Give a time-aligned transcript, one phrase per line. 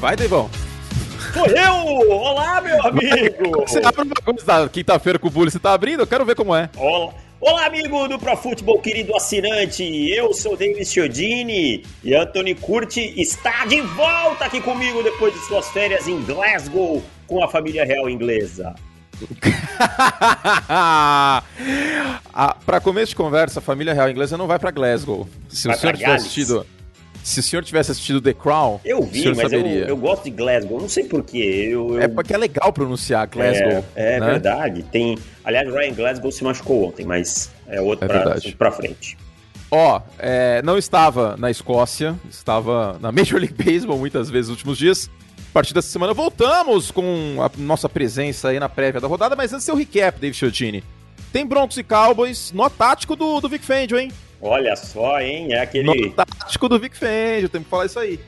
[0.00, 0.48] Vai, Devão.
[1.34, 2.10] Sou eu!
[2.10, 3.60] Olá, meu amigo!
[3.68, 6.00] Você abre uma coisa quinta-feira com o Bully, você tá abrindo?
[6.00, 6.70] Eu quero ver como é.
[6.74, 7.12] Olá.
[7.38, 9.82] Olá, amigo do Pro Futebol, querido assinante.
[10.10, 15.68] Eu sou Davis Chiodini e Anthony Curti está de volta aqui comigo depois de suas
[15.68, 18.74] férias em Glasgow com a família real inglesa.
[20.68, 21.42] ah,
[22.64, 25.28] para começo de conversa, a família real inglesa não vai para Glasgow.
[25.48, 26.66] Se vai o senhor tivesse assistido,
[27.22, 30.80] se o senhor tivesse assistido The Crown, eu vi, mas eu, eu, gosto de Glasgow.
[30.80, 31.68] Não sei porquê.
[31.70, 32.02] Eu, eu...
[32.02, 33.84] É porque é legal pronunciar Glasgow.
[33.94, 34.26] É, é né?
[34.26, 34.82] verdade.
[34.84, 39.16] Tem, aliás, Ryan Glasgow se machucou ontem, mas é outro é para frente.
[39.70, 44.58] Ó, oh, é, não estava na Escócia, estava na Major League Baseball muitas vezes nos
[44.58, 45.08] últimos dias.
[45.50, 49.52] A partir dessa semana voltamos com a nossa presença aí na prévia da rodada, mas
[49.52, 50.84] antes seu recap, David Chiodini.
[51.32, 54.10] Tem Broncos e Cowboys no tático do, do Vic Fangio, hein?
[54.40, 55.52] Olha só, hein?
[55.52, 56.06] É aquele.
[56.06, 58.18] No tático do Vic Fangio, tem que falar isso aí.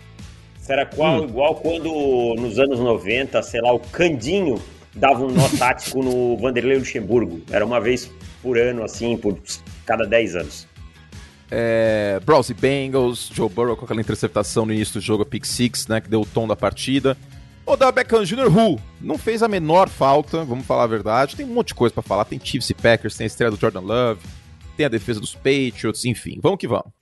[0.59, 1.25] Será qual, hum.
[1.25, 4.63] igual quando nos anos 90, sei lá, o Candinho
[4.95, 7.41] dava um nó tático no Vanderlei Luxemburgo.
[7.51, 8.11] Era uma vez
[8.43, 9.39] por ano, assim, por
[9.85, 10.69] cada 10 anos.
[11.51, 15.45] É, Browns e Bengals, Joe Burrow com aquela interceptação no início do jogo, a pick
[15.45, 17.17] six, né, que deu o tom da partida.
[17.67, 18.49] O da Beckham Jr.
[18.49, 21.37] Who não fez a menor falta, vamos falar a verdade.
[21.37, 23.59] Tem um monte de coisa para falar, tem Chiefs e Packers, tem a estreia do
[23.59, 24.21] Jordan Love,
[24.77, 26.93] tem a defesa dos Patriots, enfim, vamos que vamos.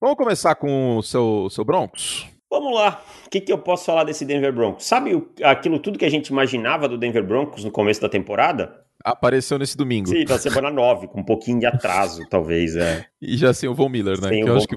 [0.00, 2.26] Vamos começar com o seu, seu Broncos?
[2.50, 3.02] Vamos lá.
[3.26, 4.84] O que, que eu posso falar desse Denver Broncos?
[4.84, 5.12] Sabe
[5.44, 8.84] aquilo tudo que a gente imaginava do Denver Broncos no começo da temporada?
[9.04, 10.08] Apareceu nesse domingo.
[10.08, 12.76] Sim, na semana 9, com um pouquinho de atraso, talvez.
[12.76, 13.06] É.
[13.20, 14.28] E já sem o Von Miller, né?
[14.28, 14.58] Sem que eu Von...
[14.58, 14.76] acho que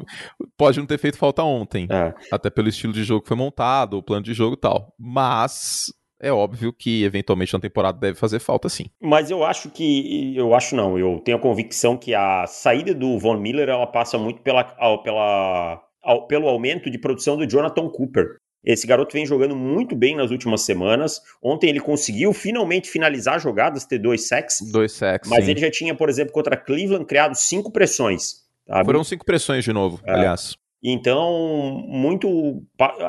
[0.58, 1.88] pode não ter feito falta ontem.
[1.90, 2.14] É.
[2.32, 4.94] Até pelo estilo de jogo que foi montado, o plano de jogo e tal.
[5.00, 5.86] Mas
[6.24, 8.86] é óbvio que eventualmente na temporada deve fazer falta sim.
[9.02, 13.20] Mas eu acho que eu acho não, eu tenho a convicção que a saída do
[13.20, 14.64] Von Miller ela passa muito pela,
[15.04, 15.84] pela
[16.28, 18.38] pelo aumento de produção do Jonathan Cooper.
[18.64, 21.20] Esse garoto vem jogando muito bem nas últimas semanas.
[21.42, 24.60] Ontem ele conseguiu finalmente finalizar jogadas, ter dois sacks.
[24.72, 25.30] Dois sacks.
[25.30, 25.52] Mas sim.
[25.52, 28.44] ele já tinha, por exemplo, contra Cleveland, criado cinco pressões.
[28.66, 28.86] Sabe?
[28.86, 30.14] Foram cinco pressões de novo, é.
[30.14, 30.56] aliás.
[30.84, 32.28] Então, muito.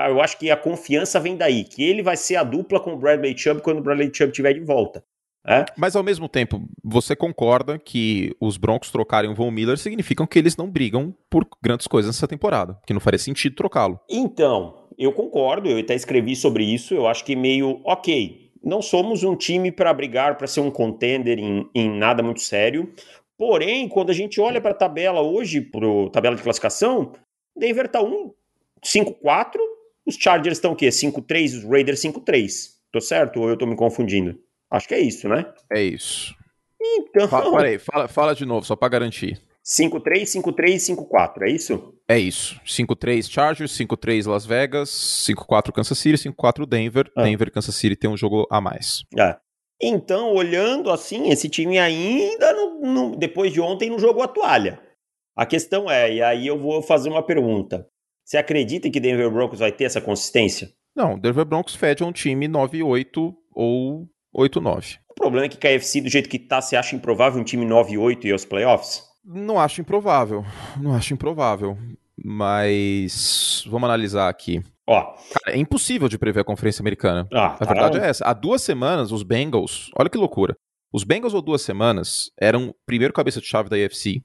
[0.08, 2.96] Eu acho que a confiança vem daí, que ele vai ser a dupla com o
[2.96, 5.04] Bradley Chubb quando o Bradley Chubb estiver de volta.
[5.46, 5.66] É?
[5.76, 10.38] Mas ao mesmo tempo, você concorda que os Broncos trocarem o Von Miller significam que
[10.38, 14.00] eles não brigam por grandes coisas nessa temporada, que não faria sentido trocá-lo.
[14.08, 18.52] Então, eu concordo, eu até escrevi sobre isso, eu acho que meio ok.
[18.62, 22.90] Não somos um time para brigar, para ser um contender em, em nada muito sério.
[23.36, 27.12] Porém, quando a gente olha para a tabela hoje, para tabela de classificação,
[27.56, 28.32] Denver tá 1,
[28.84, 29.56] 5-4,
[30.06, 30.88] os Chargers estão o quê?
[30.88, 32.74] 5-3, os Raiders 5-3.
[32.92, 34.38] Tô certo ou eu tô me confundindo?
[34.70, 35.52] Acho que é isso, né?
[35.72, 36.34] É isso.
[36.80, 37.28] Então.
[37.28, 39.40] Fala, peraí, fala, fala de novo, só para garantir.
[39.64, 41.94] 5-3, 5-3, 5-4, é isso?
[42.06, 42.60] É isso.
[42.66, 44.90] 5-3 Chargers, 5-3 Las Vegas,
[45.26, 47.10] 5-4 Kansas City, 5-4 Denver.
[47.16, 47.22] Ah.
[47.22, 49.04] Denver e Kansas City tem um jogo a mais.
[49.18, 49.36] É.
[49.80, 54.80] Então, olhando assim, esse time ainda, no, no, depois de ontem, não jogou a toalha.
[55.36, 57.86] A questão é, e aí eu vou fazer uma pergunta.
[58.24, 60.70] Você acredita que Denver Broncos vai ter essa consistência?
[60.94, 64.98] Não, Denver Broncos fede a um time 9-8 ou 8-9.
[65.10, 68.24] O problema é que KFC, do jeito que tá, você acha improvável um time 9-8
[68.24, 69.02] e aos playoffs?
[69.24, 70.44] Não acho improvável.
[70.80, 71.76] Não acho improvável.
[72.16, 74.62] Mas vamos analisar aqui.
[74.86, 77.26] Ó, Cara, é impossível de prever a Conferência Americana.
[77.32, 78.24] Ah, a verdade é essa.
[78.24, 80.54] Há duas semanas, os Bengals, olha que loucura.
[80.92, 84.22] Os Bengals, há duas semanas, eram o primeiro cabeça de chave da AFC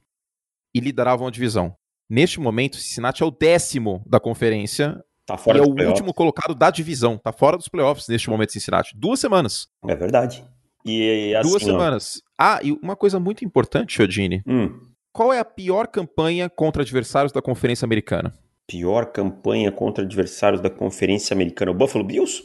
[0.74, 1.74] e lideravam a divisão.
[2.08, 5.88] Neste momento, Cincinnati é o décimo da conferência Tá fora e é o playoffs.
[6.00, 7.16] último colocado da divisão.
[7.16, 8.96] Tá fora dos playoffs neste momento, Cincinnati.
[8.96, 9.68] Duas semanas.
[9.86, 10.44] É verdade.
[10.84, 12.16] E assim, Duas semanas.
[12.16, 12.30] Ó.
[12.36, 14.42] Ah, e uma coisa muito importante, Chodini.
[14.46, 14.88] Hum.
[15.12, 18.32] Qual é a pior campanha contra adversários da Conferência Americana?
[18.66, 21.70] Pior campanha contra adversários da Conferência Americana?
[21.70, 22.42] O Buffalo Bills?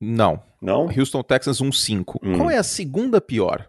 [0.00, 0.42] Não.
[0.60, 0.86] Não?
[0.86, 2.16] Houston Texans 1-5.
[2.22, 2.36] Hum.
[2.36, 3.68] Qual é a segunda pior?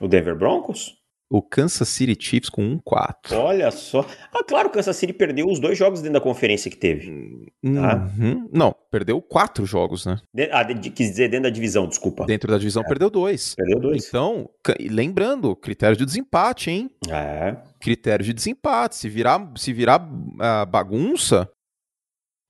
[0.00, 0.94] O Denver Broncos?
[1.28, 3.32] O Kansas City Chiefs com 1-4.
[3.32, 4.06] Olha só.
[4.32, 7.52] Ah, claro, o Kansas City perdeu os dois jogos dentro da conferência que teve.
[7.62, 8.10] Tá?
[8.16, 8.48] Uhum.
[8.52, 10.20] Não, perdeu quatro jogos, né?
[10.32, 12.24] De, ah, de, quis dizer dentro da divisão, desculpa.
[12.26, 12.86] Dentro da divisão é.
[12.86, 13.56] perdeu dois.
[13.56, 14.06] Perdeu dois.
[14.06, 14.48] Então,
[14.88, 16.90] lembrando, critério de desempate, hein?
[17.10, 17.56] É.
[17.80, 18.94] Critério de desempate.
[18.94, 21.50] Se virar, se virar uh, bagunça,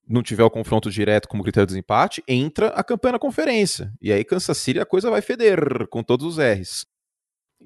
[0.08, 3.92] não tiver o confronto direto como critério de desempate, entra a campanha na conferência.
[4.00, 6.86] E aí Kansas City a coisa vai feder com todos os R's.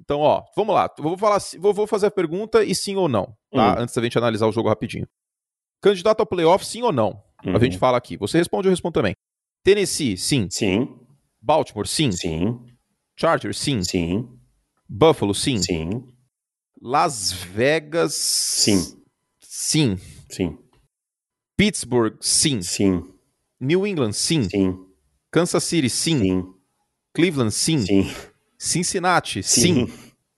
[0.00, 0.90] Então, ó, vamos lá.
[0.98, 3.74] Vou, falar, vou, fazer a pergunta e sim ou não, tá?
[3.74, 3.82] Hum.
[3.82, 5.06] Antes da gente analisar o jogo rapidinho.
[5.80, 7.22] Candidato ao playoff, sim ou não?
[7.44, 7.56] Uhum.
[7.56, 8.16] A gente fala aqui.
[8.16, 9.14] Você responde, eu respondo também.
[9.62, 10.48] Tennessee, sim.
[10.50, 10.88] Sim.
[11.40, 12.10] Baltimore, sim.
[12.12, 12.58] Sim.
[13.16, 13.82] Chargers, sim.
[13.82, 14.28] Sim.
[14.88, 15.58] Buffalo, sim.
[15.58, 16.02] Sim.
[16.80, 18.14] Las Vegas.
[18.14, 19.02] Sim.
[19.40, 19.98] Sim.
[20.30, 20.58] Sim.
[21.56, 22.62] Pittsburgh, sim.
[22.62, 23.04] Sim.
[23.60, 24.48] New England, sim.
[24.48, 24.86] Sim.
[25.30, 26.18] Kansas City, sim.
[26.18, 26.54] Sim.
[27.14, 27.78] Cleveland, sim.
[27.78, 28.10] Sim.
[28.64, 29.86] Cincinnati, sim.
[29.86, 29.92] Sim.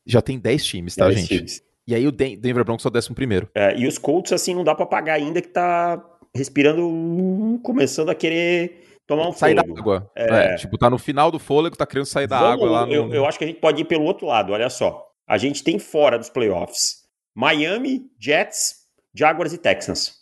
[0.07, 1.29] Já tem 10 times, tá, Dez gente?
[1.37, 1.63] times.
[1.87, 3.51] E aí o Den- Denver Broncos é o décimo primeiro.
[3.55, 6.01] É, e os Colts, assim, não dá pra pagar ainda que tá
[6.35, 10.11] respirando, começando a querer tomar um Sair da água.
[10.15, 10.55] É.
[10.55, 12.93] É, tipo, tá no final do fôlego, tá querendo sair da Vamos- água lá no...
[12.93, 15.05] eu, eu acho que a gente pode ir pelo outro lado, olha só.
[15.27, 17.03] A gente tem fora dos playoffs
[17.35, 18.75] Miami, Jets,
[19.15, 20.15] Jaguars e Texans.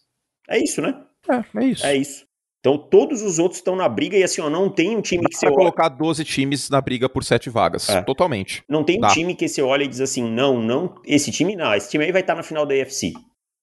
[0.48, 0.94] É isso, né?
[1.28, 1.86] É, é isso.
[1.86, 2.24] É isso.
[2.60, 5.28] Então todos os outros estão na briga e assim, ó, não tem um time Dá
[5.30, 7.88] que você olha, colocar 12 times na briga por 7 vagas.
[7.88, 8.02] É.
[8.02, 8.62] Totalmente.
[8.68, 9.08] não tem um Dá.
[9.08, 12.12] time que você olha e diz assim, não, não, esse time não, esse time aí
[12.12, 13.14] vai estar na final da AFC.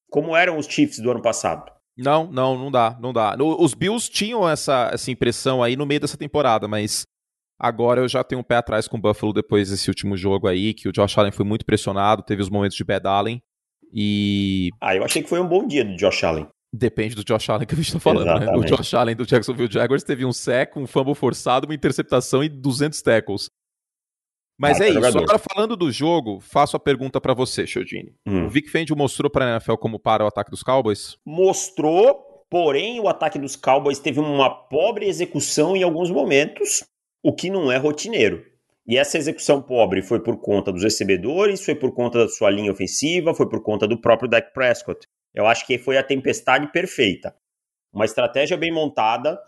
[0.09, 1.71] Como eram os Chiefs do ano passado.
[1.97, 3.35] Não, não, não dá, não dá.
[3.39, 7.05] Os Bills tinham essa, essa impressão aí no meio dessa temporada, mas
[7.59, 10.73] agora eu já tenho um pé atrás com o Buffalo depois desse último jogo aí,
[10.73, 13.41] que o Josh Allen foi muito pressionado, teve os momentos de bad Allen,
[13.93, 16.47] e Ah, eu achei que foi um bom dia do Josh Allen.
[16.73, 18.51] Depende do Josh Allen que a gente tá falando, né?
[18.55, 18.63] O.
[18.63, 23.01] Josh Allen do Jacksonville Jaguars teve um sec, um fumble forçado, uma interceptação e 200
[23.01, 23.49] tackles.
[24.59, 24.95] Mas Ah, é isso.
[24.95, 25.23] jogador.
[25.23, 28.13] Agora falando do jogo, faço a pergunta pra você, Chiodini.
[28.25, 28.45] Hum.
[28.45, 31.15] O Vic Fangio mostrou pra NFL como para o ataque dos Cowboys?
[31.25, 36.83] mostrou, porém o ataque dos Cowboys teve uma pobre execução em alguns momentos,
[37.23, 38.43] o que não é rotineiro.
[38.87, 42.71] E essa execução pobre foi por conta dos recebedores, foi por conta da sua linha
[42.71, 45.05] ofensiva, foi por conta do próprio Dak Prescott.
[45.37, 47.35] Eu acho que foi a tempestade perfeita.
[47.93, 49.39] Uma estratégia bem montada,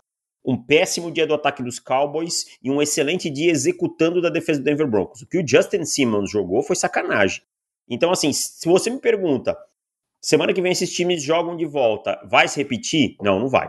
[0.44, 4.64] um péssimo dia do ataque dos Cowboys e um excelente dia executando da defesa do
[4.64, 5.22] Denver Broncos.
[5.22, 7.42] O que o Justin Simmons jogou foi sacanagem.
[7.88, 9.58] Então, assim, se você me pergunta,
[10.22, 13.16] semana que vem esses times jogam de volta, vai se repetir?
[13.20, 13.68] Não, não vai.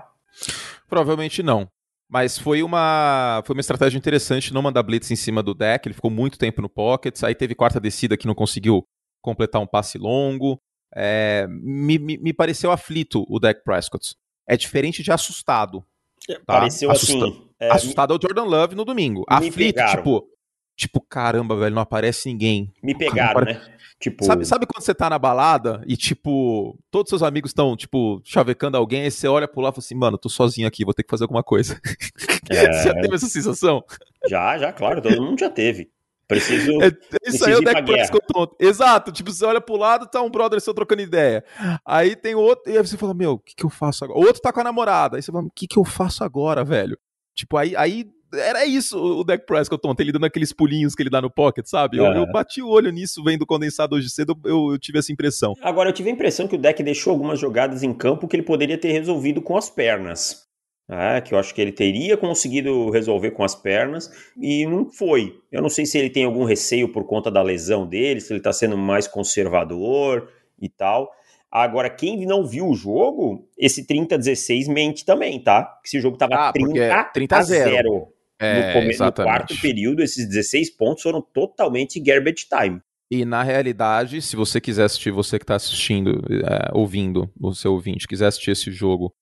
[0.88, 1.68] Provavelmente não.
[2.08, 5.88] Mas foi uma, foi uma estratégia interessante não mandar blitz em cima do deck.
[5.88, 7.24] Ele ficou muito tempo no pocket.
[7.24, 8.84] Aí teve quarta descida que não conseguiu
[9.24, 10.62] completar um passe longo.
[10.96, 14.16] É, me, me, me pareceu aflito o deck Prescott.
[14.48, 15.84] É diferente de assustado.
[16.28, 16.40] Tá?
[16.46, 17.50] Pareceu Assusta- assim.
[17.60, 19.24] é, assustado é o Jordan Love no domingo.
[19.28, 19.98] Aflito, pegaram.
[19.98, 20.28] tipo,
[20.76, 22.72] tipo, caramba, velho, não aparece ninguém.
[22.84, 23.76] me pegaram, Cara, né?
[24.00, 28.20] Tipo, Sabe, sabe quando você tá na balada e, tipo, todos seus amigos estão, tipo,
[28.24, 30.92] chavecando alguém, aí você olha pro lado e fala assim, mano, tô sozinho aqui, vou
[30.94, 31.80] ter que fazer alguma coisa.
[32.50, 32.74] É.
[32.74, 33.82] Você já teve essa sensação?
[34.28, 35.90] já, já, claro, todo mundo já teve.
[36.32, 36.82] Preciso.
[36.82, 36.92] É,
[37.28, 38.56] isso aí é o pra deck Prescott tonto.
[38.58, 41.44] Exato, tipo, você olha pro lado, tá um brother seu trocando ideia.
[41.86, 44.20] Aí tem outro, e aí você fala, meu, o que que eu faço agora?
[44.20, 46.64] O outro tá com a namorada, aí você fala, o que que eu faço agora,
[46.64, 46.98] velho?
[47.36, 51.10] Tipo, aí, aí era isso o deck Prescott tonto, ele dando aqueles pulinhos que ele
[51.10, 51.98] dá no pocket, sabe?
[51.98, 52.20] Eu, Aham.
[52.20, 55.54] eu bati o olho nisso, vendo o condensado hoje cedo, eu, eu tive essa impressão.
[55.62, 58.44] Agora, eu tive a impressão que o deck deixou algumas jogadas em campo que ele
[58.44, 60.50] poderia ter resolvido com as pernas.
[60.94, 65.40] É, que eu acho que ele teria conseguido resolver com as pernas e não foi.
[65.50, 68.42] Eu não sei se ele tem algum receio por conta da lesão dele, se ele
[68.42, 70.28] tá sendo mais conservador
[70.62, 71.10] e tal.
[71.50, 75.64] Agora, quem não viu o jogo, esse 30-16 mente também, tá?
[75.82, 77.90] Que esse jogo tava Ah, porque 30, é 30 a 0.
[77.94, 78.08] no,
[78.40, 79.32] É, come- no exatamente.
[79.34, 82.82] quarto período, esses 16 pontos foram totalmente garbage time.
[83.10, 87.74] E na realidade, se você quiser assistir, você que está assistindo, é, ouvindo, o seu
[87.74, 89.14] ouvinte, quiser assistir esse jogo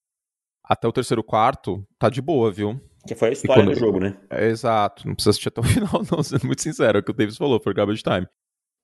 [0.70, 2.80] até o terceiro quarto, tá de boa, viu?
[3.06, 4.16] Que foi a história quando- do jogo, né?
[4.30, 5.62] É, exato, não precisa assistir até o
[5.98, 8.26] final, não, sendo muito sincero, é o que o Davis falou, foi garbage time.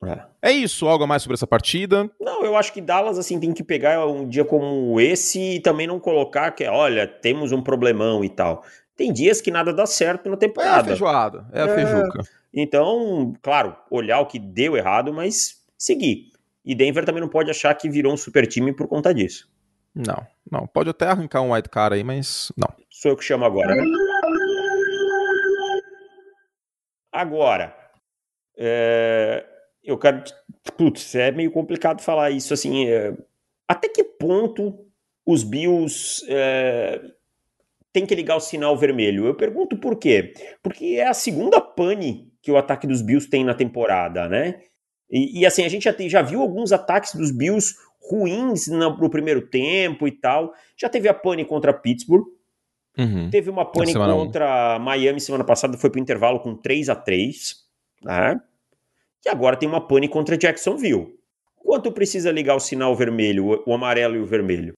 [0.04, 0.50] É.
[0.50, 2.10] É isso, algo a mais sobre essa partida?
[2.20, 5.86] Não, eu acho que Dallas assim tem que pegar um dia como esse e também
[5.86, 8.62] não colocar que, olha, temos um problemão e tal.
[8.94, 10.84] Tem dias que nada dá certo na É a temporada.
[10.88, 11.74] feijoada, é a É.
[11.74, 12.22] feijuca.
[12.52, 16.30] então, claro, olhar o que deu errado, mas seguir.
[16.64, 19.48] E Denver também não pode achar que virou um super time por conta disso.
[19.96, 22.68] Não, não, pode até arrancar um white cara aí, mas não.
[22.90, 23.74] Sou eu que chamo agora.
[23.74, 23.82] né?
[27.12, 27.74] Agora,
[28.58, 29.44] é,
[29.82, 30.22] eu quero.
[30.76, 32.88] Putz, é meio complicado falar isso assim.
[32.88, 33.16] é,
[33.66, 34.78] até que ponto
[35.24, 37.00] os Bills é,
[37.92, 39.26] têm que ligar o sinal vermelho?
[39.26, 40.34] Eu pergunto por quê?
[40.62, 44.60] Porque é a segunda pane que o ataque dos Bills tem na temporada, né?
[45.10, 47.74] E, e, assim, a gente já, tem- já viu alguns ataques dos Bills
[48.10, 50.52] ruins no, no primeiro tempo e tal.
[50.76, 52.24] Já teve a pane contra Pittsburgh.
[52.98, 53.28] Uhum.
[53.30, 54.24] Teve uma pane semana um.
[54.24, 57.54] contra Miami semana passada, foi pro intervalo com 3 a 3
[58.02, 58.40] né?
[59.24, 61.14] E agora tem uma pane contra Jacksonville.
[61.56, 64.72] Quanto precisa ligar o sinal vermelho, o- amarelo e o vermelho?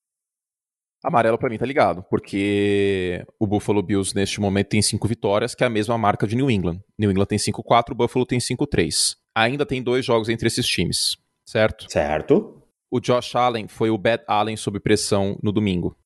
[1.04, 5.62] Amarelo pra mim tá ligado, porque o Buffalo Bills neste momento tem cinco vitórias, que
[5.62, 6.80] é a mesma marca de New England.
[6.99, 9.14] New England tem 5-4, o Buffalo tem 5-3.
[9.35, 11.16] Ainda tem dois jogos entre esses times,
[11.47, 11.87] certo?
[11.88, 12.61] Certo?
[12.90, 15.97] O Josh Allen foi o Bad Allen sob pressão no domingo.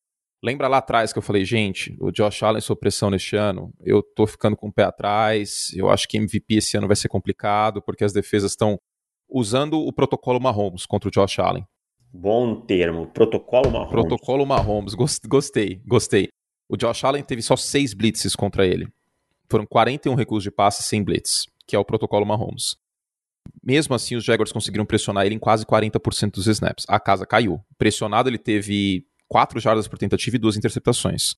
[0.44, 4.02] Lembra lá atrás que eu falei, gente, o Josh Allen sob pressão neste ano, eu
[4.02, 7.80] tô ficando com o pé atrás, eu acho que MVP esse ano vai ser complicado,
[7.80, 8.76] porque as defesas estão
[9.30, 11.64] usando o protocolo Mahomes contra o Josh Allen.
[12.12, 13.06] Bom termo.
[13.06, 13.90] Protocolo Mahomes.
[13.90, 14.94] Protocolo Mahomes.
[14.94, 16.28] Gostei, gostei.
[16.68, 18.88] O Josh Allen teve só seis blitzes contra ele.
[19.48, 22.76] Foram 41 recursos de passe sem blitz, que é o protocolo Mahomes.
[23.62, 26.84] Mesmo assim, os Jaguars conseguiram pressionar ele em quase 40% dos snaps.
[26.88, 27.60] A casa caiu.
[27.78, 31.34] Pressionado, ele teve 4 jardas por tentativa e duas interceptações.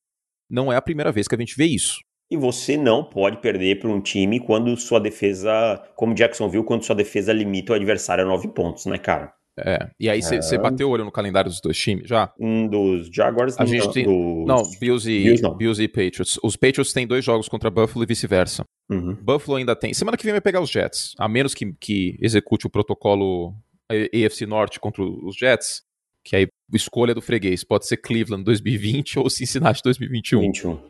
[0.51, 2.01] Não é a primeira vez que a gente vê isso.
[2.31, 6.85] E você não pode perder para um time quando sua defesa, como Jackson viu, quando
[6.85, 9.33] sua defesa limita o adversário a 9 pontos, né, cara?
[9.59, 10.59] É, e aí você é.
[10.59, 12.33] bateu o olho no calendário dos dois times já?
[12.41, 14.47] Um dos Jaguars, a gente tem, dos...
[14.47, 15.57] Não, Bills e, Bills, não.
[15.57, 16.39] Bills e Patriots.
[16.43, 18.65] Os Patriots têm dois jogos contra Buffalo e vice-versa.
[18.91, 19.15] Uhum.
[19.15, 19.95] Buffalo ainda tem.
[19.95, 21.13] Semana que vem vai pegar os Jets.
[21.19, 23.55] A menos que, que execute o protocolo
[23.89, 25.83] AFC Norte contra os Jets,
[26.25, 27.63] que aí escolha do freguês.
[27.63, 30.41] Pode ser Cleveland 2020 ou Cincinnati 2021.
[30.41, 30.81] 21.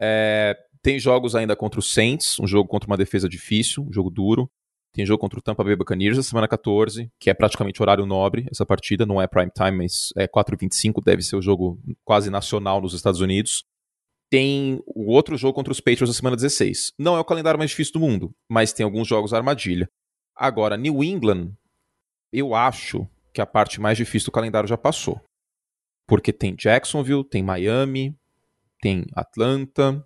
[0.00, 4.10] É, tem jogos ainda contra o Saints, um jogo contra uma defesa difícil, um jogo
[4.10, 4.48] duro.
[4.96, 8.46] Tem jogo contra o Tampa Bay Buccaneers na semana 14, que é praticamente horário nobre
[8.50, 12.80] essa partida, não é prime time, mas é 4h25, deve ser o jogo quase nacional
[12.80, 13.62] nos Estados Unidos.
[14.30, 16.94] Tem o outro jogo contra os Patriots na semana 16.
[16.98, 19.86] Não é o calendário mais difícil do mundo, mas tem alguns jogos armadilha.
[20.34, 21.52] Agora, New England,
[22.32, 25.20] eu acho que a parte mais difícil do calendário já passou.
[26.06, 28.16] Porque tem Jacksonville, tem Miami,
[28.80, 30.02] tem Atlanta.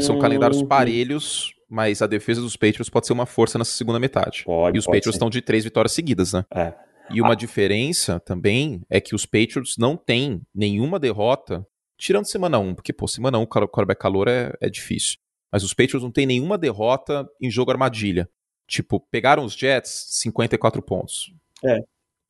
[0.00, 0.66] São calendários hum.
[0.66, 4.42] parelhos mas a defesa dos Patriots pode ser uma força nessa segunda metade.
[4.44, 6.44] Pode, e os Patriots estão de três vitórias seguidas, né?
[6.52, 6.74] É.
[7.10, 7.36] E uma ah.
[7.36, 13.06] diferença também é que os Patriots não têm nenhuma derrota, tirando semana 1, porque, pô,
[13.06, 15.18] semana 1 o quarterback calor é, é difícil.
[15.52, 18.28] Mas os Patriots não têm nenhuma derrota em jogo armadilha.
[18.66, 21.32] Tipo, pegaram os Jets, 54 pontos.
[21.64, 21.78] É.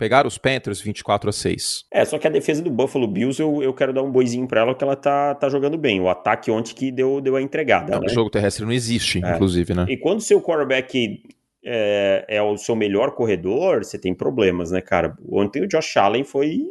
[0.00, 1.85] Pegaram os Panthers 24 a 6.
[1.92, 4.62] É, só que a defesa do Buffalo Bills, eu, eu quero dar um boizinho pra
[4.62, 6.00] ela que ela tá, tá jogando bem.
[6.00, 7.92] O ataque ontem que deu, deu a entregada.
[7.92, 8.07] Não, né?
[8.07, 9.35] O jogo terrestre não existe, é.
[9.35, 9.85] inclusive, né?
[9.90, 11.23] E quando seu quarterback
[11.62, 15.19] é, é, o seu melhor corredor, você tem problemas, né, cara?
[15.30, 16.66] Ontem o Josh Allen foi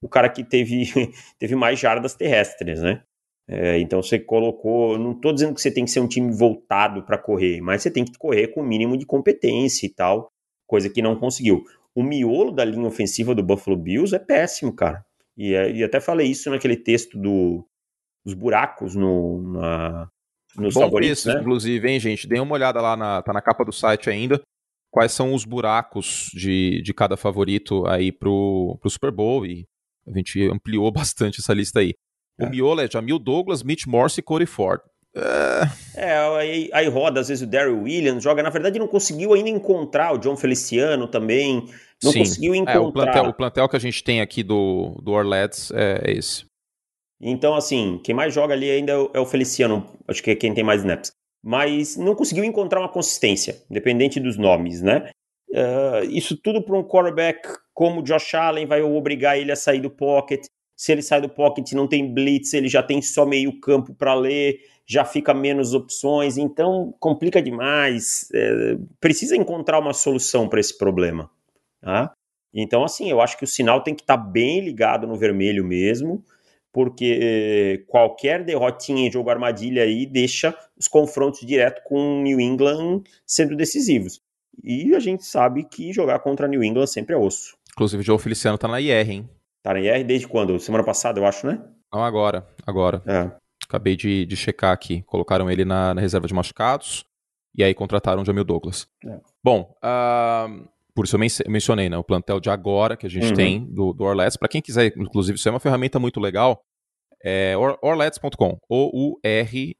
[0.00, 0.84] o cara que teve,
[1.40, 3.02] teve mais jardas terrestres, né?
[3.48, 4.96] É, então você colocou.
[4.96, 7.90] Não estou dizendo que você tem que ser um time voltado para correr, mas você
[7.90, 10.28] tem que correr com o mínimo de competência e tal,
[10.68, 11.64] coisa que não conseguiu
[11.94, 15.04] o miolo da linha ofensiva do Buffalo Bills é péssimo, cara.
[15.36, 17.66] E, é, e até falei isso naquele texto do,
[18.24, 20.08] dos buracos no, na,
[20.56, 21.40] nos Bom favoritos, texto, né?
[21.40, 22.26] inclusive, hein, gente?
[22.26, 24.40] Dê uma olhada lá, na, tá na capa do site ainda.
[24.90, 29.66] Quais são os buracos de, de cada favorito aí pro, pro Super Bowl e
[30.06, 31.94] a gente ampliou bastante essa lista aí.
[32.38, 32.50] O é.
[32.50, 34.80] miolo é Jamil Douglas, Mitch Morse e Corey Ford.
[35.94, 38.42] É, aí, aí, roda às vezes o Daryl Williams, joga.
[38.42, 41.68] Na verdade, não conseguiu ainda encontrar o John Feliciano também.
[42.02, 42.18] Não Sim.
[42.20, 42.74] conseguiu encontrar.
[42.74, 46.12] É, o, plantel, o, plantel, que a gente tem aqui do, do Orlets é, é,
[46.12, 46.44] esse.
[47.20, 49.86] Então, assim, quem mais joga ali ainda é o Feliciano.
[50.08, 51.12] Acho que é quem tem mais snaps.
[51.42, 55.10] Mas não conseguiu encontrar uma consistência, independente dos nomes, né?
[55.50, 59.80] Uh, isso tudo para um quarterback como o Josh Allen vai obrigar ele a sair
[59.80, 60.46] do pocket.
[60.76, 64.14] Se ele sai do pocket não tem blitz, ele já tem só meio campo para
[64.14, 68.28] ler já fica menos opções, então complica demais.
[68.32, 71.30] É, precisa encontrar uma solução para esse problema.
[71.80, 72.12] Tá?
[72.52, 75.64] Então, assim, eu acho que o sinal tem que estar tá bem ligado no vermelho
[75.64, 76.22] mesmo,
[76.72, 83.56] porque qualquer derrotinha em jogo armadilha aí deixa os confrontos direto com New England sendo
[83.56, 84.20] decisivos.
[84.62, 87.56] E a gente sabe que jogar contra New England sempre é osso.
[87.72, 89.28] Inclusive o João Feliciano tá na IR, hein?
[89.64, 90.60] Tá na IR desde quando?
[90.60, 91.58] Semana passada, eu acho, né?
[91.90, 92.46] Não, agora.
[92.66, 93.02] Agora.
[93.06, 93.30] É.
[93.66, 95.02] Acabei de, de checar aqui.
[95.06, 97.06] Colocaram ele na, na reserva de machucados
[97.56, 98.86] e aí contrataram o Jamil Douglas.
[99.02, 99.18] É.
[99.42, 101.96] Bom, uh, por isso eu men mencionei, né?
[101.96, 103.34] O plantel de agora que a gente uhum.
[103.34, 104.36] tem do, do Orlets.
[104.36, 106.62] Para quem quiser, inclusive, isso é uma ferramenta muito legal.
[107.24, 108.58] É or, orlets.com.
[108.68, 109.74] O-U-R-L-A-D-S,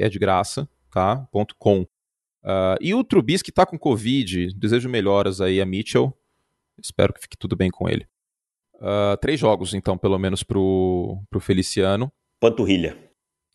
[0.00, 1.26] é de graça, tá?
[1.58, 1.80] .com.
[1.80, 4.54] Uh, e o Trubisky tá com Covid.
[4.54, 6.16] Desejo melhoras aí a Mitchell.
[6.80, 8.06] Espero que fique tudo bem com ele.
[8.82, 12.12] Uh, três jogos, então, pelo menos pro, pro Feliciano.
[12.40, 12.98] Panturrilha.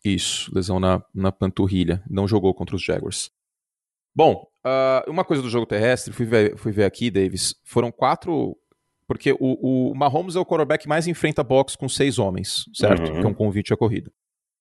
[0.02, 2.02] Isso, lesão na, na panturrilha.
[2.08, 3.30] Não jogou contra os Jaguars.
[4.14, 8.56] Bom, uh, uma coisa do jogo terrestre, fui ver, fui ver aqui, Davis, foram quatro.
[9.06, 13.10] Porque o, o Mahomes é o quarterback que mais enfrenta box com seis homens, certo?
[13.10, 13.20] Uhum.
[13.20, 14.10] Que é um convite à corrida.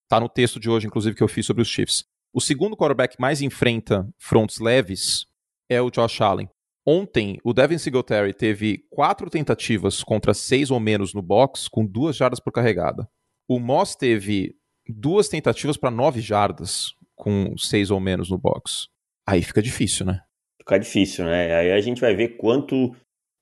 [0.09, 2.05] Tá no texto de hoje, inclusive, que eu fiz sobre os Chiefs.
[2.33, 5.25] O segundo quarterback mais enfrenta fronts leves
[5.69, 6.49] é o Josh Allen.
[6.89, 12.15] Ontem, o Devin Singletary teve quatro tentativas contra seis ou menos no box, com duas
[12.15, 13.09] jardas por carregada.
[13.45, 14.55] O Moss teve
[14.87, 18.87] duas tentativas para nove jardas, com seis ou menos no box.
[19.27, 20.21] Aí fica difícil, né?
[20.61, 21.53] Fica difícil, né?
[21.55, 22.95] Aí a gente vai ver quanto.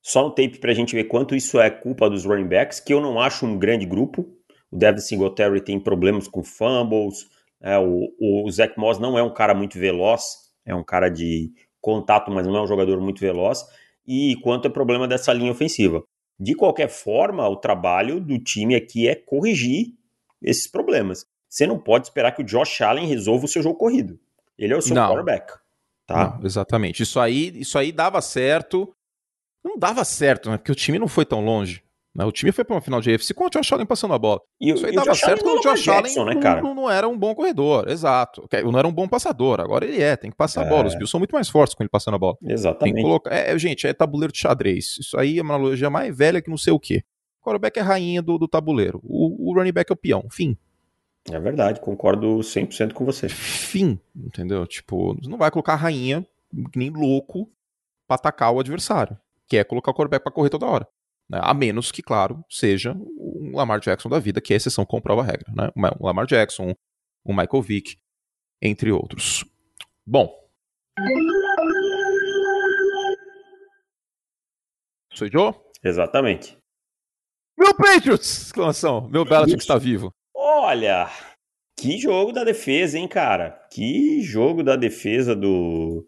[0.03, 2.99] Só no tape pra gente ver quanto isso é culpa dos running backs, que eu
[2.99, 4.27] não acho um grande grupo.
[4.71, 7.27] O Devin Singletary tem problemas com fumbles.
[7.61, 10.23] É, o, o Zach Moss não é um cara muito veloz,
[10.65, 11.51] é um cara de
[11.85, 13.63] contato, mas não é um jogador muito veloz.
[14.07, 16.03] e quanto é problema dessa linha ofensiva.
[16.39, 19.87] De qualquer forma, o trabalho do time aqui é corrigir
[20.43, 21.25] esses problemas.
[21.49, 24.19] Você não pode esperar que o Josh Allen resolva o seu jogo corrido.
[24.57, 25.07] Ele é o seu não.
[25.07, 25.53] quarterback.
[26.05, 26.37] Tá?
[26.37, 27.01] Não, exatamente.
[27.01, 28.93] Isso aí, isso aí dava certo.
[29.63, 30.57] Não dava certo, né?
[30.57, 31.81] Porque o time não foi tão longe.
[32.15, 32.23] Né?
[32.23, 34.39] O time foi para uma final de AFC com o Josh Allen passando a bola.
[34.59, 36.61] E, Isso aí e dava certo quando o Josh Allen Jackson, né, cara?
[36.61, 38.47] Não, não, era um bom corredor, exato.
[38.63, 40.65] Não era um bom passador, agora ele é, tem que passar é.
[40.65, 40.87] a bola.
[40.87, 42.37] Os Bills são muito mais fortes com ele passando a bola.
[42.41, 43.01] Exatamente.
[43.01, 43.35] Colocar...
[43.35, 44.97] É, gente, é tabuleiro de xadrez.
[44.97, 47.03] Isso aí é uma analogia mais velha que não sei o quê.
[47.41, 49.01] O quarterback é rainha do, do tabuleiro.
[49.03, 50.25] O, o running back é o peão.
[50.31, 50.57] Fim.
[51.29, 53.27] É verdade, concordo 100% com você.
[53.27, 54.65] Fim, entendeu?
[54.65, 56.25] Tipo, não vai colocar a rainha,
[56.75, 57.49] nem louco,
[58.07, 59.17] pra atacar o adversário.
[59.47, 60.87] Que é colocar o quarterback pra correr toda hora.
[61.29, 61.39] Né?
[61.41, 65.21] A menos que, claro, seja um Lamar Jackson da vida, que é a exceção comprova
[65.21, 65.51] a regra.
[65.53, 65.71] Né?
[65.75, 66.73] Um Lamar Jackson,
[67.25, 67.97] um Michael Vick,
[68.61, 69.43] entre outros.
[70.05, 70.33] Bom.
[75.13, 75.53] Sou Joe?
[75.83, 76.57] Exatamente.
[77.57, 78.47] Meu Patriots!
[78.47, 79.09] Exclamação.
[79.09, 80.11] Meu Belichick está vivo.
[80.35, 81.09] Olha,
[81.77, 83.51] que jogo da defesa, hein, cara?
[83.71, 86.07] Que jogo da defesa do,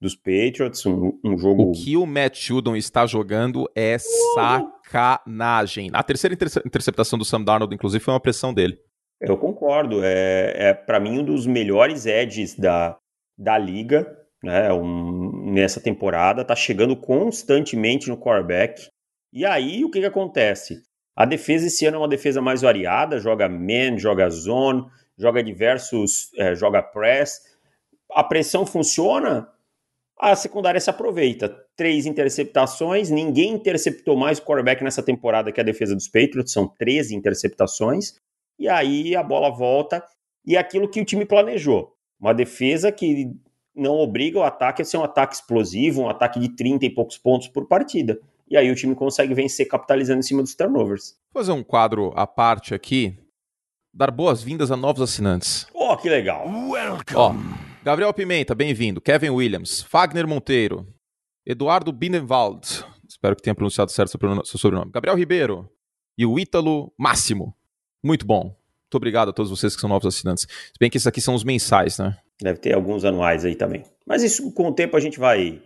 [0.00, 1.70] dos Patriots, um, um, jogo.
[1.70, 3.96] O que o Matt Judon está jogando é
[4.34, 5.90] sacanagem.
[5.92, 8.78] A terceira interceptação do Sam Darnold, inclusive, foi uma pressão dele.
[9.20, 10.00] Eu concordo.
[10.02, 12.98] É, é para mim, um dos melhores edges da,
[13.38, 14.06] da liga
[14.42, 16.44] né, um, nessa temporada.
[16.44, 18.88] Tá chegando constantemente no quarterback.
[19.32, 20.82] E aí, o que, que acontece?
[21.16, 24.84] A defesa esse ano é uma defesa mais variada, joga man, joga zone,
[25.16, 27.40] joga diversos, é, joga press.
[28.12, 29.48] A pressão funciona,
[30.32, 31.54] a secundária se aproveita.
[31.76, 36.66] Três interceptações, ninguém interceptou mais o quarterback nessa temporada que a defesa dos Patriots, são
[36.66, 38.14] 13 interceptações.
[38.58, 40.02] E aí a bola volta
[40.46, 41.92] e é aquilo que o time planejou.
[42.18, 43.32] Uma defesa que
[43.74, 47.18] não obriga o ataque a ser um ataque explosivo, um ataque de 30 e poucos
[47.18, 48.18] pontos por partida.
[48.48, 51.16] E aí o time consegue vencer capitalizando em cima dos turnovers.
[51.32, 53.18] Vou fazer um quadro à parte aqui.
[53.92, 55.66] Dar boas-vindas a novos assinantes.
[55.72, 56.46] Oh, que legal.
[56.46, 57.14] Welcome.
[57.14, 58.98] Ó, Gabriel Pimenta, bem-vindo.
[58.98, 60.86] Kevin Williams, Fagner Monteiro,
[61.44, 64.90] Eduardo Binnenwald, espero que tenha pronunciado certo seu sobrenome.
[64.90, 65.68] Gabriel Ribeiro
[66.16, 67.54] e o Ítalo Máximo.
[68.02, 68.44] Muito bom.
[68.44, 70.46] Muito obrigado a todos vocês que são novos assinantes.
[70.48, 72.16] Se bem que esses aqui são os mensais, né?
[72.40, 73.84] Deve ter alguns anuais aí também.
[74.06, 75.60] Mas isso com o tempo a gente vai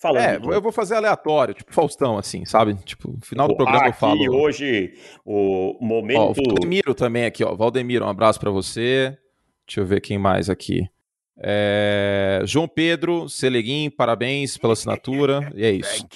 [0.00, 0.52] falando.
[0.52, 2.76] É, eu vou fazer aleatório, tipo Faustão, assim, sabe?
[2.84, 4.22] Tipo, no final do programa eu falo.
[4.22, 6.20] E hoje, o momento.
[6.20, 7.52] Ó, o Valdemiro também aqui, ó.
[7.56, 9.18] Valdemiro, um abraço para você.
[9.66, 10.88] Deixa eu ver quem mais aqui.
[11.38, 12.42] É...
[12.44, 15.50] João Pedro, Seleguin, parabéns pela assinatura.
[15.54, 16.06] E é isso.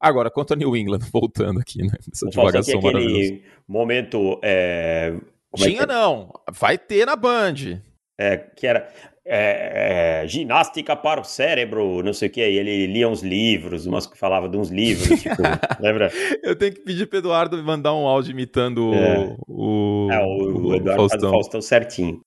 [0.00, 1.92] Agora, quanto a New England, voltando aqui, né?
[2.12, 3.40] Essa divagação maravilhosa.
[3.66, 4.38] momento.
[4.42, 5.14] É...
[5.54, 7.80] é Tinha é não, vai ter na Band.
[8.20, 8.88] É, que era
[9.30, 12.40] é, é, ginástica para o cérebro, não sei o que.
[12.40, 15.42] E ele lia uns livros, umas que falava de uns livros, tipo,
[15.78, 16.10] lembra?
[16.42, 19.36] Eu tenho que pedir para Eduardo mandar um áudio imitando é.
[19.46, 21.30] o, é, o, o, Eduardo Faustão.
[21.30, 22.20] Faustão certinho.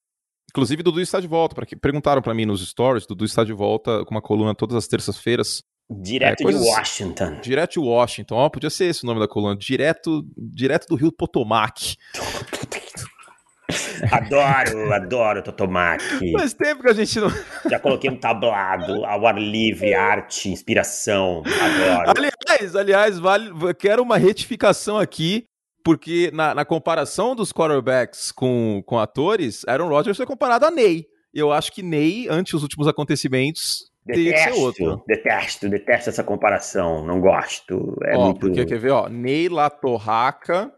[0.51, 1.55] Inclusive, Dudu está de volta.
[1.55, 4.75] Pra que, perguntaram para mim nos stories, Dudu está de volta com uma coluna todas
[4.75, 5.63] as terças-feiras.
[5.89, 7.39] Direto é, coisas, de Washington.
[7.41, 8.35] Direto de Washington.
[8.35, 9.55] Ó, podia ser esse o nome da coluna.
[9.55, 11.95] Direto, direto do Rio Potomac.
[14.11, 16.03] Adoro, adoro Totomac.
[16.33, 17.29] Faz tempo que a gente não.
[17.69, 21.41] Já coloquei um tablado, ao ar livre, arte, inspiração.
[21.45, 22.13] Adoro.
[22.17, 25.45] Aliás, aliás, vale, quero uma retificação aqui
[25.83, 31.05] porque na, na, comparação dos quarterbacks com, com atores, Aaron Rodgers foi comparado a Ney.
[31.33, 35.03] Eu acho que Ney, ante os últimos acontecimentos, detesto, teria que ser outro.
[35.07, 37.05] Detesto, detesto essa comparação.
[37.05, 37.97] Não gosto.
[38.05, 38.39] É ó, muito...
[38.39, 40.71] porque quer ver, ó, Ney Latorraca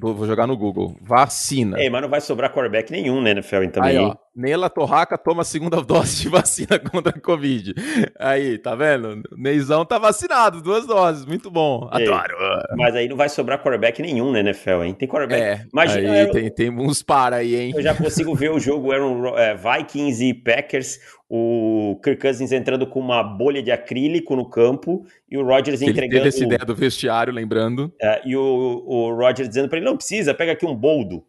[0.00, 0.96] Vou jogar no Google.
[1.02, 1.80] Vacina.
[1.80, 3.90] Ei, mas não vai sobrar quarterback nenhum na NFL também.
[3.90, 4.14] Aí, ó.
[4.34, 7.74] Neila Torraca toma a segunda dose de vacina contra a Covid.
[8.18, 9.20] Aí, tá vendo?
[9.36, 11.26] Neizão tá vacinado, duas doses.
[11.26, 11.88] Muito bom.
[11.90, 12.36] Adoro.
[12.76, 14.94] Mas aí não vai sobrar quarterback nenhum na NFL, hein?
[14.94, 15.42] Tem quarterback.
[15.42, 16.12] É, Imagina.
[16.12, 16.30] Aí, eu...
[16.30, 17.72] tem, tem uns para aí, hein?
[17.74, 21.00] Eu já consigo ver o jogo Aaron, é, Vikings e Packers
[21.34, 25.92] o Kirk Cousins entrando com uma bolha de acrílico no campo e o Rodgers ele
[25.92, 26.24] entregando.
[26.24, 27.90] Teve essa ideia do vestiário, lembrando.
[27.98, 31.24] É, e o, o Rodgers dizendo para ele: não precisa, pega aqui um boldo.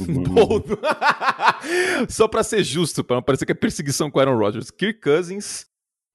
[0.00, 0.78] Um boldo.
[2.08, 4.70] Só para ser justo, para não parecer que é perseguição com Aaron Rodgers.
[4.70, 5.66] Kirk Cousins,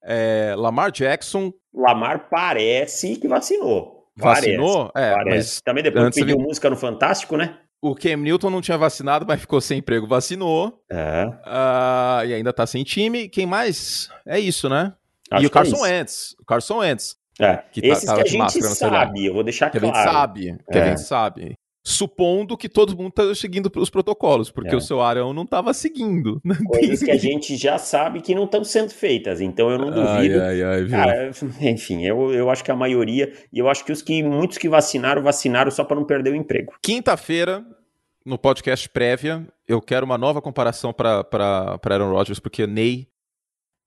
[0.02, 1.52] é, Lamar Jackson.
[1.72, 4.08] Lamar parece que vacinou.
[4.16, 4.90] Vacinou?
[4.92, 5.36] Parece, é, parece.
[5.36, 7.60] Mas Também depois pediu música no Fantástico, né?
[7.82, 10.82] O Cam Newton não tinha vacinado, mas ficou sem emprego, vacinou.
[10.90, 11.24] É.
[11.26, 13.28] Uh, e ainda tá sem time.
[13.28, 14.10] Quem mais?
[14.26, 14.92] É isso, né?
[15.30, 16.36] Acho e o é Carson é Wentz.
[16.38, 17.16] O Carson Wentz.
[17.40, 17.56] É.
[17.72, 19.96] Que tá- Esses tá, que a gente sabe, eu vou deixar que claro.
[19.96, 20.58] A gente sabe.
[20.70, 20.82] Que é.
[20.82, 21.58] a gente sabe.
[21.82, 24.76] Supondo que todo mundo está seguindo os protocolos, porque é.
[24.76, 26.40] o seu Arão não estava seguindo.
[26.66, 30.40] Coisas que a gente já sabe que não estão sendo feitas, então eu não duvido.
[30.40, 33.92] Ai, ai, ai, Cara, enfim, eu, eu acho que a maioria, e eu acho que
[33.92, 36.74] os que muitos que vacinaram, vacinaram só para não perder o emprego.
[36.82, 37.64] Quinta-feira,
[38.24, 41.24] no podcast prévia, eu quero uma nova comparação para
[41.82, 43.08] Aaron Rodgers, porque Ney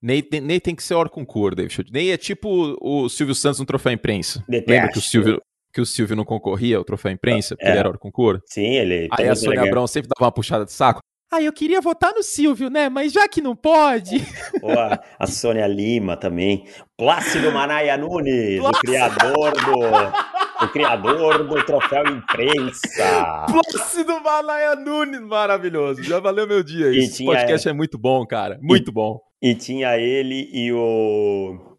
[0.02, 1.90] Ney, Ney tem que ser hora concurso, David.
[1.90, 4.44] Ney é tipo o Silvio Santos no troféu imprensa.
[4.46, 4.70] Detesto.
[4.70, 5.40] Lembra que o Silvio,
[5.74, 7.72] que o Silvio não concorria ao troféu imprensa, porque é.
[7.72, 8.44] ele era hora concurso?
[8.46, 9.08] Sim, ele.
[9.10, 11.00] Aí a Sônia Abrão sempre dava uma puxada de saco.
[11.32, 12.88] Ah, eu queria votar no Silvio, né?
[12.88, 14.18] Mas já que não pode.
[14.62, 16.64] a, a Sônia Lima também.
[16.96, 20.64] Plácido Manaia Nunes, o criador do.
[20.64, 23.46] o criador do troféu imprensa.
[23.48, 26.04] Plácido Manaia Nunes, maravilhoso.
[26.04, 26.96] Já valeu meu dia.
[26.96, 27.72] Esse podcast é...
[27.72, 28.56] é muito bom, cara.
[28.62, 29.18] Muito e, bom.
[29.42, 31.73] E tinha ele e o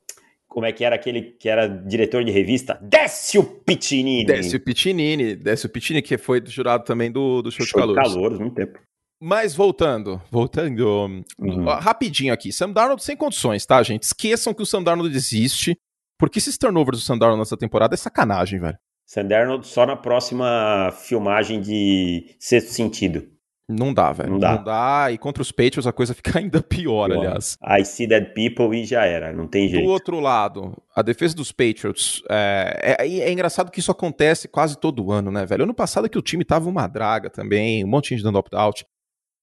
[0.56, 2.80] como é que era aquele que era diretor de revista?
[2.82, 4.26] Décio Pitinini.
[4.26, 5.36] Décio Pitinini.
[5.36, 8.08] Décio Pitinini, que foi jurado também do, do Show, Show de Calouros.
[8.08, 8.80] de Calouros, muito tempo.
[9.22, 11.65] Mas voltando, voltando, uhum.
[11.65, 12.54] rapidinho aqui.
[12.54, 14.04] Sam Darnold sem condições, tá, gente?
[14.04, 15.78] Esqueçam que o Sam Darnold existe,
[16.18, 18.78] porque esses turnovers do Sam Darnold nessa temporada é sacanagem, velho.
[19.06, 23.28] Sam Darnold só na próxima filmagem de Sexto Sentido.
[23.67, 24.30] Não dá, velho.
[24.30, 24.56] Não dá.
[24.56, 25.08] Não dá.
[25.12, 27.19] E contra os Patriots a coisa fica ainda pior, pior.
[27.19, 27.58] aliás.
[27.63, 29.34] I see dead people e já era.
[29.34, 29.84] Não tem jeito.
[29.84, 32.21] Do outro lado, a defesa dos Patriots.
[32.30, 35.63] É, é, é engraçado que isso acontece quase todo ano, né, velho?
[35.63, 38.86] Ano passado que o time tava uma draga também, um monte de gente dando opt-out.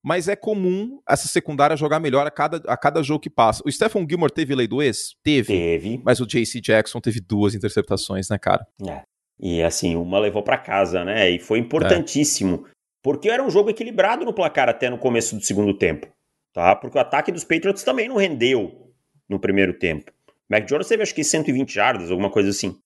[0.05, 3.63] Mas é comum essa secundária jogar melhor a cada, a cada jogo que passa.
[3.65, 5.15] O Stephen Gilmore teve lei do ex?
[5.23, 5.47] Teve.
[5.47, 6.01] Teve.
[6.05, 8.67] Mas o JC Jackson teve duas interceptações, né, cara?
[8.85, 9.03] É.
[9.41, 11.31] E assim, uma levou para casa, né?
[11.31, 12.65] E foi importantíssimo.
[13.03, 16.07] É porque era um jogo equilibrado no placar até no começo do segundo tempo,
[16.53, 16.77] tá?
[16.77, 18.93] Porque o ataque dos Patriots também não rendeu
[19.29, 20.13] no primeiro tempo.
[20.49, 22.79] Mac Jones teve acho que 120 jardas, alguma coisa assim.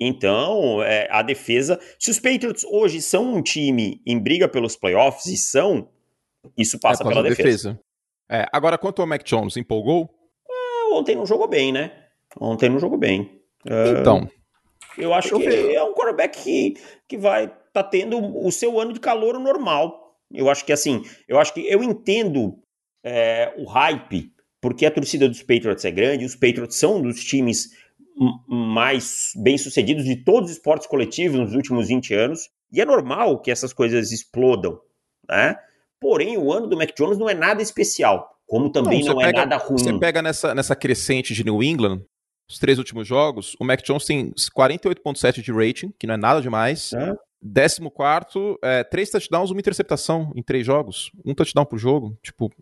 [0.00, 1.78] Então, é, a defesa.
[1.98, 5.88] Se os Patriots hoje são um time em briga pelos playoffs, e são,
[6.56, 7.42] isso passa é pela defesa.
[7.42, 7.80] defesa.
[8.30, 10.08] É, agora, quanto ao Mac Jones, empolgou?
[10.48, 11.92] É, ontem não jogou bem, né?
[12.40, 13.42] Ontem não jogou bem.
[13.68, 14.26] É, então.
[14.96, 15.74] Eu acho eu que vi.
[15.74, 16.74] é um quarterback que,
[17.06, 20.16] que vai tá tendo o seu ano de calor normal.
[20.32, 22.58] Eu acho que assim, eu acho que eu entendo
[23.04, 27.24] é, o hype, porque a torcida dos Patriots é grande, os Patriots são um dos
[27.24, 27.70] times
[28.46, 33.50] mais bem-sucedidos de todos os esportes coletivos nos últimos 20 anos, e é normal que
[33.50, 34.78] essas coisas explodam,
[35.28, 35.56] né?
[35.98, 39.26] Porém, o ano do Mac Jones não é nada especial, como também não, não é
[39.26, 39.78] pega, nada ruim.
[39.78, 42.02] Você pega nessa, nessa crescente de New England,
[42.48, 46.42] os três últimos jogos, o Mac Jones tem 48.7 de rating, que não é nada
[46.42, 46.92] demais.
[46.92, 47.14] É.
[47.42, 51.10] Décimo quarto, é, três touchdowns, uma interceptação em três jogos.
[51.24, 52.18] Um touchdown por jogo.
[52.22, 52.52] Tipo.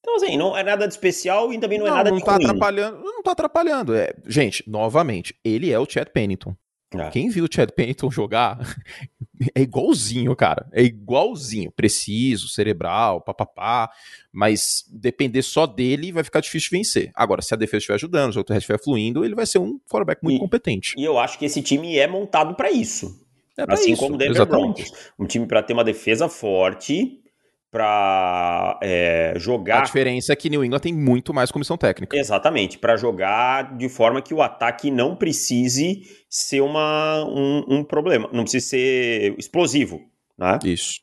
[0.00, 2.18] Então, assim, não é nada de especial e também não, é não é nada não
[2.18, 2.44] de tá ruim.
[2.44, 3.02] atrapalhando.
[3.02, 3.94] Não tá atrapalhando.
[3.94, 6.54] É, gente, novamente, ele é o Chad Pennington.
[6.94, 7.10] É.
[7.10, 8.58] Quem viu o Chad Pennington jogar
[9.54, 10.68] é igualzinho, cara.
[10.72, 11.72] É igualzinho.
[11.72, 13.90] Preciso, cerebral, papapá.
[14.32, 17.10] Mas depender só dele vai ficar difícil de vencer.
[17.12, 20.22] Agora, se a defesa estiver ajudando, o jogo estiver fluindo, ele vai ser um quarterback
[20.22, 20.94] muito e, competente.
[20.96, 23.25] E eu acho que esse time é montado para isso.
[23.58, 24.92] É assim isso, como o Denver Broncos.
[25.18, 27.22] Um time para ter uma defesa forte,
[27.70, 29.80] para é, jogar.
[29.80, 32.16] A diferença é que New England tem muito mais comissão técnica.
[32.16, 38.28] Exatamente, para jogar de forma que o ataque não precise ser uma, um, um problema,
[38.32, 40.00] não precisa ser explosivo.
[40.38, 40.58] Né?
[40.64, 41.00] Isso.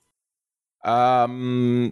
[0.85, 1.91] Um,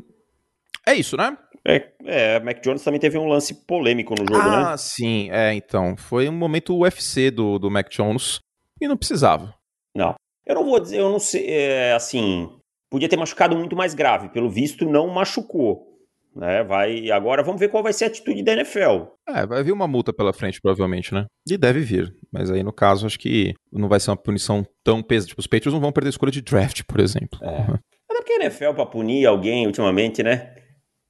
[0.88, 1.38] é isso, né?
[1.64, 4.68] É, é, Mac Jones também teve um lance polêmico no jogo, ah, né?
[4.70, 5.96] Ah, sim, é, então.
[5.96, 8.40] Foi um momento UFC do, do Mac Jones
[8.82, 9.54] e não precisava.
[9.96, 10.16] Não.
[10.46, 12.50] Eu não vou dizer, eu não sei, é, assim,
[12.90, 15.90] podia ter machucado muito mais grave, pelo visto não machucou.
[16.34, 19.08] Né, vai agora vamos ver qual vai ser a atitude da NFL.
[19.28, 21.26] É, vai vir uma multa pela frente provavelmente, né?
[21.46, 25.04] E deve vir, mas aí no caso acho que não vai ser uma punição tão
[25.04, 27.38] pesada, tipo os Patriots não vão perder a escolha de draft, por exemplo.
[27.44, 27.64] É.
[27.64, 30.56] Até porque a NFL para punir alguém ultimamente, né?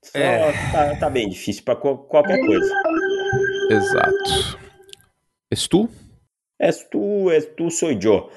[0.04, 0.52] Só é.
[0.72, 2.74] tá, tá bem difícil para qualquer coisa.
[3.70, 4.58] Exato.
[5.52, 5.88] És tu?
[6.60, 8.30] És tu, és tu, sou eu.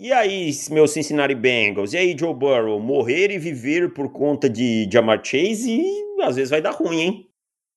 [0.00, 1.92] E aí, meu Cincinnati Bengals?
[1.92, 2.78] E aí, Joe Burrow?
[2.78, 7.30] Morrer e viver por conta de Jamar Chase e às vezes vai dar ruim, hein?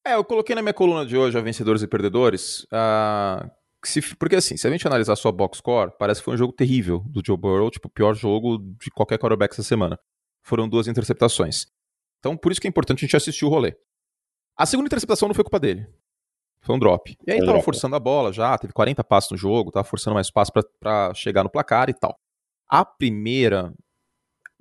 [0.05, 2.61] É, eu coloquei na minha coluna de hoje a vencedores e perdedores.
[2.65, 3.49] Uh,
[3.83, 6.53] se, porque assim, se a gente analisar só box score, parece que foi um jogo
[6.53, 9.97] terrível do Joe Burrow, tipo, o pior jogo de qualquer quarterback essa semana.
[10.43, 11.65] Foram duas interceptações.
[12.19, 13.75] Então, por isso que é importante a gente assistir o rolê.
[14.55, 15.87] A segunda interceptação não foi culpa dele.
[16.61, 17.17] Foi um drop.
[17.25, 20.29] E aí tava forçando a bola já, teve 40 passos no jogo, tava forçando mais
[20.29, 22.15] passos para chegar no placar e tal.
[22.69, 23.73] A primeira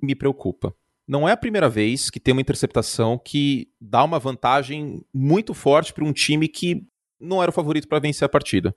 [0.01, 0.73] me preocupa.
[1.07, 5.93] Não é a primeira vez que tem uma interceptação que dá uma vantagem muito forte
[5.93, 6.83] para um time que
[7.19, 8.75] não era o favorito para vencer a partida.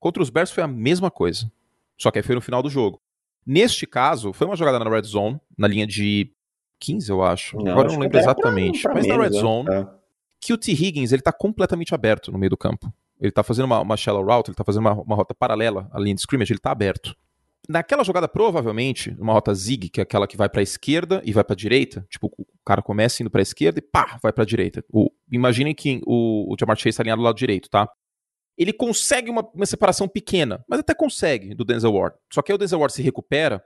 [0.00, 1.50] Contra os Bears foi a mesma coisa.
[1.98, 3.00] Só que aí foi no final do jogo.
[3.46, 6.30] Neste caso, foi uma jogada na red zone, na linha de
[6.80, 7.56] 15, eu acho.
[7.58, 8.82] Não, Agora eu não lembro era exatamente.
[8.82, 9.40] pra- pra mas na menos, red né?
[9.40, 10.03] zone, É.
[10.44, 10.72] que o T.
[10.72, 12.92] Higgins ele tá completamente aberto no meio do campo.
[13.18, 15.98] Ele tá fazendo uma, uma shallow route, ele tá fazendo uma, uma rota paralela à
[15.98, 17.16] linha de scrimmage, ele tá aberto.
[17.66, 21.42] Naquela jogada, provavelmente, uma rota zig, que é aquela que vai pra esquerda e vai
[21.42, 24.84] pra direita, tipo, o cara começa indo pra esquerda e pá, vai pra direita.
[24.92, 27.88] O, imaginem que o, o Jamar Chase tá alinhado do lado direito, tá?
[28.58, 32.16] Ele consegue uma, uma separação pequena, mas até consegue do Denzel Ward.
[32.30, 33.64] Só que aí o Denzel Ward se recupera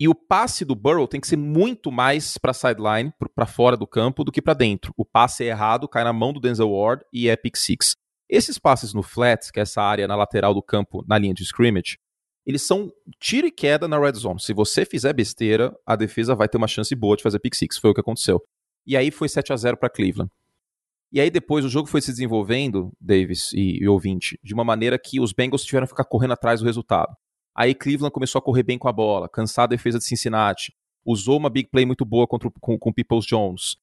[0.00, 3.86] e o passe do Burrow tem que ser muito mais pra sideline, pra fora do
[3.86, 4.94] campo, do que pra dentro.
[4.96, 7.94] O passe é errado, cai na mão do Denzel Ward e é pick six.
[8.26, 11.42] Esses passes no flat, que é essa área na lateral do campo, na linha de
[11.42, 11.98] scrimmage,
[12.46, 14.40] eles são tiro e queda na red zone.
[14.40, 17.76] Se você fizer besteira, a defesa vai ter uma chance boa de fazer pick six.
[17.76, 18.42] Foi o que aconteceu.
[18.86, 20.32] E aí foi 7 a 0 para Cleveland.
[21.12, 24.98] E aí depois o jogo foi se desenvolvendo, Davis e, e ouvinte, de uma maneira
[24.98, 27.14] que os Bengals tiveram que ficar correndo atrás do resultado.
[27.56, 30.72] Aí Cleveland começou a correr bem com a bola, cansar a defesa de Cincinnati,
[31.04, 33.76] usou uma big play muito boa contra, o- com, com o Peoples Jones,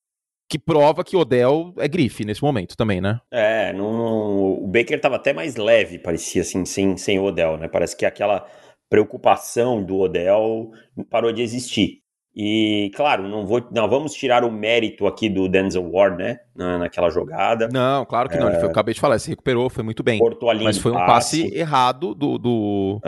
[0.49, 3.19] que prova que Odell é grife nesse momento também, né?
[3.32, 7.67] É, não, o Baker tava até mais leve, parecia assim, sem, sem o Odell, né?
[7.67, 8.47] Parece que aquela
[8.89, 10.71] preocupação do Odell
[11.10, 11.99] parou de existir.
[12.39, 16.39] E, claro, não, vou, não vamos tirar o mérito aqui do Denzel Ward, né?
[16.56, 17.67] Na, naquela jogada.
[17.67, 18.47] Não, claro que não.
[18.47, 20.19] Ele foi, eu acabei de falar, se recuperou, foi muito bem.
[20.19, 23.01] Cortou a linha Mas foi um passe errado do, do,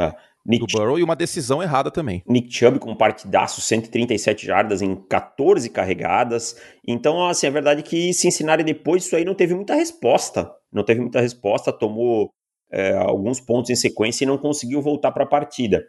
[0.45, 2.23] Nick, do Burrow e uma decisão errada também.
[2.27, 6.55] Nick Chubb com um partidaço, 137 jardas em 14 carregadas.
[6.87, 10.51] Então, assim, a verdade é que Cincinnati depois disso aí não teve muita resposta.
[10.71, 12.31] Não teve muita resposta, tomou
[12.71, 15.87] é, alguns pontos em sequência e não conseguiu voltar para a partida.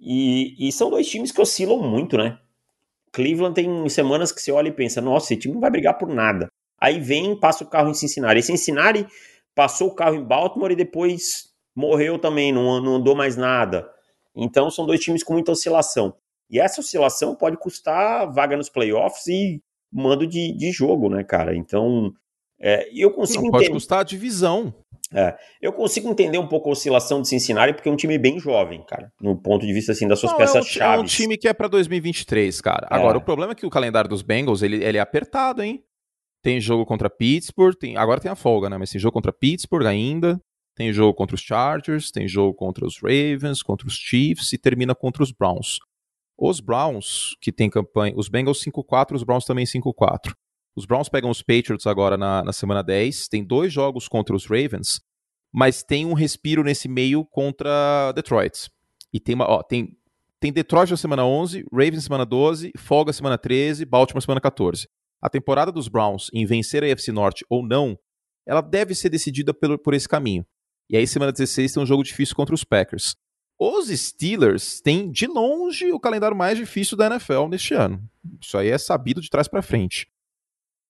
[0.00, 2.38] E, e são dois times que oscilam muito, né?
[3.12, 6.08] Cleveland tem semanas que você olha e pensa, nossa, esse time não vai brigar por
[6.08, 6.48] nada.
[6.80, 8.38] Aí vem, passa o carro em Cincinnati.
[8.38, 9.06] E Cincinnati
[9.54, 11.47] passou o carro em Baltimore e depois
[11.78, 13.88] morreu também, não, não andou mais nada.
[14.34, 16.14] Então são dois times com muita oscilação.
[16.50, 19.62] E essa oscilação pode custar vaga nos playoffs e
[19.92, 21.54] mando de, de jogo, né, cara?
[21.54, 22.12] Então,
[22.60, 23.76] é, eu consigo Não, pode entender.
[23.76, 24.74] custar a divisão.
[25.62, 28.84] Eu consigo entender um pouco a oscilação de Cincinnati, porque é um time bem jovem,
[28.86, 29.10] cara.
[29.20, 30.98] No ponto de vista assim, das suas é um, peças ti- chaves.
[30.98, 32.86] é um time que é pra 2023, cara.
[32.90, 32.94] É.
[32.94, 35.82] Agora, o problema é que o calendário dos Bengals, ele, ele é apertado, hein?
[36.42, 38.76] Tem jogo contra Pittsburgh, tem, agora tem a folga, né?
[38.76, 40.38] Mas tem jogo contra Pittsburgh ainda,
[40.78, 44.94] tem jogo contra os Chargers, tem jogo contra os Ravens, contra os Chiefs e termina
[44.94, 45.80] contra os Browns.
[46.38, 50.32] Os Browns, que tem campanha, os Bengals 5-4, os Browns também 5-4.
[50.76, 54.46] Os Browns pegam os Patriots agora na, na semana 10, tem dois jogos contra os
[54.46, 55.00] Ravens,
[55.52, 58.70] mas tem um respiro nesse meio contra Detroit.
[59.12, 59.98] E tem uma, ó, tem
[60.38, 64.86] tem Detroit na semana 11, Ravens na semana 12, folga semana 13, Baltimore semana 14.
[65.20, 67.98] A temporada dos Browns em vencer a AFC Norte ou não,
[68.46, 70.46] ela deve ser decidida pelo, por esse caminho.
[70.90, 73.14] E aí semana 16 tem um jogo difícil contra os Packers.
[73.58, 78.00] Os Steelers têm de longe o calendário mais difícil da NFL neste ano.
[78.40, 80.06] Isso aí é sabido de trás para frente.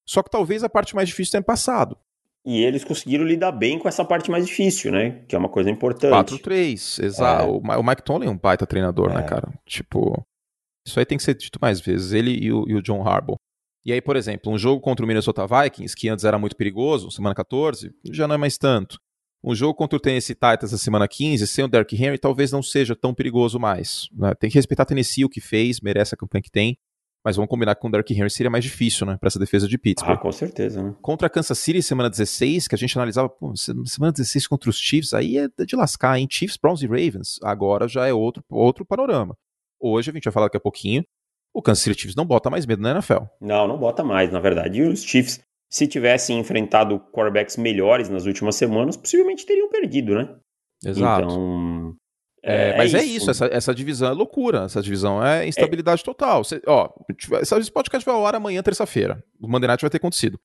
[0.06, 1.96] Só que talvez a parte mais difícil tenha passado.
[2.44, 5.22] E eles conseguiram lidar bem com essa parte mais difícil, né?
[5.26, 6.34] Que é uma coisa importante.
[6.34, 7.44] 4-3, exato.
[7.44, 7.76] É.
[7.76, 9.24] O Mike Tomlin é um baita treinador, né, É.
[9.24, 9.52] cara?
[9.66, 10.26] Tipo,
[10.86, 12.12] isso aí tem que ser dito mais vezes.
[12.12, 13.36] Ele e o, e o John Harbaugh.
[13.84, 17.10] E aí, por exemplo, um jogo contra o Minnesota Vikings, que antes era muito perigoso,
[17.10, 18.98] semana 14, já não é mais tanto.
[19.42, 22.62] Um jogo contra o Tennessee Titans na semana 15, sem o Derrick Henry, talvez não
[22.62, 24.08] seja tão perigoso mais.
[24.12, 24.34] né?
[24.34, 26.76] Tem que respeitar Tennessee, o que fez, merece a campanha que tem.
[27.24, 29.66] Mas vamos combinar que com o Derrick Henry seria mais difícil, né, pra essa defesa
[29.68, 30.18] de Ah, Pittsburgh.
[30.20, 30.94] com certeza, né?
[31.02, 34.70] Contra a Kansas City, semana 16, que a gente analisava, pô, se- semana 16 contra
[34.70, 36.28] os Chiefs, aí é de lascar, hein?
[36.30, 37.38] Chiefs, Browns e Ravens.
[37.42, 39.36] Agora já é outro, outro panorama.
[39.80, 41.04] Hoje, a gente vai falar daqui a pouquinho,
[41.52, 43.24] o Kansas City Chiefs não bota mais medo na NFL.
[43.40, 44.78] Não, não bota mais, na verdade.
[44.78, 45.40] E os Chiefs,
[45.70, 50.34] se tivessem enfrentado quarterbacks melhores nas últimas semanas, possivelmente teriam perdido, né?
[50.84, 51.26] Exato.
[51.26, 51.94] Então.
[52.42, 54.60] É, mas é isso, essa, essa divisão é loucura.
[54.64, 56.44] Essa divisão é instabilidade total.
[56.44, 56.88] Cê- ó,
[57.58, 59.22] esse podcast vai ao ar amanhã, terça-feira.
[59.40, 60.38] O Monday Night vai ter acontecido.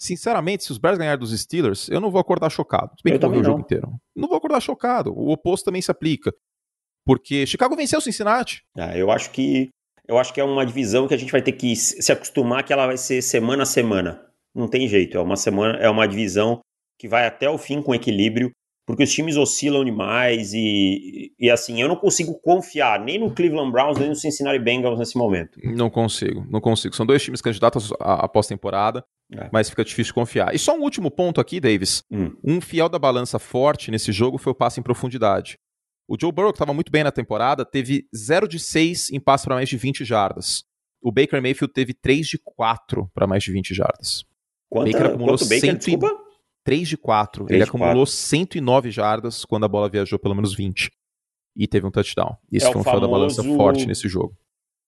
[0.00, 2.92] Sinceramente, se os Bears ganharem dos Steelers, eu não vou acordar chocado.
[2.96, 3.88] Se bem Eu que eu o jogo inteiro.
[4.14, 5.12] Não vou acordar chocado.
[5.12, 6.32] O oposto também se aplica.
[7.04, 8.62] Porque Chicago venceu o Cincinnati.
[8.76, 9.70] Ah, eu acho que.
[10.06, 12.72] Eu acho que é uma divisão que a gente vai ter que se acostumar que
[12.72, 14.24] ela vai ser semana a semana.
[14.58, 15.16] Não tem jeito.
[15.16, 16.60] É uma semana, é uma divisão
[16.98, 18.50] que vai até o fim com equilíbrio,
[18.86, 23.70] porque os times oscilam demais e, e assim, eu não consigo confiar nem no Cleveland
[23.70, 25.60] Browns nem no Cincinnati Bengals nesse momento.
[25.62, 26.96] Não consigo, não consigo.
[26.96, 29.48] São dois times candidatos à, à pós-temporada, É.
[29.52, 30.54] mas fica difícil confiar.
[30.54, 32.02] E só um último ponto aqui, Davis.
[32.10, 32.34] Hum.
[32.42, 35.56] Um fiel da balança forte nesse jogo foi o passe em profundidade.
[36.08, 39.44] O Joe Burrow, que estava muito bem na temporada, teve 0 de 6 em passe
[39.44, 40.64] para mais de 20 jardas.
[41.02, 44.24] O Baker Mayfield teve 3 de 4 para mais de 20 jardas.
[44.68, 46.28] Quanta, Baker acumulou quanto Baker, 100 e- desculpa?
[46.64, 47.46] 3 de 4.
[47.46, 50.90] Três Ele de acumulou 109 jardas quando a bola viajou pelo menos 20.
[51.56, 52.36] e teve um touchdown.
[52.52, 53.00] Isso é foi um famoso...
[53.00, 54.32] da balança forte nesse jogo.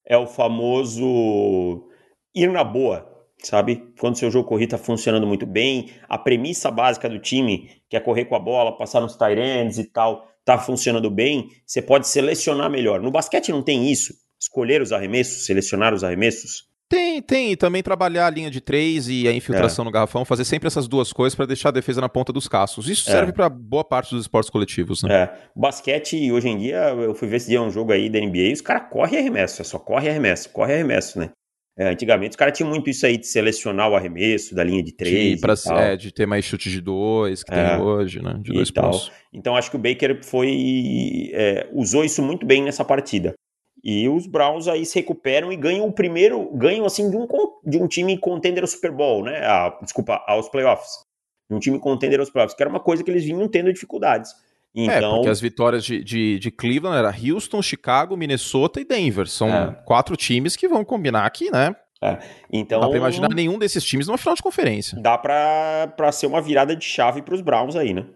[0.07, 1.89] É o famoso
[2.35, 3.93] ir na boa, sabe?
[3.99, 8.01] Quando seu jogo corrido está funcionando muito bem, a premissa básica do time, que é
[8.01, 12.07] correr com a bola, passar nos tight ends e tal, tá funcionando bem, você pode
[12.07, 13.01] selecionar melhor.
[13.01, 14.15] No basquete não tem isso.
[14.41, 16.70] Escolher os arremessos, selecionar os arremessos.
[16.91, 17.53] Tem, tem.
[17.53, 19.87] E também trabalhar a linha de três e a infiltração é.
[19.87, 22.89] no garrafão, fazer sempre essas duas coisas para deixar a defesa na ponta dos cascos.
[22.89, 23.13] Isso é.
[23.13, 25.15] serve para boa parte dos esportes coletivos, né?
[25.15, 25.35] É.
[25.55, 28.53] Basquete, hoje em dia, eu fui ver esse dia um jogo aí da NBA e
[28.53, 31.31] os caras correm arremesso, é só corre arremesso, corre arremesso, né?
[31.79, 34.93] É, antigamente os caras tinham muito isso aí de selecionar o arremesso da linha de
[34.93, 35.37] três.
[35.37, 38.35] De, pra, é, de ter mais chute de dois, que é, tem hoje, né?
[38.43, 39.13] De dois pontos.
[39.33, 41.31] Então acho que o Baker foi.
[41.33, 43.33] É, usou isso muito bem nessa partida.
[43.83, 47.27] E os Browns aí se recuperam e ganham o primeiro, ganham assim de um,
[47.65, 49.45] de um time contender ao Super Bowl, né?
[49.45, 51.05] A, desculpa, aos playoffs.
[51.49, 54.33] De um time contender aos playoffs, que era uma coisa que eles vinham tendo dificuldades.
[54.75, 55.13] Então...
[55.13, 59.27] É, porque as vitórias de, de, de, Cleveland era Houston, Chicago, Minnesota e Denver.
[59.27, 59.73] São é.
[59.85, 61.75] quatro times que vão combinar aqui, né?
[62.03, 62.19] É.
[62.51, 64.99] Então, Não dá pra imaginar nenhum desses times numa final de conferência.
[65.01, 68.07] Dá pra, pra ser uma virada de chave pros Browns aí, né?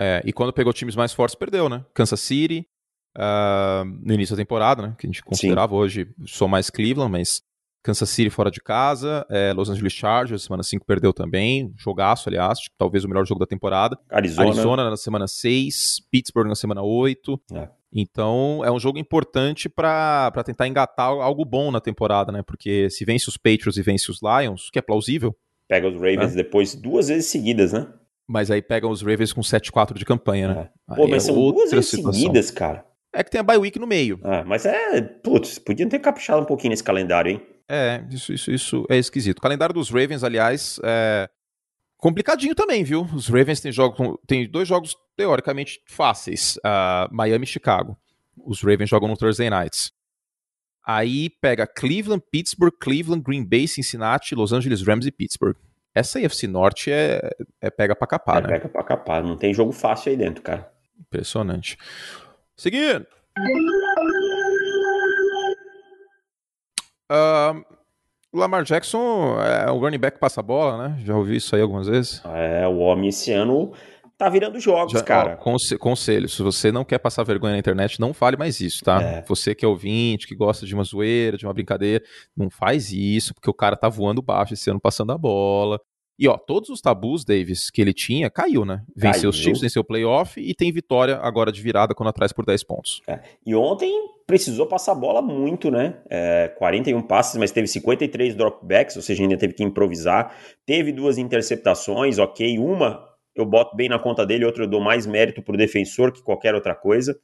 [0.00, 1.84] É, e quando pegou times mais fortes, perdeu, né?
[1.94, 2.66] Kansas City,
[3.16, 4.94] uh, no início da temporada, né?
[4.98, 5.78] Que a gente considerava Sim.
[5.78, 7.42] hoje, sou mais Cleveland, mas
[7.82, 12.60] Kansas City fora de casa, é, Los Angeles Chargers, semana 5 perdeu também, jogaço, aliás,
[12.78, 13.98] talvez o melhor jogo da temporada.
[14.08, 17.40] Arizona, Arizona na semana 6, Pittsburgh na semana 8.
[17.54, 17.68] É.
[17.92, 22.42] Então é um jogo importante para tentar engatar algo bom na temporada, né?
[22.42, 25.36] Porque se vence os Patriots e vence os Lions, que é plausível.
[25.68, 26.36] Pega os Ravens é.
[26.36, 27.86] depois duas vezes seguidas, né?
[28.26, 30.70] Mas aí pegam os Ravens com 7-4 de campanha, né?
[30.90, 30.94] É.
[30.94, 32.12] Pô, mas é são duas vezes situação.
[32.12, 32.86] seguidas, cara.
[33.12, 34.18] É que tem a bye week no meio.
[34.22, 35.00] Ah, mas é.
[35.02, 37.46] Putz, podiam ter caprichado um pouquinho nesse calendário, hein?
[37.68, 39.38] É, isso, isso, isso é esquisito.
[39.38, 41.28] O calendário dos Ravens, aliás, é
[41.98, 43.06] complicadinho também, viu?
[43.14, 47.96] Os Ravens têm, jogos, têm dois jogos teoricamente fáceis: uh, Miami e Chicago.
[48.44, 49.92] Os Ravens jogam no Thursday Nights.
[50.84, 55.56] Aí pega Cleveland, Pittsburgh, Cleveland, Green Bay, Cincinnati, Los Angeles Rams e Pittsburgh.
[55.94, 58.48] Essa IFC Norte é, é pega pra capar, é né?
[58.48, 60.72] Pega pra capar, não tem jogo fácil aí dentro, cara.
[60.98, 61.76] Impressionante.
[62.62, 63.04] Seguindo.
[67.10, 67.64] Uh,
[68.32, 71.02] o Lamar Jackson é um running back que passa a bola, né?
[71.04, 72.22] Já ouvi isso aí algumas vezes.
[72.24, 73.72] É, o homem esse ano
[74.16, 75.36] tá virando jogos, Já, cara.
[75.44, 79.02] Ó, conselho, se você não quer passar vergonha na internet, não fale mais isso, tá?
[79.02, 79.24] É.
[79.26, 82.04] Você que é ouvinte, que gosta de uma zoeira, de uma brincadeira,
[82.36, 85.80] não faz isso, porque o cara tá voando baixo esse ano passando a bola.
[86.18, 88.82] E ó, todos os tabus, Davis, que ele tinha, caiu, né?
[88.94, 92.44] Venceu os Chiefs, venceu o playoff e tem vitória agora de virada quando atrás por
[92.44, 93.00] 10 pontos.
[93.06, 93.20] É.
[93.44, 93.90] E ontem
[94.26, 96.00] precisou passar a bola muito, né?
[96.08, 100.36] É, 41 passes, mas teve 53 dropbacks, ou seja, ainda teve que improvisar.
[100.64, 102.58] Teve duas interceptações, ok.
[102.58, 106.22] Uma eu boto bem na conta dele, outra eu dou mais mérito pro defensor que
[106.22, 107.18] qualquer outra coisa.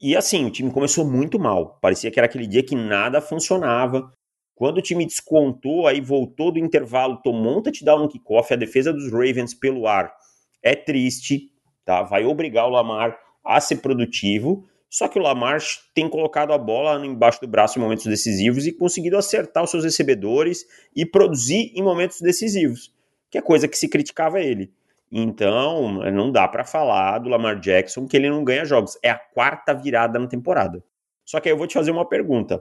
[0.00, 1.78] E assim, o time começou muito mal.
[1.80, 4.12] Parecia que era aquele dia que nada funcionava.
[4.58, 8.92] Quando o time descontou, aí voltou do intervalo, tomou um touchdown no kickoff, a defesa
[8.92, 10.12] dos Ravens pelo ar
[10.60, 11.52] é triste,
[11.84, 12.02] tá?
[12.02, 14.68] Vai obrigar o Lamar a ser produtivo.
[14.90, 15.60] Só que o Lamar
[15.94, 19.84] tem colocado a bola embaixo do braço em momentos decisivos e conseguido acertar os seus
[19.84, 22.92] recebedores e produzir em momentos decisivos,
[23.30, 24.72] que é coisa que se criticava ele.
[25.12, 28.98] Então, não dá para falar do Lamar Jackson que ele não ganha jogos.
[29.04, 30.82] É a quarta virada na temporada.
[31.24, 32.60] Só que aí eu vou te fazer uma pergunta.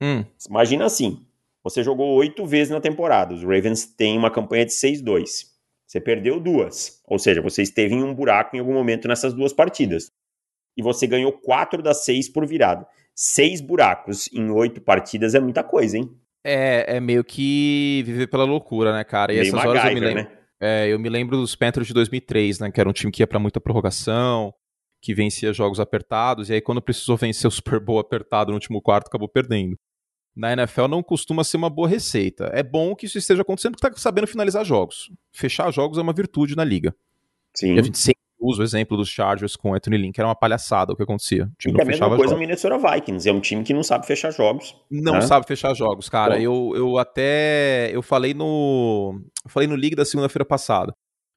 [0.00, 0.24] Hum.
[0.48, 1.26] Imagina assim:
[1.64, 3.34] você jogou oito vezes na temporada.
[3.34, 5.46] Os Ravens têm uma campanha de 6-2.
[5.86, 7.00] Você perdeu duas.
[7.06, 10.10] Ou seja, você esteve em um buraco em algum momento nessas duas partidas.
[10.76, 12.86] E você ganhou quatro das seis por virada.
[13.14, 16.10] Seis buracos em oito partidas é muita coisa, hein?
[16.44, 19.32] É, é meio que viver pela loucura, né, cara?
[19.32, 20.22] E meio essas MacGyver, horas eu me lembro.
[20.22, 20.38] Né?
[20.60, 22.70] É, eu me lembro dos Panthers de 2003, né?
[22.70, 24.54] Que era um time que ia para muita prorrogação,
[25.02, 28.80] que vencia jogos apertados, e aí quando precisou vencer o Super Bowl apertado no último
[28.80, 29.76] quarto, acabou perdendo
[30.34, 32.50] na NFL não costuma ser uma boa receita.
[32.52, 35.10] É bom que isso esteja acontecendo porque está sabendo finalizar jogos.
[35.30, 36.94] Fechar jogos é uma virtude na liga.
[37.54, 37.74] Sim.
[37.74, 40.28] E a gente sempre usa o exemplo dos Chargers com o Anthony Lynn, que era
[40.28, 41.44] uma palhaçada o que acontecia.
[41.44, 43.28] O time e não é a mesma coisa o Minnesota Vikings.
[43.28, 44.74] É um time que não sabe fechar jogos.
[44.90, 45.20] Não né?
[45.20, 46.40] sabe fechar jogos, cara.
[46.40, 47.90] Eu, eu até.
[47.92, 49.20] Eu falei no.
[49.44, 50.94] Eu falei no League da segunda-feira passada.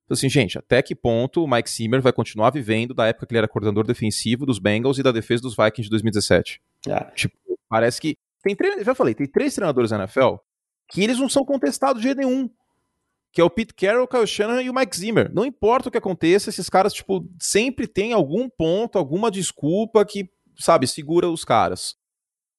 [0.09, 3.39] Assim, gente, até que ponto o Mike Zimmer vai continuar vivendo da época que ele
[3.39, 6.61] era coordenador defensivo dos Bengals e da defesa dos Vikings de 2017?
[6.88, 7.03] É.
[7.15, 7.36] Tipo,
[7.67, 8.15] parece que
[8.54, 10.36] tem já falei, tem três treinadores na NFL
[10.88, 12.50] que eles não são contestados de jeito nenhum.
[13.32, 15.32] Que é o Pete Carroll, o Kyle Shannon e o Mike Zimmer.
[15.34, 20.30] Não importa o que aconteça, esses caras, tipo, sempre tem algum ponto, alguma desculpa que,
[20.58, 21.98] sabe, segura os caras.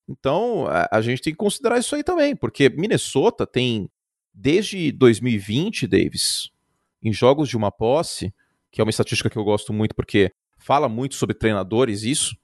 [0.09, 3.91] Então, a, a gente tem que considerar isso aí também, porque Minnesota tem,
[4.35, 6.51] desde 2020, Davis,
[7.03, 8.35] em jogos de uma posse,
[8.71, 12.37] que é uma estatística que eu gosto muito porque fala muito sobre treinadores, isso,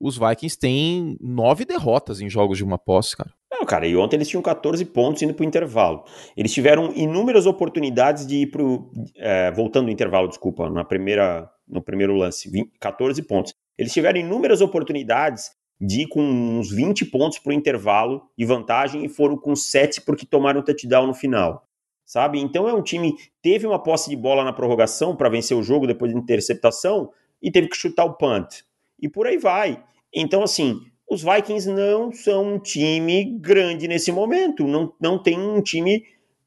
[0.00, 3.32] os Vikings têm nove derrotas em jogos de uma posse, cara.
[3.50, 6.04] Não, cara, e ontem eles tinham 14 pontos indo pro intervalo.
[6.36, 8.90] Eles tiveram inúmeras oportunidades de ir pro.
[9.16, 13.54] É, voltando ao intervalo, desculpa, na primeira, no primeiro lance, 20, 14 pontos.
[13.76, 19.08] Eles tiveram inúmeras oportunidades de ir com uns 20 pontos pro intervalo e vantagem e
[19.08, 21.64] foram com 7 porque tomaram touchdown no final.
[22.04, 22.40] Sabe?
[22.40, 25.86] Então é um time teve uma posse de bola na prorrogação para vencer o jogo
[25.86, 28.64] depois de interceptação e teve que chutar o punt.
[29.00, 29.82] E por aí vai.
[30.14, 34.66] Então, assim, os Vikings não são um time grande nesse momento.
[34.66, 36.04] Não, não tem um time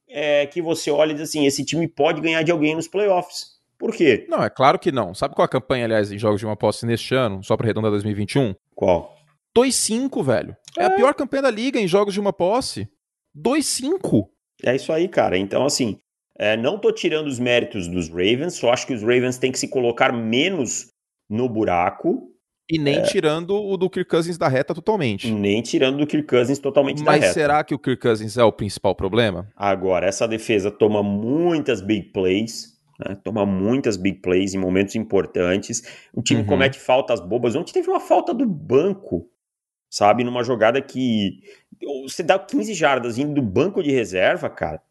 [0.08, 3.60] é, que você olha e diz assim: esse time pode ganhar de alguém nos playoffs.
[3.78, 4.28] Por quê?
[4.30, 5.14] Não, é claro que não.
[5.16, 7.90] Sabe qual a campanha, aliás, em jogos de uma posse neste ano, só para arredondar
[7.90, 8.54] 2021?
[8.76, 9.16] Qual?
[9.58, 10.56] 2-5, velho.
[10.78, 10.84] É.
[10.84, 10.86] é.
[10.86, 12.88] a pior campanha da liga em jogos de uma posse.
[13.36, 14.28] 2-5.
[14.64, 15.36] É isso aí, cara.
[15.36, 15.98] Então, assim,
[16.38, 19.60] é, não tô tirando os méritos dos Ravens, só acho que os Ravens têm que
[19.60, 20.88] se colocar menos
[21.28, 22.31] no buraco
[22.72, 23.02] e nem é.
[23.02, 25.30] tirando o do Kirk Cousins da reta totalmente.
[25.30, 27.26] Nem tirando do Kirk Cousins totalmente Mas da reta.
[27.26, 29.52] Mas será que o Kirk Cousins é o principal problema?
[29.58, 33.18] Agora, essa defesa toma muitas big plays, né?
[33.22, 35.84] toma muitas big plays em momentos importantes.
[36.14, 36.48] O time uhum.
[36.48, 37.58] comete faltas bobas.
[37.58, 39.30] Ontem teve uma falta do banco,
[39.90, 40.24] sabe?
[40.24, 41.42] Numa jogada que
[42.04, 44.82] você dá 15 jardas indo do banco de reserva, cara.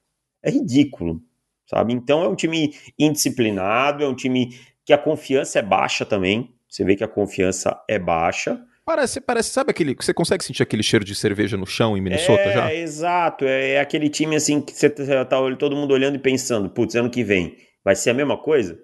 [0.42, 1.22] É ridículo,
[1.66, 1.94] sabe?
[1.94, 4.54] Então é um time indisciplinado, é um time
[4.84, 6.52] que a confiança é baixa também.
[6.70, 8.62] Você vê que a confiança é baixa.
[8.84, 9.94] Parece, parece, sabe aquele.
[9.94, 12.74] Você consegue sentir aquele cheiro de cerveja no chão em Minnesota é, já?
[12.74, 13.44] Exato.
[13.44, 16.94] É, é, aquele time assim que você tá, tá todo mundo olhando e pensando, putz,
[16.94, 18.78] ano que vem vai ser a mesma coisa?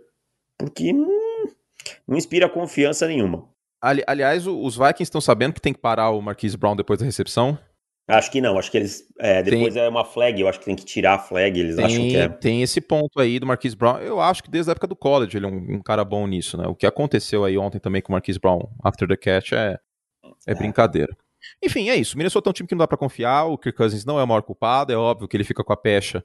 [0.58, 1.48] Porque hum,
[2.06, 3.48] não inspira confiança nenhuma.
[3.80, 7.04] Ali, aliás, os Vikings estão sabendo que tem que parar o Marquise Brown depois da
[7.04, 7.58] recepção?
[8.08, 9.04] Acho que não, acho que eles.
[9.18, 11.74] É, depois tem, é uma flag, eu acho que tem que tirar a flag, eles
[11.74, 12.28] tem, acham que é.
[12.28, 13.98] Tem esse ponto aí do Marquise Brown.
[13.98, 16.56] Eu acho que desde a época do college ele é um, um, cara bom nisso,
[16.56, 16.68] né?
[16.68, 19.80] O que aconteceu aí ontem também com o Marquise Brown after the catch é,
[20.46, 20.54] é, é.
[20.54, 21.16] brincadeira.
[21.62, 22.14] Enfim, é isso.
[22.14, 23.46] O Minnesota é um time que não dá para confiar.
[23.46, 24.92] O Kirk Cousins não é o maior culpado.
[24.92, 26.24] É óbvio que ele fica com a pecha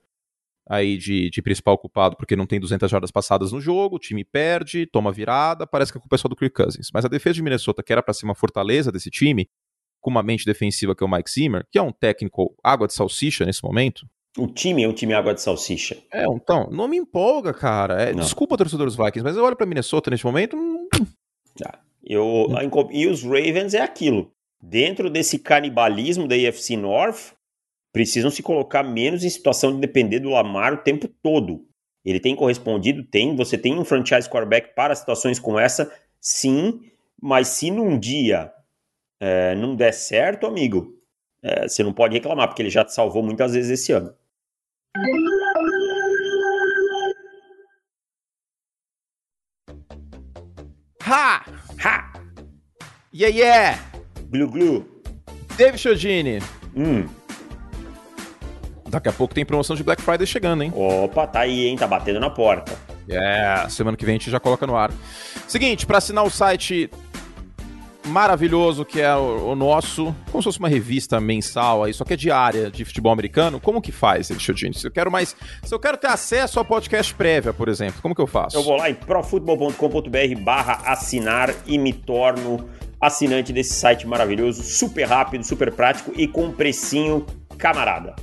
[0.69, 3.95] aí de, de principal culpado porque não tem 200 jardas passadas no jogo.
[3.95, 5.65] O time perde, toma virada.
[5.65, 6.89] Parece que a culpa é só do Kirk Cousins.
[6.93, 9.49] Mas a defesa de Minnesota, que era para ser uma fortaleza desse time,
[10.01, 12.93] com uma mente defensiva que é o Mike Zimmer, que é um técnico água de
[12.93, 14.05] salsicha nesse momento.
[14.37, 15.97] O time é um time água de salsicha.
[16.11, 18.01] É, então, não me empolga, cara.
[18.01, 20.55] É, desculpa, torcedores Vikings, mas eu olho para Minnesota nesse momento.
[20.55, 20.87] Hum...
[21.65, 22.47] Ah, eu,
[22.91, 24.31] e os Ravens é aquilo.
[24.61, 27.33] Dentro desse canibalismo da AFC North,
[27.91, 31.65] precisam se colocar menos em situação de depender do Lamar o tempo todo.
[32.05, 33.03] Ele tem correspondido?
[33.03, 33.35] Tem.
[33.35, 35.91] Você tem um franchise quarterback para situações como essa?
[36.19, 36.81] Sim.
[37.21, 38.51] Mas se num dia
[39.21, 40.99] é, não der certo, amigo,
[41.43, 44.11] é, você não pode reclamar, porque ele já te salvou muitas vezes esse ano.
[51.03, 51.45] Ha!
[51.83, 52.13] Ha!
[53.13, 53.79] Yeah, yeah!
[54.31, 55.03] Glu glu.
[55.55, 56.39] David Chodini.
[56.75, 57.07] Hum.
[58.89, 60.73] Daqui a pouco tem promoção de Black Friday chegando, hein?
[60.75, 61.77] Opa, tá aí, hein?
[61.77, 62.77] Tá batendo na porta.
[63.07, 64.91] É, semana que vem a gente já coloca no ar.
[65.47, 66.89] Seguinte, para assinar o site
[68.11, 72.13] maravilhoso que é o, o, nosso, como se fosse uma revista mensal aí, só que
[72.13, 74.73] é diária de futebol americano, como que faz, Elixodini?
[74.73, 78.13] Se eu quero mais, se eu quero ter acesso ao podcast prévia, por exemplo, como
[78.13, 78.57] que eu faço?
[78.57, 85.05] Eu vou lá em profutbol.com.br barra assinar e me torno assinante desse site maravilhoso, super
[85.05, 87.25] rápido, super prático e com um precinho
[87.57, 88.15] camarada.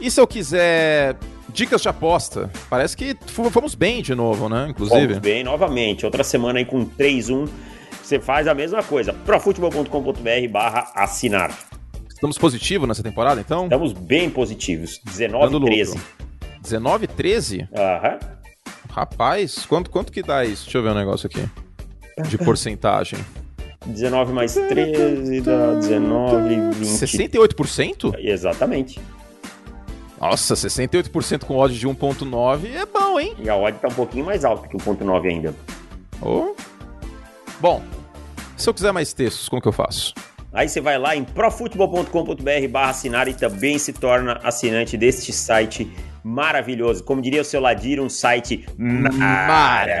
[0.00, 1.16] E se eu quiser
[1.54, 2.50] dicas de aposta?
[2.68, 4.66] Parece que fomos bem de novo, né?
[4.68, 5.06] Inclusive.
[5.06, 6.04] Fomos bem novamente.
[6.04, 7.48] Outra semana aí com 3-1
[8.04, 9.12] você faz a mesma coisa.
[9.12, 11.56] profutebol.com.br barra assinar.
[12.08, 13.64] Estamos positivos nessa temporada, então?
[13.64, 15.00] Estamos bem positivos.
[15.04, 16.00] 19 e 13.
[16.62, 17.68] 19 e 13?
[17.74, 18.18] Aham.
[18.90, 20.64] Rapaz, quanto, quanto que dá isso?
[20.64, 21.44] Deixa eu ver um negócio aqui.
[22.28, 23.18] De porcentagem.
[23.86, 26.86] 19 mais 13 dá 19, 20.
[26.86, 28.14] 68%?
[28.18, 29.00] Exatamente.
[30.20, 33.34] Nossa, 68% com odd de 1.9 é bom, hein?
[33.38, 35.54] E a odd tá um pouquinho mais alta que 1.9 ainda.
[36.22, 36.54] Oh.
[37.60, 37.82] Bom,
[38.64, 40.14] se eu quiser mais textos, como que eu faço?
[40.50, 45.92] Aí você vai lá em profutebol.com.br barra assinar e também se torna assinante deste site
[46.22, 47.04] maravilhoso.
[47.04, 49.98] Como diria o seu Ladir, um site mara.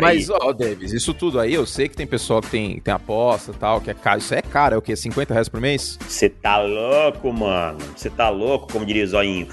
[0.00, 3.52] Mas, ó, Davis, isso tudo aí, eu sei que tem pessoal que tem, tem aposta
[3.52, 4.18] e tal, que é caro.
[4.18, 4.96] Isso é caro, é o quê?
[4.96, 5.98] 50 reais por mês?
[6.08, 7.78] Você tá louco, mano.
[7.94, 9.46] Você tá louco, como diria o Zoinho.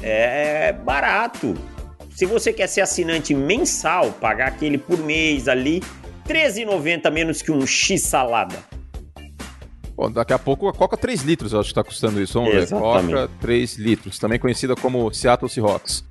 [0.00, 1.56] É barato.
[2.10, 5.82] Se você quer ser assinante mensal, pagar aquele por mês ali,
[6.32, 8.56] 13,90 menos que um X salada.
[9.94, 12.32] Bom, daqui a pouco a Coca 3 litros, eu acho que está custando isso.
[12.40, 13.06] Vamos Exatamente.
[13.06, 13.20] ver.
[13.20, 16.04] Coca 3 litros, também conhecida como Seattle Seahawks.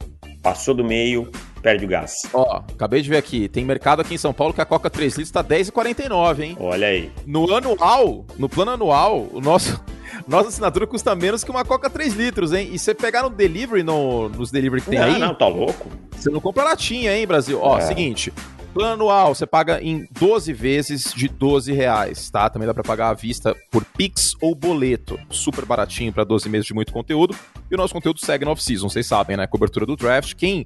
[0.43, 1.29] Passou do meio,
[1.61, 2.21] perde o gás.
[2.33, 5.17] Ó, acabei de ver aqui, tem mercado aqui em São Paulo que a Coca 3
[5.17, 6.57] litros tá 10,49, hein?
[6.59, 7.11] Olha aí.
[7.25, 9.83] No anual, no plano anual, o nosso
[10.27, 12.69] nossa assinatura custa menos que uma Coca 3 litros, hein?
[12.71, 15.19] E você pegar no delivery, no, nos delivery que tem não, aí.
[15.19, 15.89] Não, tá louco.
[16.15, 17.59] Você não compra latinha, hein, Brasil?
[17.59, 17.81] Ó, é.
[17.81, 18.31] seguinte.
[18.73, 22.49] Plano anual, você paga em 12 vezes de 12 reais, tá?
[22.49, 25.19] Também dá para pagar à vista por Pix ou boleto.
[25.29, 27.35] Super baratinho para 12 meses de muito conteúdo.
[27.69, 29.45] E o nosso conteúdo segue no off-season, vocês sabem, né?
[29.45, 30.35] Cobertura do draft.
[30.35, 30.65] Quem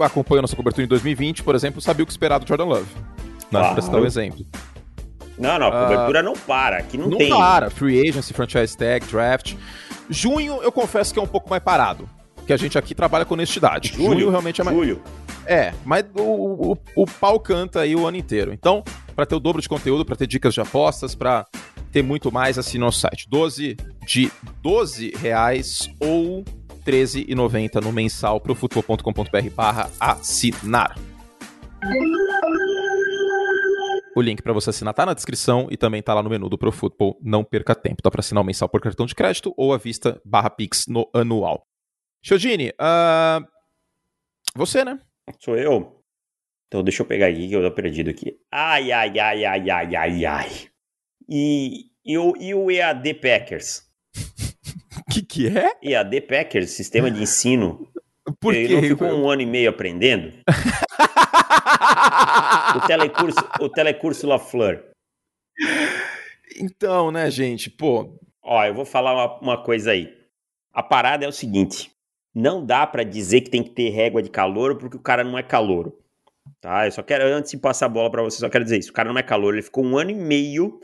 [0.00, 2.94] acompanhou nossa cobertura em 2020, por exemplo, sabia o que esperar do Jordan Love.
[2.94, 3.02] Né?
[3.50, 3.74] Claro.
[3.74, 4.46] Pra citar um exemplo.
[5.38, 7.28] Não, não, a cobertura uh, não para, aqui não, não tem.
[7.28, 9.54] Não para, free agency, franchise tag, draft.
[10.08, 12.08] Junho, eu confesso que é um pouco mais parado,
[12.46, 13.92] que a gente aqui trabalha com honestidade.
[13.94, 14.74] Julho, Junho realmente é mais...
[14.74, 15.02] Julho.
[15.46, 18.52] É, mas o, o, o pau canta aí o ano inteiro.
[18.52, 18.82] Então,
[19.14, 21.46] para ter o dobro de conteúdo, para ter dicas de apostas, para
[21.92, 23.28] ter muito mais, assine nosso site.
[23.28, 23.76] 12
[24.06, 24.30] de
[24.60, 26.44] 12 reais ou
[26.84, 29.60] 13,90 no mensal pro futebol.com.br
[29.98, 30.96] assinar.
[34.16, 36.56] O link para você assinar tá na descrição e também tá lá no menu do
[36.56, 37.18] Pro Football.
[37.22, 38.02] Não perca tempo.
[38.02, 41.08] Dá para assinar o mensal por cartão de crédito ou à vista barra Pix no
[41.14, 41.66] anual.
[42.22, 43.46] Chodini, uh...
[44.54, 44.98] você, né?
[45.40, 46.02] Sou eu.
[46.68, 48.38] Então deixa eu pegar aqui que eu tô perdido aqui.
[48.52, 50.50] Ai, ai, ai, ai, ai, ai, ai.
[51.28, 53.82] E, e, o, e o EAD Packers?
[54.98, 55.72] O que, que é?
[55.82, 57.90] EAD Packers, sistema de ensino.
[58.40, 58.60] Por quê?
[58.60, 60.32] Ele não ficou um ano e meio aprendendo?
[62.76, 64.84] o telecurso, o telecurso Lafleur.
[66.56, 68.18] Então, né, gente, pô.
[68.42, 70.12] Ó, eu vou falar uma, uma coisa aí.
[70.72, 71.92] A parada é o seguinte:
[72.36, 75.38] não dá para dizer que tem que ter régua de calor porque o cara não
[75.38, 75.98] é calouro.
[76.60, 76.86] Tá?
[76.86, 78.90] Eu só quero, antes de passar a bola para você, só quero dizer isso.
[78.90, 80.78] O cara não é calor, ele ficou um ano e meio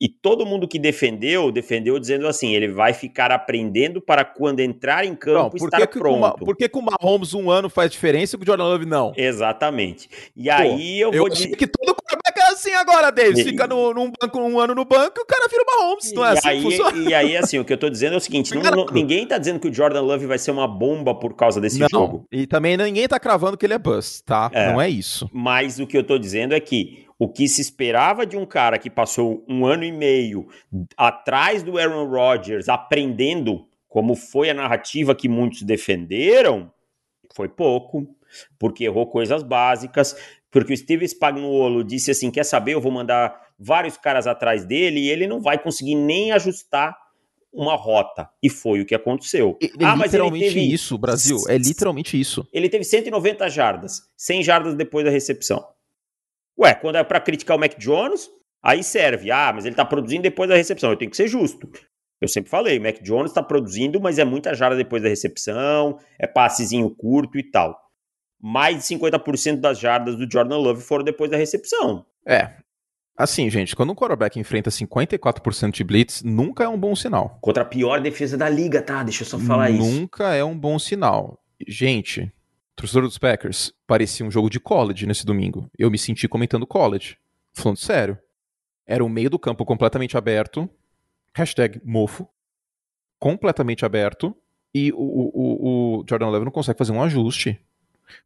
[0.00, 5.04] e todo mundo que defendeu, defendeu dizendo assim: ele vai ficar aprendendo para quando entrar
[5.04, 6.16] em campo não, estar pronto.
[6.16, 9.12] Uma, por que, que o Mahomes um ano faz diferença e o Jordan Love não?
[9.14, 10.08] Exatamente.
[10.34, 11.54] E Pô, aí eu vou dizer.
[11.54, 11.94] que todo
[12.52, 13.38] assim agora, Davis.
[13.38, 13.44] E...
[13.44, 16.12] Fica no, num banco um ano no banco e o cara vira o Mahomes.
[16.12, 18.54] Não é assim aí, E aí, assim, o que eu tô dizendo é o seguinte:
[18.54, 21.60] não, não, ninguém tá dizendo que o Jordan Love vai ser uma bomba por causa
[21.60, 22.26] desse não, jogo.
[22.30, 24.50] E também ninguém tá cravando que ele é bust, tá?
[24.52, 25.28] É, não é isso.
[25.32, 28.78] Mas o que eu tô dizendo é que o que se esperava de um cara
[28.78, 30.48] que passou um ano e meio
[30.96, 36.72] atrás do Aaron Rodgers, aprendendo como foi a narrativa que muitos defenderam,
[37.34, 38.06] foi pouco,
[38.58, 40.16] porque errou coisas básicas,
[40.50, 45.00] porque o Steve Spagnuolo disse assim, quer saber, eu vou mandar vários caras atrás dele
[45.00, 46.96] e ele não vai conseguir nem ajustar
[47.52, 48.28] uma rota.
[48.42, 49.58] E foi o que aconteceu.
[49.62, 50.72] É, ah, mas literalmente ele teve...
[50.72, 51.38] isso, Brasil.
[51.48, 52.46] É literalmente isso.
[52.52, 55.64] Ele teve 190 jardas, 100 jardas depois da recepção.
[56.58, 58.28] Ué, quando é para criticar o Mac Jones,
[58.62, 59.30] aí serve.
[59.30, 60.90] Ah, mas ele tá produzindo depois da recepção.
[60.90, 61.68] Eu tenho que ser justo.
[62.20, 65.98] Eu sempre falei, o Mac Jones está produzindo, mas é muita jarda depois da recepção,
[66.18, 67.80] é passezinho curto e tal.
[68.40, 72.06] Mais de 50% das jardas do Jordan Love foram depois da recepção.
[72.26, 72.54] É.
[73.16, 77.38] Assim, gente, quando um quarterback enfrenta 54% de blitz, nunca é um bom sinal.
[77.42, 79.02] Contra a pior defesa da liga, tá?
[79.02, 80.00] Deixa eu só falar nunca isso.
[80.00, 81.38] Nunca é um bom sinal.
[81.68, 82.32] Gente,
[82.74, 85.70] torcedor dos Packers, parecia um jogo de college nesse domingo.
[85.78, 87.18] Eu me senti comentando college.
[87.52, 88.18] Falando sério.
[88.86, 90.68] Era o meio do campo completamente aberto.
[91.34, 92.26] Hashtag mofo.
[93.18, 94.34] Completamente aberto.
[94.74, 97.60] E o, o, o Jordan Love não consegue fazer um ajuste.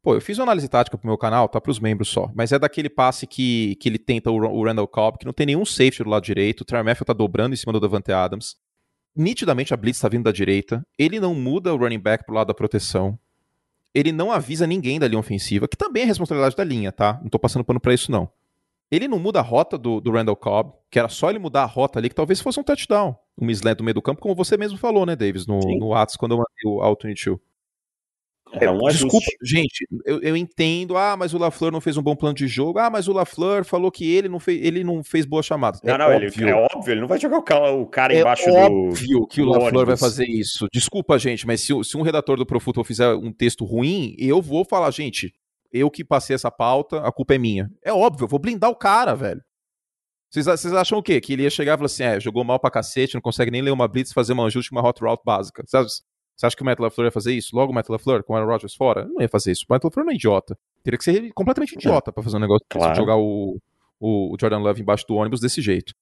[0.02, 2.30] Pô, eu fiz uma análise tática pro meu canal, tá pros membros só.
[2.34, 5.46] Mas é daquele passe que, que ele tenta o, o Randall Cobb, que não tem
[5.46, 6.62] nenhum safety do lado direito.
[6.62, 8.56] O Trey Matthew tá dobrando em cima do Davante Adams.
[9.16, 10.84] Nitidamente a blitz tá vindo da direita.
[10.98, 13.18] Ele não muda o running back pro lado da proteção
[13.94, 17.20] ele não avisa ninguém da linha ofensiva, que também é responsabilidade da linha, tá?
[17.22, 18.28] Não tô passando pano pra isso, não.
[18.90, 21.66] Ele não muda a rota do, do Randall Cobb, que era só ele mudar a
[21.66, 23.16] rota ali, que talvez fosse um touchdown.
[23.40, 26.16] Um slant do meio do campo, como você mesmo falou, né, Davis, no, no Atos,
[26.16, 27.38] quando eu mandei o Auto 22.
[28.60, 30.96] É um Desculpa, gente, eu, eu, entendo.
[30.96, 32.78] Ah, mas o LaFleur não fez um bom plano de jogo.
[32.78, 35.80] Ah, mas o LaFleur falou que ele não fez, ele não fez boas chamadas.
[35.82, 36.44] Não, é não, óbvio.
[36.44, 38.58] Ele, é óbvio, ele não vai jogar o cara, embaixo é do.
[38.58, 40.66] É óbvio que o LaFleur vai fazer isso.
[40.72, 44.40] Desculpa, gente, mas se, se um redator do Pro Football fizer um texto ruim, eu
[44.40, 45.32] vou falar, gente,
[45.72, 47.68] eu que passei essa pauta, a culpa é minha.
[47.84, 49.40] É óbvio, eu vou blindar o cara, velho.
[50.30, 51.20] Vocês, vocês acham o quê?
[51.20, 53.62] Que ele ia chegar e falar assim: é, jogou mal pra cacete, não consegue nem
[53.62, 55.62] ler uma blitz fazer uma ajuste, uma hot route básica.
[55.66, 55.88] Sabe?
[56.36, 57.54] Você acha que o Matt LaFleur ia fazer isso?
[57.54, 59.06] Logo o Matt LaFleur, com o Aaron Rodgers fora?
[59.06, 59.64] Não ia fazer isso.
[59.68, 60.58] O Matt LaFleur não é idiota.
[60.82, 62.92] Teria que ser completamente idiota para fazer um negócio claro.
[62.92, 63.60] de jogar o,
[64.00, 65.94] o, Jordan Love embaixo do ônibus desse jeito.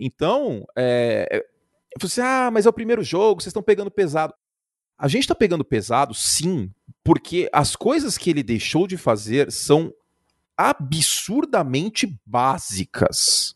[0.00, 3.90] Então, é, é, eu falei assim, ah, mas é o primeiro jogo, vocês estão pegando
[3.90, 4.34] pesado.
[4.98, 6.70] A gente está pegando pesado, sim,
[7.02, 9.92] porque as coisas que ele deixou de fazer são
[10.56, 13.54] absurdamente básicas.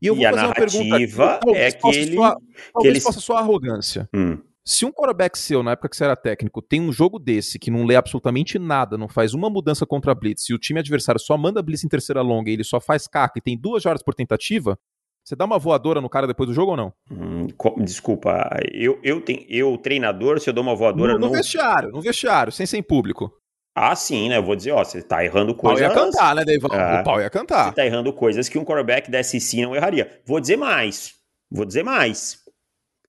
[0.00, 1.40] E eu vou e fazer uma pergunta.
[1.40, 2.36] Talvez é que ele, soar,
[2.72, 3.04] talvez ele...
[3.04, 4.08] possa soar arrogância.
[4.14, 4.38] Hum.
[4.68, 7.70] Se um quarterback seu, na época que você era técnico, tem um jogo desse que
[7.70, 11.18] não lê absolutamente nada, não faz uma mudança contra a blitz, e o time adversário
[11.18, 14.02] só manda blitz em terceira longa e ele só faz caca e tem duas jardas
[14.02, 14.78] por tentativa,
[15.24, 16.92] você dá uma voadora no cara depois do jogo ou não?
[17.10, 17.46] Hum,
[17.78, 21.90] desculpa, eu, eu, tenho, eu, treinador, se eu dou uma voadora no, no, no vestiário,
[21.90, 23.32] no vestiário, sem ser em público.
[23.74, 24.36] Ah, sim, né?
[24.36, 25.80] Eu vou dizer, ó, você tá errando coisas.
[25.80, 26.70] O pau ia cantar, né, Deivão?
[26.78, 27.70] É, o pau ia cantar.
[27.70, 30.20] Você tá errando coisas que um quarterback da SEC não erraria.
[30.26, 31.14] Vou dizer mais.
[31.50, 32.40] Vou dizer mais.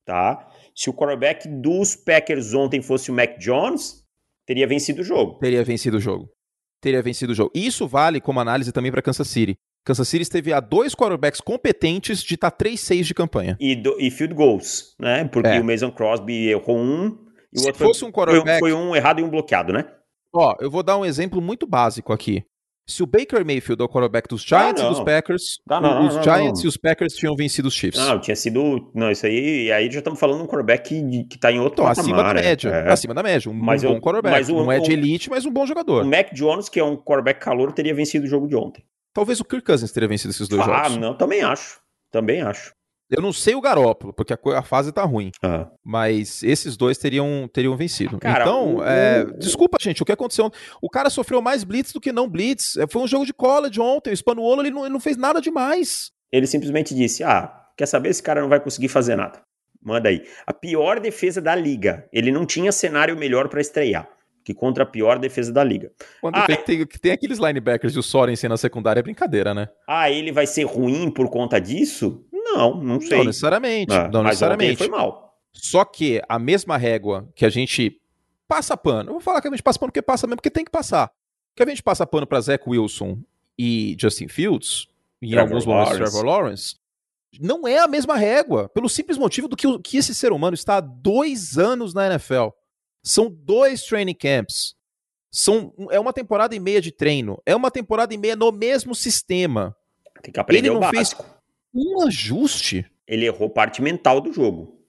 [0.05, 0.47] Tá?
[0.79, 4.01] Se o quarterback dos Packers ontem fosse o Mac Jones,
[4.45, 5.37] teria vencido o jogo.
[5.37, 6.29] Teria vencido o jogo.
[6.79, 7.51] Teria vencido o jogo.
[7.53, 9.57] Isso vale como análise também para Kansas City.
[9.83, 13.57] Kansas City esteve a dois quarterbacks competentes de estar tá 3-6 de campanha.
[13.59, 15.25] E, do, e field goals, né?
[15.25, 15.59] Porque é.
[15.59, 17.07] o Mason Crosby errou um
[17.51, 18.61] e o Se outro fosse um quarterback...
[18.61, 19.85] foi, foi um errado e um bloqueado, né?
[20.33, 22.45] Ó, eu vou dar um exemplo muito básico aqui.
[22.89, 26.07] Se o Baker Mayfield é o quarterback dos Giants ah, e dos Packers, ah, não,
[26.07, 27.99] os não, Giants não, e os Packers tinham vencido os Chiefs.
[27.99, 28.91] Não, tinha sido.
[28.95, 29.65] Não, isso aí.
[29.65, 32.23] E aí já estamos falando de um quarterback que, que tá em outro então, acima
[32.23, 32.69] da média.
[32.69, 32.91] É.
[32.91, 33.49] Acima da média.
[33.49, 34.35] Um, mas um bom quarterback.
[34.35, 36.03] Mas o, não é de elite, mas um bom jogador.
[36.03, 38.83] O Mac Jones, que é um quarterback calor, teria vencido o jogo de ontem.
[39.13, 40.95] Talvez o Kirk Cousins teria vencido esses dois ah, jogos.
[40.95, 41.79] Ah, não, também acho.
[42.11, 42.73] Também acho.
[43.09, 45.31] Eu não sei o Garópolo, porque a, a fase tá ruim.
[45.43, 45.67] Uhum.
[45.83, 48.19] Mas esses dois teriam, teriam vencido.
[48.19, 48.83] Cara, então, o...
[48.83, 50.51] é, desculpa, gente, o que aconteceu?
[50.81, 52.77] O cara sofreu mais blitz do que não blitz.
[52.77, 54.13] É, foi um jogo de college ontem.
[54.13, 56.11] O Spanuolo ele não, ele não fez nada demais.
[56.31, 58.09] Ele simplesmente disse: Ah, quer saber?
[58.09, 59.41] Esse cara não vai conseguir fazer nada.
[59.81, 60.23] Manda aí.
[60.45, 62.07] A pior defesa da liga.
[62.13, 64.07] Ele não tinha cenário melhor para estrear
[64.49, 65.91] que contra a pior defesa da liga.
[66.19, 69.69] Quando ah, tem, tem, aqueles linebackers e o Sorensen na secundária, é brincadeira, né?
[69.87, 72.25] Ah, ele vai ser ruim por conta disso?
[72.53, 73.17] Não, não sei.
[73.17, 73.93] Não necessariamente.
[73.93, 74.77] Ah, não necessariamente.
[74.77, 75.37] foi mal.
[75.53, 77.99] Só que a mesma régua que a gente
[78.47, 80.65] passa pano, eu vou falar que a gente passa pano porque passa mesmo, porque tem
[80.65, 81.11] que passar.
[81.55, 83.19] Que a gente passa pano para Zach Wilson
[83.57, 84.87] e Justin Fields,
[85.21, 86.75] e em alguns momentos Trevor Lawrence,
[87.39, 90.77] não é a mesma régua, pelo simples motivo do que, que esse ser humano está
[90.77, 92.47] há dois anos na NFL.
[93.03, 94.75] São dois training camps.
[95.31, 97.41] São, é uma temporada e meia de treino.
[97.45, 99.75] É uma temporada e meia no mesmo sistema.
[100.23, 101.23] Tem que aprender Ele não o básico.
[101.23, 101.38] fez
[101.73, 102.85] um ajuste.
[103.07, 104.79] Ele errou parte mental do jogo.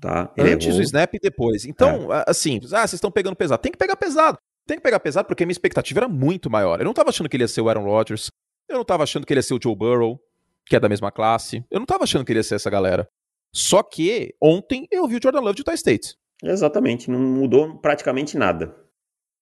[0.00, 0.32] Tá?
[0.36, 0.78] Ele Antes errou...
[0.78, 1.64] do snap e depois.
[1.64, 2.24] Então, é.
[2.26, 3.62] assim, ah, vocês estão pegando pesado.
[3.62, 4.38] Tem que pegar pesado.
[4.66, 6.80] Tem que pegar pesado porque a minha expectativa era muito maior.
[6.80, 8.30] Eu não tava achando que ele ia ser o Aaron Rodgers.
[8.68, 10.20] Eu não tava achando que ele ia ser o Joe Burrow,
[10.66, 11.64] que é da mesma classe.
[11.70, 13.08] Eu não tava achando que ele ia ser essa galera.
[13.54, 16.16] Só que ontem eu vi o Jordan Love de Utah State.
[16.42, 18.76] Exatamente, não mudou praticamente nada.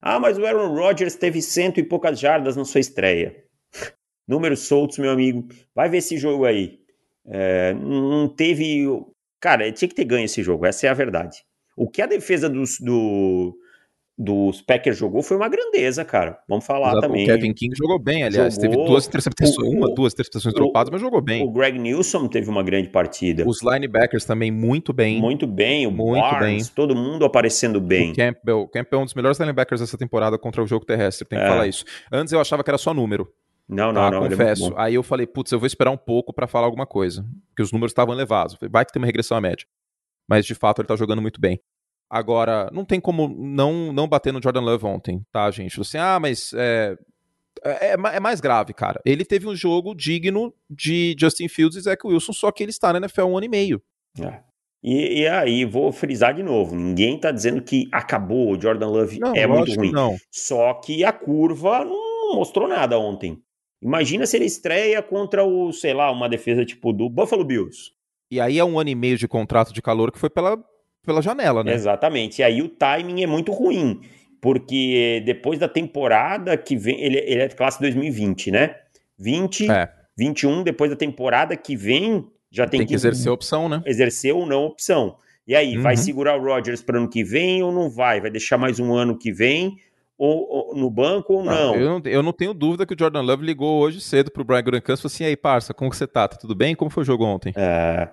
[0.01, 3.35] Ah, mas o Aaron Rodgers teve cento e poucas jardas na sua estreia.
[4.27, 5.47] Números soltos, meu amigo.
[5.75, 6.79] Vai ver esse jogo aí.
[7.27, 8.87] É, não teve.
[9.41, 11.39] Cara, tinha que ter ganho esse jogo, essa é a verdade.
[11.77, 13.55] O que a defesa dos, do,
[14.17, 16.39] dos Packers jogou foi uma grandeza, cara.
[16.49, 17.25] Vamos falar Exato, também.
[17.25, 18.55] O Kevin King jogou bem, aliás.
[18.55, 21.43] Jogou, teve duas interceptações, uma, duas interceptações dropadas, mas jogou bem.
[21.43, 23.45] O Greg Nilsson teve uma grande partida.
[23.47, 25.21] Os linebackers também muito bem.
[25.21, 25.87] Muito bem.
[25.87, 26.75] O muito Barnes, bem.
[26.75, 28.13] todo mundo aparecendo bem.
[28.13, 31.39] O Campbell, Campbell é um dos melhores linebackers dessa temporada contra o jogo terrestre, tem
[31.39, 31.49] que é.
[31.49, 31.85] falar isso.
[32.13, 33.29] Antes eu achava que era só número.
[33.69, 34.27] Não, não, tá, não.
[34.27, 34.73] É confesso.
[34.73, 37.25] É Aí eu falei, putz, eu vou esperar um pouco para falar alguma coisa.
[37.49, 38.57] Porque os números estavam elevados.
[38.71, 39.67] Vai que tem uma regressão à média.
[40.29, 41.61] Mas de fato ele tá jogando muito bem.
[42.09, 45.81] Agora, não tem como não, não bater no Jordan Love ontem, tá, gente?
[45.81, 46.97] Assim, ah, mas é,
[47.65, 49.01] é, é, mais grave, cara.
[49.05, 52.93] Ele teve um jogo digno de Justin Fields e Zach Wilson, só que ele está
[52.93, 53.83] na NFL um ano e meio.
[54.21, 54.41] É.
[54.83, 59.19] E, e, aí, vou frisar de novo: ninguém tá dizendo que acabou, o Jordan Love
[59.19, 59.91] não, é muito ruim.
[59.91, 60.15] Não.
[60.31, 63.43] Só que a curva não mostrou nada ontem.
[63.85, 67.93] Imagina se ele estreia contra o, sei lá, uma defesa tipo do Buffalo Bills.
[68.31, 70.59] E aí é um ano e meio de contrato de calor que foi pela,
[71.05, 71.75] pela janela, né?
[71.75, 72.39] Exatamente.
[72.39, 74.01] E aí o timing é muito ruim.
[74.41, 77.01] Porque depois da temporada que vem.
[77.01, 78.75] Ele, ele é classe 2020, né?
[79.19, 79.91] 20, é.
[80.17, 83.83] 21, depois da temporada que vem, já tem, tem que, que exercer a opção, né?
[83.87, 85.17] Exercer ou não opção.
[85.47, 85.83] E aí, uhum.
[85.83, 88.21] vai segurar o Rodgers para ano que vem ou não vai?
[88.21, 89.79] Vai deixar mais um ano que vem?
[90.25, 91.75] Ou, ou no banco ou não.
[91.75, 92.03] eu não.
[92.05, 95.03] Eu não tenho dúvida que o Jordan Love ligou hoje cedo pro Brian Gutekunst e
[95.03, 96.27] falou assim, aí, parça, como que você tá?
[96.27, 96.75] Tá tudo bem?
[96.75, 97.53] Como foi o jogo ontem?
[97.57, 98.09] É,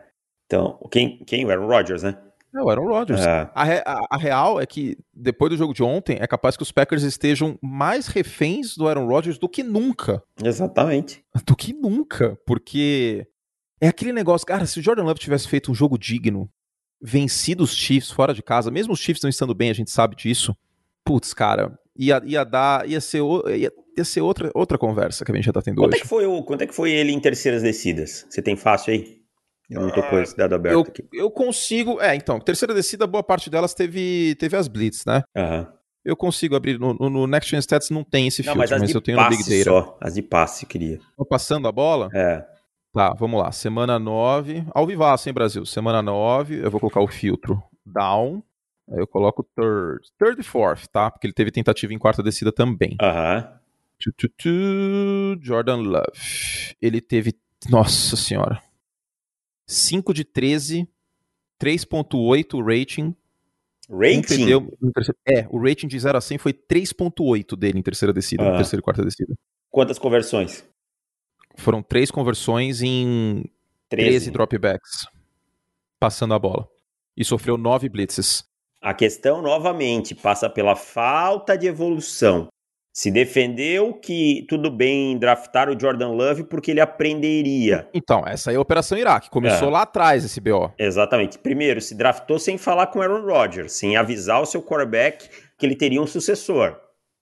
[0.45, 1.45] então, quem, quem?
[1.45, 2.17] O Aaron Rodgers, né?
[2.53, 3.21] É, o Aaron Rodgers.
[3.21, 3.49] É.
[3.55, 6.71] A, a, a, real é que, depois do jogo de ontem, é capaz que os
[6.71, 10.21] Packers estejam mais reféns do Aaron Rodgers do que nunca.
[10.43, 11.23] Exatamente.
[11.45, 13.25] Do que nunca, porque
[13.79, 16.49] é aquele negócio, cara, se o Jordan Love tivesse feito um jogo digno,
[17.01, 20.15] vencido os Chiefs fora de casa, mesmo os Chiefs não estando bem, a gente sabe
[20.15, 20.55] disso,
[21.03, 23.21] putz, cara, ia, ia dar, ia ser,
[23.55, 25.97] ia, ia ser outra, outra conversa que a gente já tá tendo quanto hoje.
[25.97, 28.25] É que foi o, quanto é que foi ele em terceiras descidas?
[28.29, 29.21] Você tem fácil aí?
[29.69, 31.03] Eu não tô com esse dado aberto eu, aqui.
[31.13, 35.23] Eu consigo, é, então, terceira descida, boa parte delas teve, teve as blitz, né?
[35.35, 35.59] Aham.
[35.59, 35.81] Uhum.
[36.03, 36.79] Eu consigo abrir.
[36.79, 39.29] No, no Next Gen Stats não tem esse não, filtro, mas, mas eu tenho no
[39.29, 39.63] Big Data.
[39.63, 40.99] Só, as de passe, queria.
[41.15, 42.09] Tô passando a bola?
[42.11, 42.43] É.
[42.91, 43.51] Tá, vamos lá.
[43.51, 44.65] Semana 9.
[44.73, 45.63] Ao vivaço, hein, Brasil?
[45.65, 48.43] Semana 9, eu vou colocar o filtro down.
[48.89, 49.99] Aí eu coloco third.
[50.17, 51.09] Third e fourth, tá?
[51.09, 52.97] Porque ele teve tentativa em quarta descida também.
[53.01, 53.59] Aham.
[53.99, 56.75] Tu, tu, tu, Jordan Love.
[56.81, 57.33] Ele teve.
[57.69, 58.61] Nossa senhora.
[59.67, 60.87] 5 de 13,
[61.59, 63.15] 3.8 rating.
[63.89, 64.21] Um Rating?
[64.21, 64.77] terceiro-
[65.27, 68.53] É, o rating de 0 a 100 foi 3.8 dele em terceira descida, Ah.
[68.53, 69.35] em terceira e quarta descida.
[69.69, 70.65] Quantas conversões?
[71.57, 73.43] Foram três conversões em
[73.89, 74.31] 13, 13.
[74.31, 75.05] dropbacks.
[75.99, 76.67] Passando a bola.
[77.15, 78.43] E sofreu 9 blitzes.
[78.81, 82.47] A questão, novamente, passa pela falta de evolução.
[82.93, 87.87] Se defendeu que tudo bem draftar o Jordan Love porque ele aprenderia.
[87.93, 89.29] Então, essa aí é a Operação Iraque.
[89.29, 89.71] Começou É.
[89.71, 90.73] lá atrás esse BO.
[90.77, 91.37] Exatamente.
[91.39, 95.75] Primeiro, se draftou sem falar com Aaron Rodgers, sem avisar o seu quarterback que ele
[95.75, 96.75] teria um sucessor.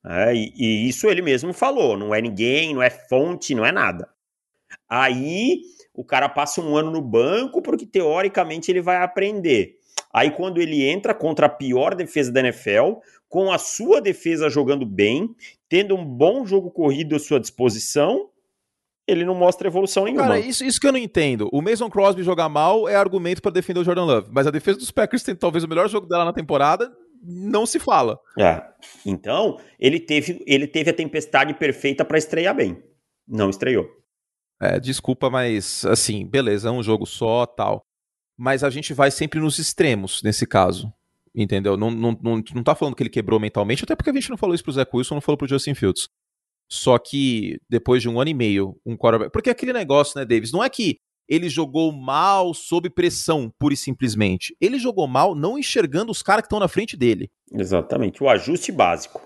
[0.03, 1.95] É, e, e isso ele mesmo falou.
[1.97, 4.07] Não é ninguém, não é fonte, não é nada.
[4.89, 5.59] Aí
[5.93, 9.75] o cara passa um ano no banco porque teoricamente ele vai aprender.
[10.13, 12.95] Aí quando ele entra contra a pior defesa da NFL,
[13.27, 15.35] com a sua defesa jogando bem,
[15.67, 18.29] tendo um bom jogo corrido à sua disposição,
[19.07, 20.23] ele não mostra evolução nenhuma.
[20.23, 21.49] Cara, isso, isso que eu não entendo.
[21.51, 24.29] O Mason Crosby jogar mal é argumento pra defender o Jordan Love.
[24.31, 26.91] Mas a defesa dos Packers tem talvez o melhor jogo dela na temporada.
[27.21, 28.19] Não se fala.
[28.39, 28.63] É.
[29.05, 32.81] Então, ele teve, ele teve a tempestade perfeita para estrear bem.
[33.27, 33.87] Não estreou.
[34.61, 37.81] É, desculpa, mas assim, beleza, é um jogo só, tal.
[38.39, 40.91] Mas a gente vai sempre nos extremos nesse caso.
[41.35, 41.75] Entendeu?
[41.75, 44.37] Não, não, não, não tá falando que ele quebrou mentalmente, até porque a gente não
[44.37, 46.07] falou isso pro Zach Wilson, não falou pro Justin Fields.
[46.71, 49.31] Só que depois de um ano e meio, um quarterback.
[49.31, 50.53] Porque aquele negócio, né, Davis?
[50.53, 54.55] Não é que ele jogou mal sob pressão, pura e simplesmente.
[54.59, 57.29] Ele jogou mal não enxergando os caras que estão na frente dele.
[57.51, 58.23] Exatamente.
[58.23, 59.21] O ajuste básico.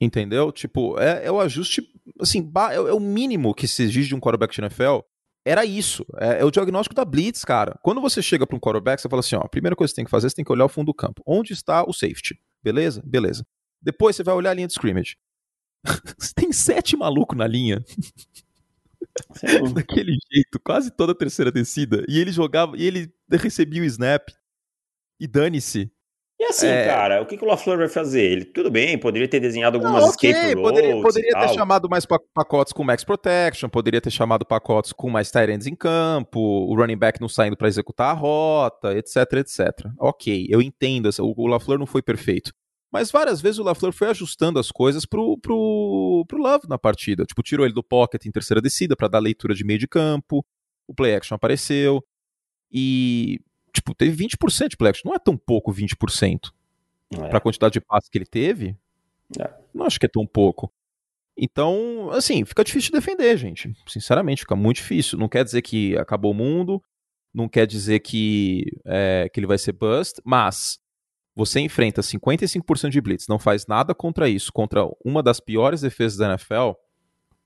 [0.00, 0.50] Entendeu?
[0.50, 1.82] Tipo, é, é o ajuste,
[2.20, 4.98] assim, é, é o mínimo que se exige de um quarterback de NFL.
[5.46, 6.04] Era isso.
[6.18, 7.78] É, é o diagnóstico da Blitz, cara.
[7.80, 10.00] Quando você chega para um quarterback, você fala assim: ó, a primeira coisa que você
[10.00, 11.22] tem que fazer, você tem que olhar o fundo do campo.
[11.24, 12.36] Onde está o safety?
[12.64, 13.00] Beleza?
[13.06, 13.46] Beleza.
[13.80, 15.16] Depois você vai olhar a linha de scrimmage.
[16.18, 17.84] Você tem sete malucos na linha,
[19.72, 22.04] daquele jeito, quase toda a terceira descida.
[22.08, 24.28] E ele jogava, e ele recebia o snap.
[25.20, 25.88] E dane-se.
[26.38, 26.84] E assim, É.
[26.84, 28.20] cara, o que, que o LaFleur vai fazer?
[28.20, 31.88] Ele, tudo bem, poderia ter desenhado algumas Não, ok, escape routes poderia, poderia ter chamado
[31.88, 35.74] mais pa- pacotes com max protection, poderia ter chamado pacotes com mais tight ends em
[35.74, 39.70] campo, o running back não saindo para executar a rota, etc, etc.
[39.98, 42.52] Ok, eu entendo, o LaFleur não foi perfeito.
[42.92, 47.24] Mas várias vezes o LaFleur foi ajustando as coisas pro, pro, pro Love na partida.
[47.24, 50.44] Tipo, tirou ele do pocket em terceira descida para dar leitura de meio de campo,
[50.86, 52.02] o play action apareceu,
[52.70, 53.40] e,
[53.76, 55.08] tipo, teve 20% de play action.
[55.08, 56.52] Não é tão pouco 20%
[57.12, 57.28] É.
[57.28, 58.76] para a quantidade de passes que ele teve,
[59.40, 59.50] É.
[59.72, 60.72] não acho que é tão pouco.
[61.38, 63.72] Então, assim, fica difícil de defender, gente.
[63.86, 65.18] Sinceramente, fica muito difícil.
[65.18, 66.82] Não quer dizer que acabou o mundo,
[67.32, 70.78] não quer dizer que, é, que ele vai ser bust, mas
[71.34, 76.16] você enfrenta 55% de blitz, não faz nada contra isso, contra uma das piores defesas
[76.16, 76.72] da NFL,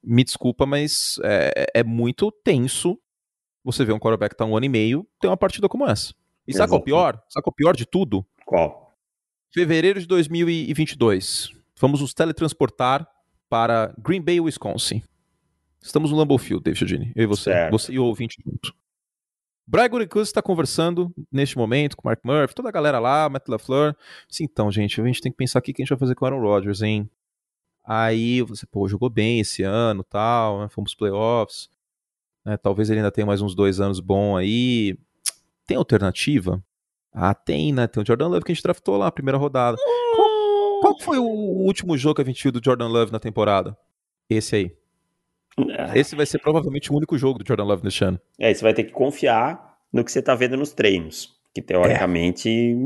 [0.02, 2.96] me desculpa, mas é, é muito tenso
[3.64, 6.14] você ver um quarterback que tá um ano e meio ter uma partida como essa.
[6.46, 7.22] E sabe qual é o pior?
[7.28, 8.26] Sabe qual é o pior de tudo?
[8.44, 8.96] Qual?
[9.52, 11.50] Fevereiro de 2022.
[11.78, 13.06] Vamos nos teletransportar
[13.48, 15.02] para Green Bay, Wisconsin.
[15.82, 17.12] Estamos no Lambeau Field, David Chiodini.
[17.16, 17.50] Eu e você.
[17.52, 17.72] Certo.
[17.72, 18.74] Você e o ouvinte junto.
[19.66, 23.46] Brian Gutekunst está conversando neste momento com o Mark Murphy, toda a galera lá, Matt
[23.48, 23.94] LaFleur.
[24.28, 26.16] Sim, então, gente, a gente tem que pensar aqui o que a gente vai fazer
[26.16, 27.08] com o Aaron Rodgers, hein?
[27.84, 30.68] Aí você, pô, jogou bem esse ano tal, né?
[30.68, 31.68] fomos playoffs.
[32.44, 34.98] Né, Talvez ele ainda tenha mais uns dois anos bom aí.
[35.66, 36.62] Tem alternativa?
[37.12, 37.86] Ah, tem, né?
[37.86, 39.76] Tem o Jordan Love que a gente draftou lá, primeira rodada.
[40.14, 43.76] Qual, qual foi o último jogo que a gente viu do Jordan Love na temporada?
[44.28, 44.76] Esse aí.
[45.94, 48.20] Esse vai ser provavelmente o único jogo do Jordan Love neste ano.
[48.38, 51.34] É, você vai ter que confiar no que você tá vendo nos treinos.
[51.52, 52.76] Que teoricamente,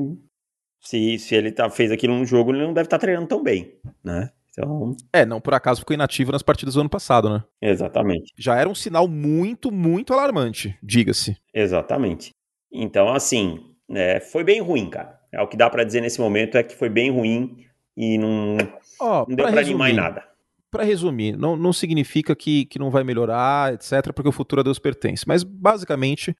[0.81, 3.75] se, se ele tá, fez aquilo num jogo, ele não deve estar treinando tão bem,
[4.03, 4.31] né?
[4.57, 7.43] Então, É, não por acaso ficou inativo nas partidas do ano passado, né?
[7.61, 8.33] exatamente.
[8.39, 11.37] Já era um sinal muito, muito alarmante, diga-se.
[11.53, 12.31] Exatamente.
[12.73, 15.19] Então, assim, é, foi bem ruim, cara.
[15.33, 17.65] É o que dá pra dizer nesse momento é que foi bem ruim
[17.97, 18.57] e não,
[19.01, 20.25] Ó, não deu pra pra animar em nada.
[20.71, 24.65] Pra resumir, não, não significa que, que não vai melhorar, etc, porque o futuro a
[24.65, 25.25] Deus pertence.
[25.27, 26.35] Mas, basicamente,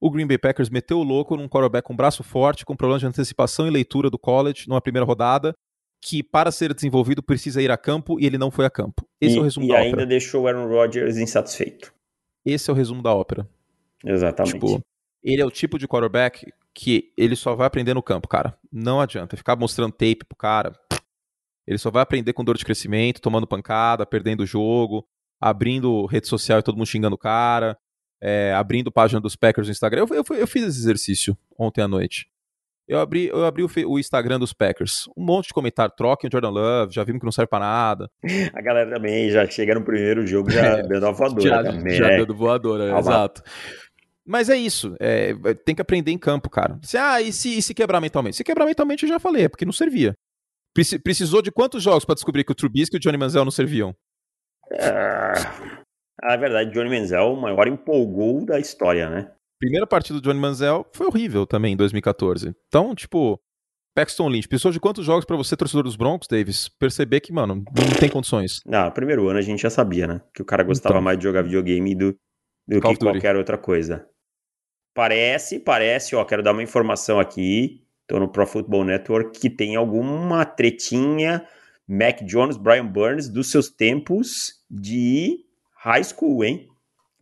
[0.00, 3.06] o Green Bay Packers meteu o louco num quarterback com braço forte, com problema de
[3.06, 5.54] antecipação e leitura do college numa primeira rodada,
[6.04, 9.08] que para ser desenvolvido precisa ir a campo e ele não foi a campo.
[9.18, 10.06] Esse e, é o resumo e da ainda ópera.
[10.06, 11.94] deixou o Aaron Rodgers insatisfeito.
[12.44, 13.48] Esse é o resumo da ópera.
[14.04, 14.52] Exatamente.
[14.52, 14.84] Tipo,
[15.22, 18.54] ele é o tipo de quarterback que ele só vai aprender no campo, cara.
[18.70, 20.78] Não adianta ficar mostrando tape pro cara.
[21.66, 25.08] Ele só vai aprender com dor de crescimento, tomando pancada, perdendo o jogo,
[25.40, 27.78] abrindo rede social e todo mundo xingando o cara,
[28.20, 30.04] é, abrindo página dos Packers no Instagram.
[30.10, 32.28] Eu, eu, eu fiz esse exercício ontem à noite.
[32.86, 35.08] Eu abri, eu abri o, o, Instagram dos Packers.
[35.16, 38.10] Um monte de comentário, troquem o Jordan Love, já vimos que não serve pra nada.
[38.54, 41.48] A galera também já chega no primeiro jogo já é, dando uma voadora.
[41.48, 42.18] Já, também, já né?
[42.18, 43.42] dando voadora, é, exato.
[44.26, 46.78] Mas é isso, é, tem que aprender em campo, cara.
[46.82, 48.36] Se, ah, e se, e se quebrar mentalmente?
[48.36, 50.14] Se quebrar mentalmente eu já falei, é porque não servia.
[51.02, 53.94] Precisou de quantos jogos para descobrir que o Trubisky e o Johnny Manziel não serviam?
[54.72, 55.34] É,
[56.22, 59.30] a verdade, Johnny Manziel, o maior empolgou da história, né?
[59.58, 62.54] Primeira partida do Johnny Manziel foi horrível também em 2014.
[62.68, 63.40] Então, tipo,
[63.94, 67.56] Paxton Lynch, precisou de quantos jogos para você, torcedor dos Broncos, Davis, perceber que, mano,
[67.56, 68.60] não tem condições?
[68.66, 70.20] Não, primeiro ano a gente já sabia, né?
[70.34, 72.12] Que o cara gostava então, mais de jogar videogame do,
[72.66, 74.06] do que qualquer outra coisa.
[74.92, 79.76] Parece, parece, ó, quero dar uma informação aqui, tô no Pro Football Network, que tem
[79.76, 81.46] alguma tretinha
[81.86, 85.44] Mac Jones, Brian Burns, dos seus tempos de
[85.84, 86.68] high school, hein?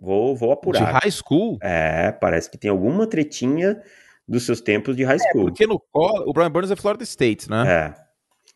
[0.03, 0.85] Vou, vou apurar.
[0.85, 1.59] De high school?
[1.63, 3.81] É, parece que tem alguma tretinha
[4.27, 5.43] dos seus tempos de high é, school.
[5.43, 7.65] É, porque no o Brian Burns é Florida State, né?
[7.97, 8.03] É.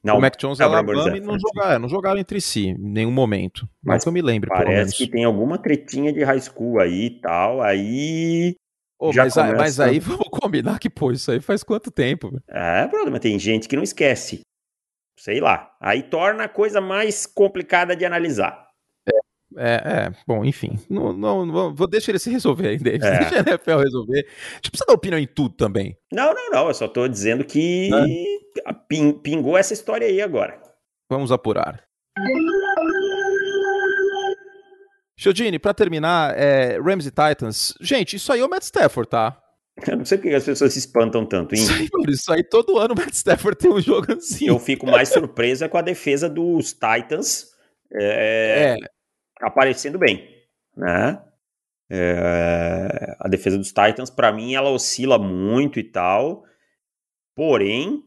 [0.02, 3.10] Não, o Mac Jones é Alabama e não jogaram, não jogaram entre si em nenhum
[3.10, 3.68] momento.
[3.82, 7.20] Mas que eu me lembro, Parece que tem alguma tretinha de high school aí e
[7.20, 8.56] tal, aí
[8.98, 9.56] Oh, mas, começa...
[9.56, 12.40] mas, aí vamos combinar que, pô, isso aí faz quanto tempo?
[12.48, 14.40] É, problema, tem gente que não esquece.
[15.18, 15.74] Sei lá.
[15.80, 18.65] Aí torna a coisa mais complicada de analisar.
[19.56, 20.78] É, é, bom, enfim.
[20.88, 23.02] Não, não, não, vou deixar ele se resolver aí, Davis.
[23.02, 23.18] É.
[23.20, 24.26] Deixa a NFL resolver.
[24.28, 25.96] A gente precisa dar opinião em tudo também.
[26.12, 26.68] Não, não, não.
[26.68, 28.72] Eu só tô dizendo que é.
[29.22, 30.60] pingou essa história aí agora.
[31.10, 31.82] Vamos apurar.
[35.18, 37.74] Chodini, pra terminar, é, Rams e Titans.
[37.80, 39.40] Gente, isso aí é o Matt Stafford, tá?
[39.86, 41.54] Eu não sei porque as pessoas se espantam tanto.
[41.54, 41.62] Hein?
[41.62, 44.46] Isso aí, isso aí todo ano o Matt Stafford tem um jogo assim.
[44.48, 47.56] Eu fico mais surpreso com a defesa dos Titans
[47.92, 48.86] é, é.
[49.40, 50.28] Aparecendo bem,
[50.76, 51.22] né?
[51.88, 56.44] É, a defesa dos Titans, para mim, ela oscila muito e tal.
[57.34, 58.02] Porém,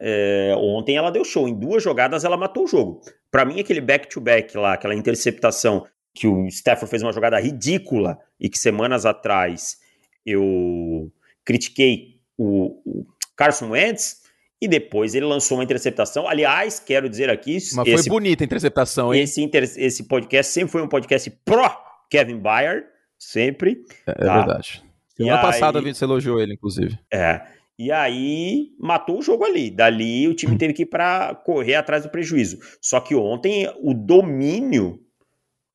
[0.00, 1.48] é, ontem ela deu show.
[1.48, 3.00] Em duas jogadas ela matou o jogo.
[3.30, 8.18] Para mim, aquele back-to-back -back lá, aquela interceptação que o Stafford fez uma jogada ridícula
[8.40, 9.78] e que semanas atrás
[10.24, 11.10] eu
[11.44, 13.06] critiquei o, o
[13.36, 14.22] Carson Wentz
[14.60, 16.28] e depois ele lançou uma interceptação.
[16.28, 17.58] Aliás, quero dizer aqui.
[17.74, 19.22] Mas esse, foi bonita a interceptação, hein?
[19.22, 21.76] Esse, inter, esse podcast sempre foi um podcast pró
[22.10, 22.84] Kevin Byard,
[23.18, 23.84] sempre.
[24.06, 24.32] É, é tá?
[24.32, 24.82] é verdade.
[25.16, 26.98] Semana passada você elogiou ele, inclusive.
[27.12, 27.42] É.
[27.78, 29.70] E aí matou o jogo ali.
[29.70, 32.58] Dali o time teve que ir para correr atrás do prejuízo.
[32.80, 35.00] Só que ontem o domínio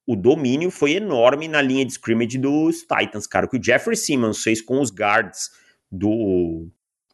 [0.06, 3.46] o domínio foi enorme na linha de scrimmage dos Titans, cara.
[3.46, 5.50] O que o Jeffrey Simmons fez com os guards
[5.90, 6.68] do,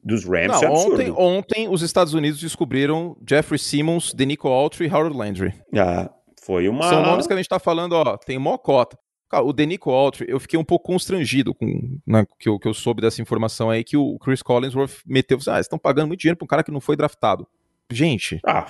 [0.04, 4.90] dos Rams Não, é ontem, ontem os Estados Unidos descobriram Jeffrey Simmons, Denico Autry e
[4.94, 5.54] Howard Landry.
[5.76, 6.10] Ah,
[6.42, 6.90] foi uma...
[6.90, 8.98] São nomes que a gente tá falando, ó, tem mó cota.
[9.30, 12.74] Cara, o Denico Autry, eu fiquei um pouco constrangido com né, que, eu, que eu
[12.74, 16.38] soube dessa informação aí, que o Chris Collinsworth meteu, ah, vocês estão pagando muito dinheiro
[16.38, 17.48] pra um cara que não foi draftado.
[17.92, 18.40] Gente...
[18.46, 18.66] Ah,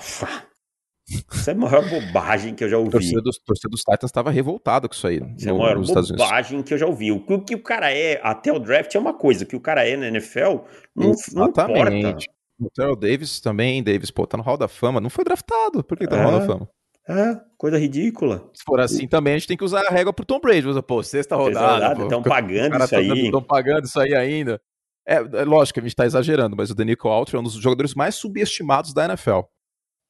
[1.32, 2.88] isso é a maior bobagem que eu já ouvi.
[2.88, 3.40] O torcedor dos,
[3.70, 5.20] dos Titans estava revoltado com isso aí.
[5.36, 7.10] Isso no, é a maior bobagem que eu já ouvi.
[7.10, 9.56] O que, o que, o cara é até o draft é uma coisa, o que
[9.56, 10.60] o cara é na NFL
[10.94, 12.16] não, não importa.
[12.60, 15.00] O Terrell Davis também, Davis, pô, tá no Hall da Fama.
[15.00, 15.82] Não foi draftado.
[15.82, 16.46] Por que tá no Hall da é.
[16.46, 16.68] Fama?
[17.08, 18.50] É, coisa ridícula.
[18.52, 20.66] Se for assim também, a gente tem que usar a régua pro Tom Brady.
[20.82, 22.02] Pô, sexta rodada.
[22.02, 23.24] Estão pagando isso aí.
[23.24, 24.60] Estão pagando isso aí ainda.
[25.08, 27.54] É, é, lógico que a gente tá exagerando, mas o Danico Altry é um dos
[27.54, 29.40] jogadores mais subestimados da NFL.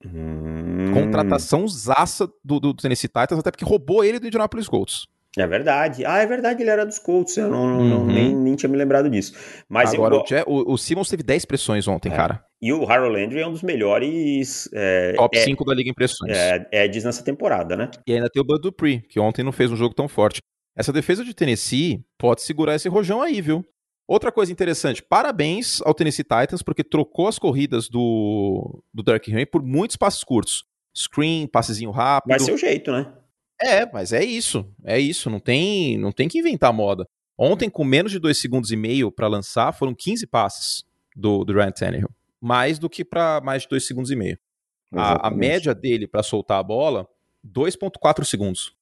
[0.05, 0.93] Hum.
[0.95, 5.07] Contratação zaça do, do Tennessee Titans, até porque roubou ele do Indianapolis Colts.
[5.37, 6.05] É verdade.
[6.05, 7.37] Ah, é verdade, ele era dos Colts.
[7.37, 7.89] Eu não, uhum.
[7.89, 9.33] não nem, nem, tinha me lembrado disso.
[9.69, 10.45] Mas Agora, eu...
[10.47, 12.17] o, o Simmons teve 10 pressões ontem, é.
[12.17, 12.45] cara.
[12.61, 14.69] E o Harold Landry é um dos melhores.
[14.73, 16.37] É, Top 5 é, da Liga Impressões.
[16.37, 17.91] É, é diz nessa temporada, né?
[18.07, 20.41] E ainda tem o Bud Dupree, que ontem não fez um jogo tão forte.
[20.77, 23.65] Essa defesa de Tennessee pode segurar esse rojão aí, viu?
[24.11, 29.47] Outra coisa interessante, parabéns ao Tennessee Titans, porque trocou as corridas do, do Derrick Henry
[29.47, 30.65] por muitos passos curtos.
[30.93, 32.31] Screen, passezinho rápido.
[32.31, 33.15] Vai ser o jeito, né?
[33.63, 34.69] É, mas é isso.
[34.83, 35.31] É isso.
[35.31, 37.07] Não tem, não tem que inventar moda.
[37.39, 40.85] Ontem, com menos de dois segundos e meio para lançar, foram 15 passes
[41.15, 42.11] do, do Ryan Tannehill.
[42.41, 44.37] Mais do que para mais de dois segundos e meio.
[44.93, 47.07] A, a, média dele para soltar a bola,
[47.47, 48.75] 2.4 segundos.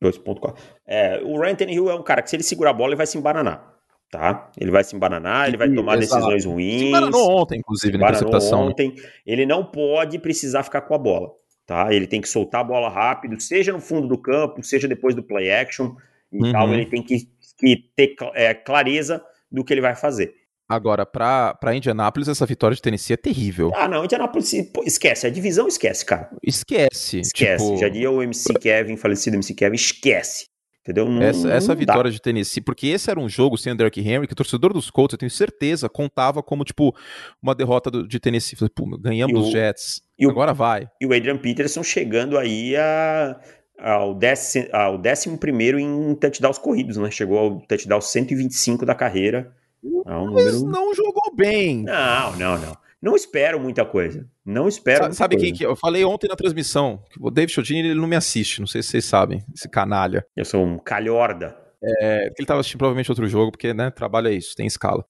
[0.00, 0.56] 2.4.
[0.86, 3.06] É, o Ryan Tannehill é um cara que se ele segurar a bola, ele vai
[3.08, 3.74] se embananar
[4.10, 4.50] tá?
[4.58, 6.20] Ele vai se embananar, ele vai tomar Exato.
[6.20, 6.80] decisões ruins.
[6.80, 8.64] Se embananou ontem, inclusive, na interceptação.
[8.64, 8.70] Né?
[8.70, 8.94] ontem.
[9.26, 11.30] Ele não pode precisar ficar com a bola,
[11.66, 11.92] tá?
[11.92, 15.22] Ele tem que soltar a bola rápido, seja no fundo do campo, seja depois do
[15.22, 15.94] play action
[16.32, 16.52] e uhum.
[16.52, 16.72] tal.
[16.72, 17.28] Ele tem que,
[17.58, 20.34] que ter é, clareza do que ele vai fazer.
[20.68, 23.70] Agora, para Indianápolis, essa vitória de Tennessee é terrível.
[23.72, 24.52] Ah, não, Indianápolis
[24.84, 26.28] esquece, a divisão esquece, cara.
[26.42, 27.20] Esquece.
[27.20, 27.64] Esquece.
[27.64, 27.76] Tipo...
[27.76, 30.46] Já diria o MC Kevin, falecido MC Kevin, esquece.
[30.86, 31.08] Entendeu?
[31.10, 32.10] Não, essa, essa não vitória dá.
[32.10, 34.88] de Tennessee, porque esse era um jogo sem o Derrick Henry que o torcedor dos
[34.88, 36.94] Colts, eu tenho certeza, contava como, tipo,
[37.42, 38.56] uma derrota do, de Tennessee.
[38.56, 40.88] Falei, Pô, ganhamos o- os Jets, e o- agora vai.
[41.00, 43.36] E o Adrian Peterson chegando aí a,
[43.80, 47.10] ao, décimo, ao décimo primeiro em touchdowns corridos, né?
[47.10, 49.52] Chegou ao touchdown 125 da carreira.
[49.84, 50.70] É um Mas número...
[50.70, 51.82] não jogou bem.
[51.82, 52.76] Não, não, não.
[53.02, 54.28] Não espero muita coisa.
[54.44, 55.46] Não espero Sabe coisa.
[55.46, 57.02] quem que eu falei ontem na transmissão?
[57.10, 60.26] Que o David Chodini, ele não me assiste, não sei se vocês sabem, esse canalha.
[60.36, 61.56] Eu sou um calhorda.
[61.82, 65.04] É, ele tava assistindo provavelmente outro jogo, porque, né, trabalho é isso, tem escala.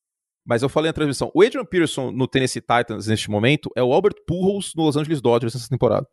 [0.44, 3.92] Mas eu falei na transmissão, o Adrian Peterson no Tennessee Titans neste momento é o
[3.92, 6.06] Albert Pujols no Los Angeles Dodgers nessa temporada.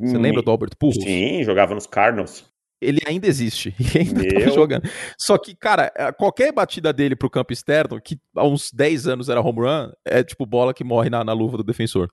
[0.00, 1.04] Você Me- lembra do Albert Pujols?
[1.04, 2.50] Sim, jogava nos Cardinals.
[2.82, 4.44] Ele ainda existe e ainda Meu.
[4.44, 4.88] tá jogando.
[5.18, 9.28] Só que, cara, é, qualquer batida dele pro campo externo, que há uns 10 anos
[9.28, 12.08] era home run, é tipo bola que morre na, na luva do defensor.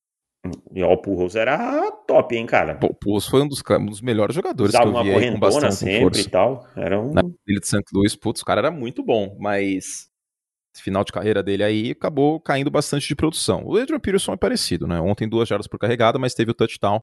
[0.74, 2.80] E ó, o Pujols era top, hein, cara.
[2.82, 5.32] O Pujols foi um dos, um dos melhores jogadores Dava que eu uma vi aí
[5.32, 6.22] com com sempre força.
[6.22, 6.67] e tal.
[6.76, 7.11] Era um...
[7.11, 7.84] na ilha de St.
[7.93, 10.09] Louis, putz, o cara era muito bom, mas
[10.74, 13.63] esse final de carreira dele aí acabou caindo bastante de produção.
[13.65, 14.99] O Adrian Peterson é parecido, né?
[15.01, 17.01] Ontem duas jardas por carregada, mas teve o touchdown.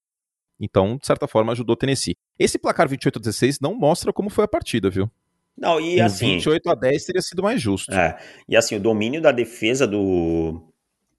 [0.59, 2.17] Então, de certa forma, ajudou o Tennessee.
[2.39, 5.11] Esse placar 28 a 16 não mostra como foi a partida, viu?
[5.57, 6.35] Não, e assim...
[6.35, 7.93] 28 a 10 teria sido mais justo.
[7.93, 10.63] É, e assim, o domínio da defesa do,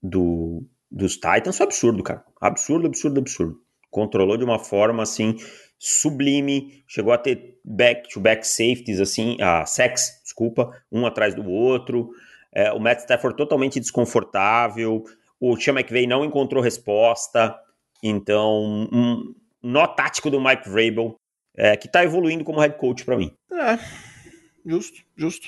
[0.01, 2.23] do, dos Titans foi absurdo, cara.
[2.39, 3.59] Absurdo, absurdo, absurdo.
[3.89, 5.37] Controlou de uma forma, assim,
[5.79, 6.83] sublime.
[6.87, 12.09] Chegou a ter back-to-back safeties, assim, ah, sacks, desculpa, um atrás do outro.
[12.53, 15.03] É, o Matt Stafford totalmente desconfortável.
[15.39, 17.55] O Sean McVay não encontrou resposta.
[18.03, 21.15] Então, um nó tático do Mike Vrabel,
[21.55, 23.31] é, que tá evoluindo como head coach pra mim.
[23.51, 23.79] É,
[24.65, 25.47] justo, justo.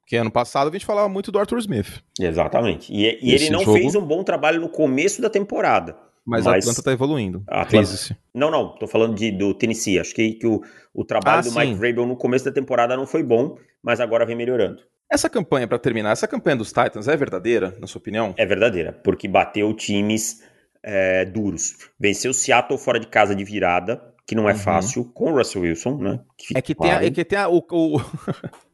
[0.00, 2.92] Porque ano passado a gente falava muito do Arthur Smith, Exatamente.
[2.92, 5.96] E, e ele não jogo- fez um bom trabalho no começo da temporada.
[6.26, 7.42] mas, a Mas- Atlanta tá evoluindo.
[7.48, 8.16] A Atlanta-.
[8.34, 9.98] Não, não, tô falando de, do Tennessee.
[10.00, 10.60] Acho que, que o,
[10.92, 11.58] o trabalho Ah, do sim.
[11.58, 14.82] Mike Vrabel no começo da temporada não foi bom, mas agora vem melhorando.
[15.12, 18.32] Essa campanha, pra terminar, essa campanha dos Titans é verdadeira, na sua opinião?
[18.36, 20.40] É verdadeira, porque bateu times
[20.82, 21.90] é, duros.
[21.98, 24.58] Venceu o Seattle fora de casa de virada, que não é Uhum.
[24.58, 26.20] fácil, com o Russell Wilson, né?
[26.54, 28.00] É que tem, a, é que tem a- o, o-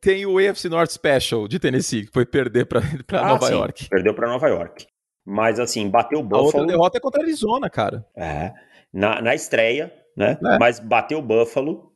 [0.00, 3.52] tem o AFC North Special de Tennessee, que foi perder pra, pra Ah, Nova sim,
[3.54, 3.88] York.
[3.88, 4.86] Perdeu para Nova York.
[5.24, 6.66] Mas assim, bateu o A outra Buffalo.
[6.66, 8.06] derrota é contra a Arizona, cara.
[8.16, 8.52] É,
[8.92, 10.38] na, na estreia, né?
[10.42, 10.58] É.
[10.58, 11.92] Mas bateu o Buffalo.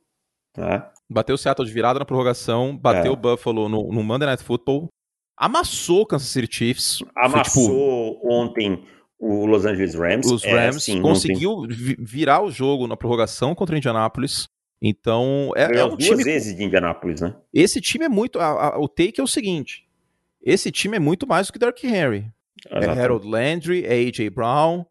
[0.57, 0.83] Né?
[1.09, 3.13] Bateu o Seattle de virada na prorrogação, bateu É.
[3.13, 4.89] o Buffalo no, no Monday Night Football,
[5.37, 6.97] amassou o Kansas City Chiefs.
[6.99, 8.83] Foi, Amassou ontem
[9.19, 10.21] o Los Angeles Rams.
[10.25, 13.77] tipo, os É, Rams, não tem- conseguiu vi- virar o jogo na prorrogação contra o
[13.77, 14.47] Indianapolis.
[14.81, 16.23] Então, é, é um duas time.
[16.23, 17.33] vezes de Indianápolis, né?
[17.53, 18.39] Esse time é muito.
[18.39, 19.83] a- a- o take é o seguinte:
[20.43, 22.27] esse time é muito mais do que Dark Henry.
[22.69, 22.85] É.
[22.85, 24.29] Harold Landry, é A.J.
[24.29, 24.85] Brown,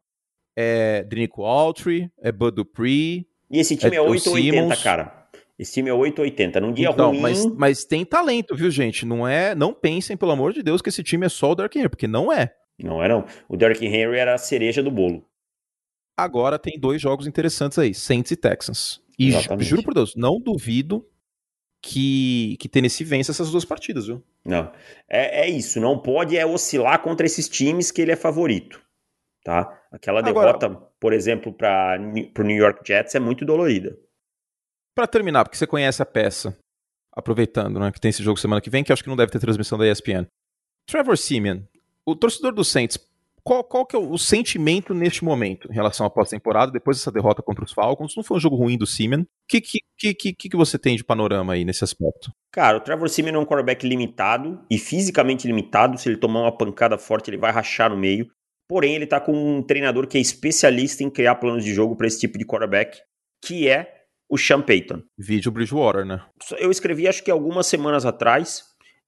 [0.57, 3.26] é Drinico Altry, é Bud Dupree.
[3.51, 4.82] E esse time é, É, o 880, Simmons.
[4.82, 5.24] cara.
[5.59, 6.61] Esse time é 880.
[6.61, 7.21] Num dia então, ruim.
[7.21, 9.07] mas, mas tem talento, viu, gente?
[9.07, 11.75] Não é, não pensem, pelo amor de Deus, que esse time é só o Dark
[11.75, 12.53] Henry, porque não é.
[12.79, 13.25] Não é, não.
[13.49, 15.25] O Derrick Henry era a cereja do bolo.
[16.17, 19.01] Agora tem dois jogos interessantes aí, Saints e Texans.
[19.19, 19.69] E Exatamente.
[19.69, 21.07] juro por Deus, não duvido
[21.81, 24.23] que, que Tennessee vença essas duas partidas, viu?
[24.45, 24.73] Não.
[25.09, 25.81] É, é isso.
[25.81, 28.83] Não pode é oscilar contra esses times que ele é favorito.
[29.45, 29.83] Tá?
[29.93, 33.97] Aquela Agora- derrota, por exemplo, para o New York Jets é muito dolorida.
[34.95, 36.57] Pra terminar, porque você conhece a peça,
[37.12, 39.40] aproveitando, né, que tem esse jogo semana que vem, que acho que não deve ter
[39.40, 40.26] transmissão da ESPN.
[40.86, 41.62] Trevor Simeon,
[42.07, 42.99] o torcedor do Saints,
[43.45, 47.42] qual, qual que é o sentimento neste momento em relação à pós-temporada, depois dessa derrota
[47.42, 48.14] contra os Falcons?
[48.16, 49.20] Não foi um jogo ruim do Simeon.
[49.20, 52.32] O que, que, que, que, que você tem de panorama aí nesse aspecto?
[52.51, 55.99] Cara, o Trevor Simeon é um quarterback limitado e fisicamente limitado.
[55.99, 58.30] Se ele tomar uma pancada forte, ele vai rachar no meio.
[58.66, 62.07] Porém, ele tá com um treinador que é especialista em criar planos de jogo para
[62.07, 62.99] esse tipo de quarterback,
[63.45, 63.93] que é
[64.29, 65.03] o Sean Payton.
[65.18, 66.20] Vídeo Bridgewater, né?
[66.59, 68.62] Eu escrevi, acho que algumas semanas atrás,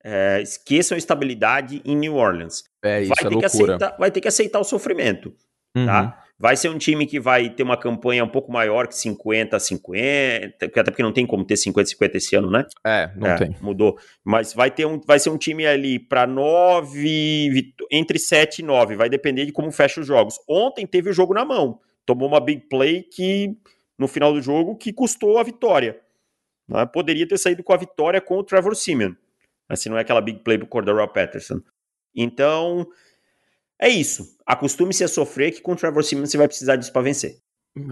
[0.04, 2.62] é, esqueçam a estabilidade em New Orleans.
[2.84, 3.74] É isso, vai, é ter que loucura.
[3.76, 5.34] aceitar, vai ter que aceitar o sofrimento,
[5.76, 5.86] Uhum.
[5.86, 6.22] tá?
[6.38, 9.60] Vai ser um time que vai ter uma campanha um pouco maior que 50 a
[9.60, 12.66] 50, porque- até porque não tem como ter 50 a 50 esse ano, né?
[12.86, 13.56] É, não É, tem.
[13.62, 13.96] Mudou.
[14.22, 18.96] Mas vai, ter um, vai ser um time ali para 9, entre 7 e 9.
[18.96, 20.34] Vai depender de como fecha os jogos.
[20.48, 21.80] Ontem teve o jogo na mão.
[22.04, 23.56] Tomou uma big play que,
[23.98, 26.00] no final do jogo, que custou a vitória.
[26.68, 26.84] né?
[26.86, 29.14] Poderia ter saído com a vitória com o Trevor Simeon.
[29.68, 31.60] Mas se não é aquela big play pro Cordero Patterson.
[32.14, 32.86] Então,
[33.80, 34.36] é isso.
[34.46, 37.38] Acostume-se a sofrer que com o Trevor Simeon você vai precisar disso para vencer.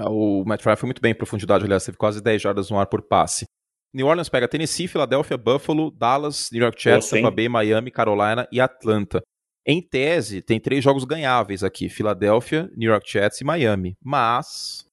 [0.09, 2.87] O Matt Ryan foi muito bem em profundidade, aliás, teve quase 10 jardas no ar
[2.87, 3.45] por passe.
[3.93, 7.11] New Orleans pega Tennessee, Filadélfia, Buffalo, Dallas, New York Jets?
[7.11, 9.23] Tampa Bay, Miami, Carolina e Atlanta.
[9.67, 13.95] Em tese, tem três jogos ganháveis aqui: Filadélfia, New York Jets e Miami.
[14.03, 14.85] Mas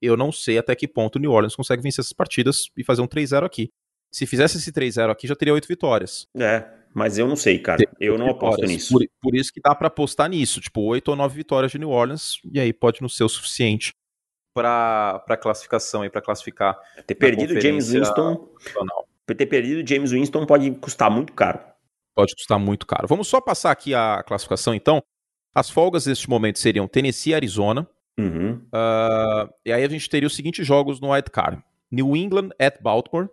[0.00, 3.02] eu não sei até que ponto o New Orleans consegue vencer essas partidas e fazer
[3.02, 3.70] um 3-0 aqui.
[4.12, 6.26] Se fizesse esse 3-0 aqui, já teria oito vitórias.
[6.36, 7.84] É, mas eu não sei, cara.
[8.00, 8.92] eu não aposto nisso.
[8.92, 10.60] Por, por, isso que dá para apostar nisso.
[10.60, 13.92] Tipo, oito ou nove vitórias de New Orleans, e aí pode não ser o suficiente
[14.52, 16.76] para classificação e para classificar.
[17.06, 18.48] Ter perdido James Winston.
[19.26, 21.60] Ter perdido James Winston pode custar muito caro.
[22.14, 23.06] Pode custar muito caro.
[23.06, 25.02] Vamos só passar aqui a classificação, então.
[25.52, 27.88] As folgas neste momento seriam Tennessee e Arizona.
[28.18, 28.54] Uhum.
[28.66, 32.80] Uh, e aí a gente teria os seguintes jogos no White Card: New England at
[32.82, 33.28] Baltimore,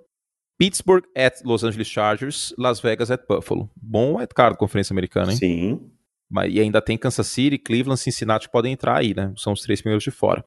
[0.57, 3.69] Pittsburgh at Los Angeles Chargers, Las Vegas at Buffalo.
[3.75, 5.37] Bom White Card Conferência Americana, hein?
[5.37, 5.91] Sim.
[6.29, 9.33] Mas, e ainda tem Kansas City, Cleveland, Cincinnati que podem entrar aí, né?
[9.37, 10.43] São os três primeiros de fora.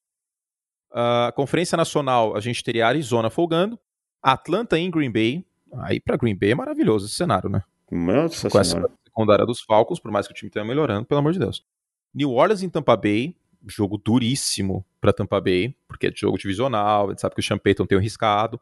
[0.91, 3.79] Uh, Conferência Nacional, a gente teria Arizona folgando,
[4.23, 5.45] Atlanta em Green Bay.
[5.73, 7.63] Aí para Green Bay é maravilhoso esse cenário, né?
[7.91, 11.33] Nossa Com essa secundária dos Falcons, por mais que o time esteja melhorando, pelo amor
[11.33, 11.65] de Deus.
[12.13, 13.37] New Orleans em Tampa Bay,
[13.67, 17.59] jogo duríssimo para Tampa Bay, porque é jogo divisional, a gente sabe que o Sean
[17.59, 18.61] Payton tem um riscado.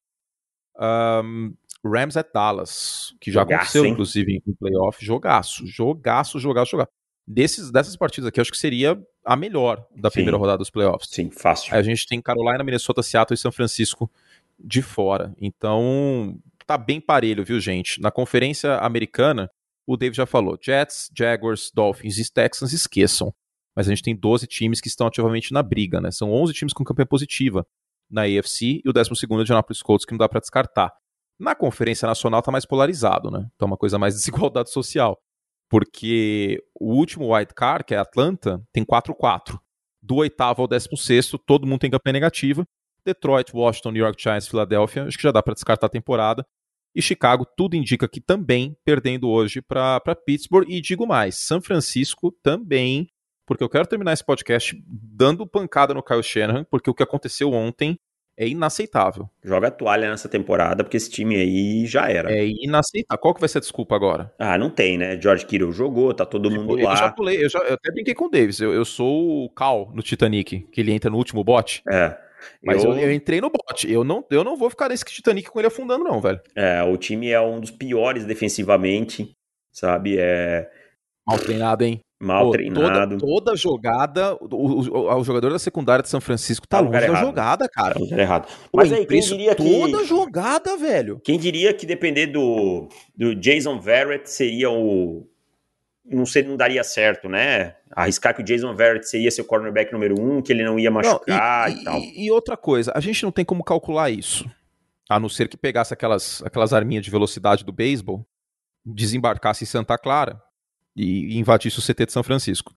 [0.78, 3.92] Um, Rams at Dallas, que já jogaço, aconteceu, hein?
[3.92, 5.04] inclusive, em playoff.
[5.04, 6.90] Jogaço, jogaço, jogaço, jogaço.
[7.26, 10.14] Desses, dessas partidas aqui, acho que seria a melhor da Sim.
[10.14, 11.10] primeira rodada dos playoffs.
[11.10, 11.74] Sim, fácil.
[11.74, 14.10] A gente tem Carolina, Minnesota, Seattle e São Francisco
[14.58, 15.34] de fora.
[15.40, 18.00] Então, tá bem parelho, viu, gente?
[18.00, 19.50] Na conferência americana,
[19.86, 23.32] o Dave já falou: Jets, Jaguars, Dolphins e Texans esqueçam.
[23.78, 26.10] Mas a gente tem 12 times que estão ativamente na briga, né?
[26.10, 27.64] São 11 times com campanha positiva
[28.10, 30.92] na AFC e o 12 é Indianapolis Colts que não dá para descartar.
[31.38, 33.46] Na Conferência Nacional tá mais polarizado, né?
[33.56, 35.16] É uma coisa mais desigualdade social
[35.70, 39.60] porque o último wild card, que é Atlanta, tem 4-4.
[40.02, 42.66] Do oitavo ao décimo sexto, todo mundo tem campanha negativa.
[43.04, 46.44] Detroit, Washington, New York Giants, Filadélfia, acho que já dá para descartar a temporada.
[46.96, 50.68] E Chicago, tudo indica que também perdendo hoje para Pittsburgh.
[50.68, 53.08] E digo mais, São Francisco também,
[53.48, 57.50] porque eu quero terminar esse podcast dando pancada no Kyle Shanahan, porque o que aconteceu
[57.50, 57.98] ontem
[58.36, 59.28] é inaceitável.
[59.42, 62.30] Joga a toalha nessa temporada, porque esse time aí já era.
[62.30, 63.20] É inaceitável.
[63.20, 64.32] Qual que vai ser a desculpa agora?
[64.38, 65.18] Ah, não tem, né?
[65.20, 66.92] George Kittle jogou, tá todo tipo, mundo eu lá.
[66.92, 68.60] Eu já pulei, eu, já, eu até brinquei com o Davis.
[68.60, 71.82] Eu, eu sou o Cal no Titanic, que ele entra no último bote.
[71.90, 72.16] É.
[72.62, 72.92] Mas eu...
[72.92, 73.90] eu, entrei no bote.
[73.90, 76.40] Eu não, eu não vou ficar nesse Titanic com ele afundando, não, velho.
[76.54, 79.32] É, o time é um dos piores defensivamente,
[79.72, 80.16] sabe?
[80.18, 80.70] É.
[81.26, 82.00] Mal treinado, hein?
[82.20, 83.16] Mal Pô, treinado.
[83.16, 87.06] Toda, toda jogada, o, o, o, jogador da secundária de São Francisco tá, tá longe
[87.06, 87.94] da jogada, cara.
[87.94, 88.48] Tá errado.
[88.74, 89.62] Mas aí, quem diria que.
[89.62, 91.20] Toda jogada, velho.
[91.22, 95.28] Quem diria que depender do, do Jason Verrett seria o.
[96.04, 97.76] Não, sei, não daria certo, né?
[97.92, 101.68] Arriscar que o Jason Verrett seria seu cornerback número um, que ele não ia machucar
[101.68, 101.98] não, e, e, tal.
[102.00, 104.44] E, e outra coisa, a gente não tem como calcular isso.
[105.08, 108.26] A não ser que pegasse aquelas, aquelas arminhas de velocidade do beisebol,
[108.84, 110.42] desembarcasse em Santa Clara
[110.98, 112.74] e invadisse o CT de São Francisco.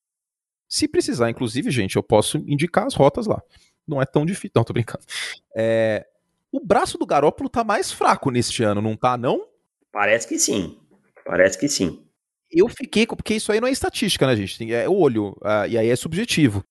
[0.70, 3.42] Se precisar, inclusive, gente, eu posso indicar as rotas lá.
[3.88, 4.52] Não é tão difícil.
[4.56, 5.04] Não, tô brincando.
[5.56, 6.06] É...
[6.52, 9.48] O braço do Garópolo tá mais fraco neste ano, não tá, não?
[9.92, 10.78] Parece que sim.
[11.26, 12.06] Parece que sim.
[12.50, 14.72] Eu fiquei, porque isso aí não é estatística, né, gente?
[14.74, 16.64] É o olho, uh, e aí é subjetivo.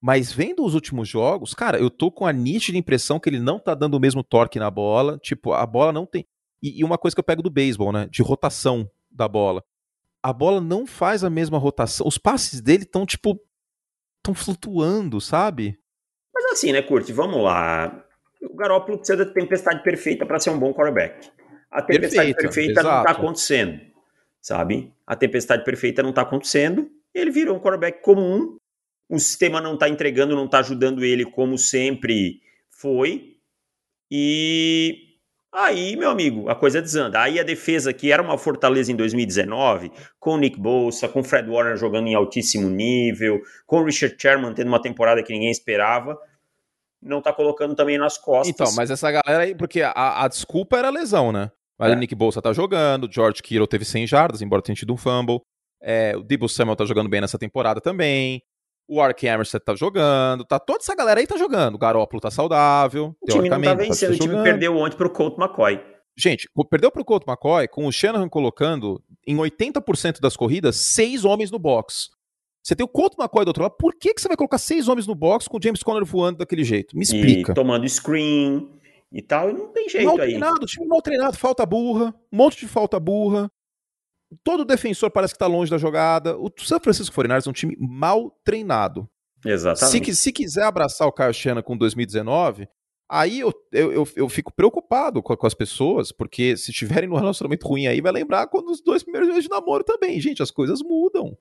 [0.00, 3.60] Mas vendo os últimos jogos, cara, eu tô com a nítida impressão que ele não
[3.60, 5.18] tá dando o mesmo torque na bola.
[5.18, 6.26] Tipo, a bola não tem.
[6.60, 8.08] E, e uma coisa que eu pego do beisebol, né?
[8.10, 9.62] De rotação da bola
[10.22, 12.06] a bola não faz a mesma rotação.
[12.06, 13.40] Os passes dele estão, tipo,
[14.18, 15.78] estão flutuando, sabe?
[16.32, 18.04] Mas assim, né, Curti, vamos lá.
[18.42, 21.30] O Garoppolo precisa da tempestade perfeita para ser um bom quarterback.
[21.70, 23.80] A tempestade perfeita, perfeita não está acontecendo,
[24.40, 24.92] sabe?
[25.06, 26.88] A tempestade perfeita não está acontecendo.
[27.14, 28.56] Ele virou um quarterback comum.
[29.08, 32.40] O sistema não está entregando, não está ajudando ele como sempre
[32.70, 33.36] foi.
[34.10, 35.11] E
[35.52, 37.20] Aí, meu amigo, a coisa desanda.
[37.20, 41.24] Aí a defesa, que era uma fortaleza em 2019, com o Nick Bolsa, com o
[41.24, 45.50] Fred Warner jogando em altíssimo nível, com o Richard Sherman tendo uma temporada que ninguém
[45.50, 46.18] esperava,
[47.02, 48.48] não tá colocando também nas costas.
[48.48, 51.50] Então, mas essa galera aí, porque a, a desculpa era a lesão, né?
[51.78, 51.96] Mas é.
[51.96, 55.40] o Nick Bolsa tá jogando, George Kittle teve 100 jardas, embora tenha tido um fumble.
[55.82, 58.40] É, o Debo Samuel tá jogando bem nessa temporada também.
[58.88, 61.76] O Ark Emerson tá jogando, tá toda essa galera aí tá jogando.
[61.76, 63.14] O Garópolo tá saudável.
[63.20, 65.80] O time não tá, tá vencendo, tá o time perdeu ontem pro Colt McCoy.
[66.16, 71.50] Gente, perdeu pro Colt McCoy com o Shanahan colocando em 80% das corridas seis homens
[71.50, 72.10] no box.
[72.62, 74.88] Você tem o Colt McCoy do outro lado, por que, que você vai colocar seis
[74.88, 76.96] homens no box com o James Conner voando daquele jeito?
[76.96, 77.52] Me explica.
[77.52, 78.68] E tomando screen
[79.10, 80.28] e tal, e não tem jeito mal aí.
[80.30, 83.50] Treinado, time mal treinado, falta burra, um monte de falta burra
[84.42, 86.36] todo defensor parece que está longe da jogada.
[86.36, 89.08] O San Francisco 49ers é um time mal treinado.
[89.44, 90.14] Exatamente.
[90.14, 92.68] Se, se quiser abraçar o Kyle Shanahan com 2019,
[93.10, 97.66] aí eu, eu, eu, fico preocupado com, com, as pessoas, porque se tiverem no relacionamento
[97.66, 100.20] ruim aí, vai lembrar quando os dois primeiros meses de namoro também.
[100.20, 101.36] Gente, as coisas mudam.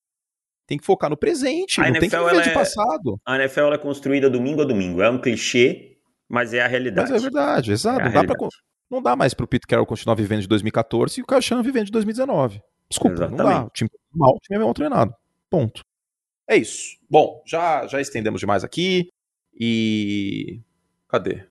[0.68, 3.20] Tem que focar no presente, a não NFL, tem que viver de é, passado.
[3.26, 5.02] A NFL é construída domingo a domingo.
[5.02, 5.98] É um clichê,
[6.30, 7.12] Mas é a realidade.
[7.12, 8.02] Mas é verdade, exato.
[8.02, 8.48] É não, dá pra,
[8.90, 11.86] não dá mais pro Pete Carroll continuar vivendo de 2014 e o Kyle Shanahan vivendo
[11.86, 12.62] de 2019.
[12.92, 13.38] Desculpa, Exatamente.
[13.38, 13.64] não dá.
[13.64, 15.16] O time é mal, o time é mal treinado.
[15.50, 15.82] Ponto.
[16.48, 16.98] É isso.
[17.10, 19.10] Bom, já, já estendemos demais aqui.
[19.58, 20.60] E.
[21.08, 21.46] Cadê?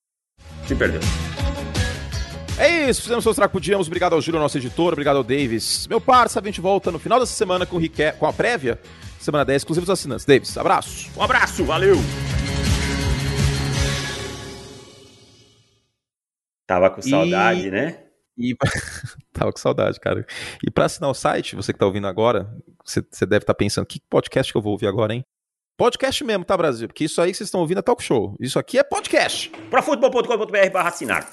[0.67, 1.01] Se perdeu.
[2.59, 3.87] É isso, fizemos o que podíamos.
[3.87, 4.93] Obrigado ao Júlio, nosso editor.
[4.93, 5.87] Obrigado ao Davis.
[5.87, 7.81] Meu parça, a gente volta no final dessa semana com, o
[8.19, 8.79] com a prévia.
[9.19, 10.27] Semana 10, exclusivos assinantes.
[10.27, 11.11] Davis, abraço.
[11.17, 11.97] Um abraço, valeu.
[16.67, 17.71] Tava com saudade, e...
[17.71, 18.10] né?
[18.37, 18.55] E...
[19.33, 20.27] Tava com saudade, cara.
[20.67, 22.51] E para assinar o site, você que tá ouvindo agora,
[22.85, 25.25] você, você deve estar tá pensando, que podcast que eu vou ouvir agora, hein?
[25.81, 26.89] Podcast mesmo, tá, Brasil?
[26.89, 28.37] Porque isso aí que vocês estão ouvindo é talk show.
[28.39, 29.51] Isso aqui é podcast.
[29.71, 31.27] Pra futebol.com.br barra assinar.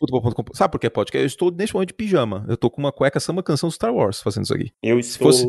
[0.00, 0.42] Futebol.com.
[0.52, 1.22] Sabe por que podcast?
[1.22, 2.44] Eu estou nesse momento de pijama.
[2.48, 4.72] Eu tô com uma cueca samba canção Star Wars fazendo isso aqui.
[4.82, 5.46] Eu estou fosse...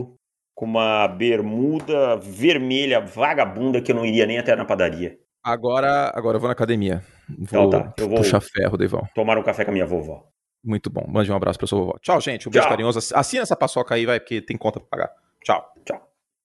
[0.54, 5.18] com uma bermuda vermelha vagabunda que eu não iria nem até na padaria.
[5.44, 7.04] Agora, agora eu vou na academia.
[7.28, 9.08] Vou, então tá, eu vou puxar ferro, Deivão.
[9.16, 10.24] Tomar um café com a minha vovó.
[10.64, 11.06] Muito bom.
[11.08, 11.98] Mande um abraço pra sua vovó.
[12.02, 12.48] Tchau, gente.
[12.48, 13.00] Um beijo carinhoso.
[13.16, 15.16] Assina essa paçoca aí, vai, porque tem conta pra pagar.
[15.44, 15.74] Tchau.
[15.86, 16.09] Tchau.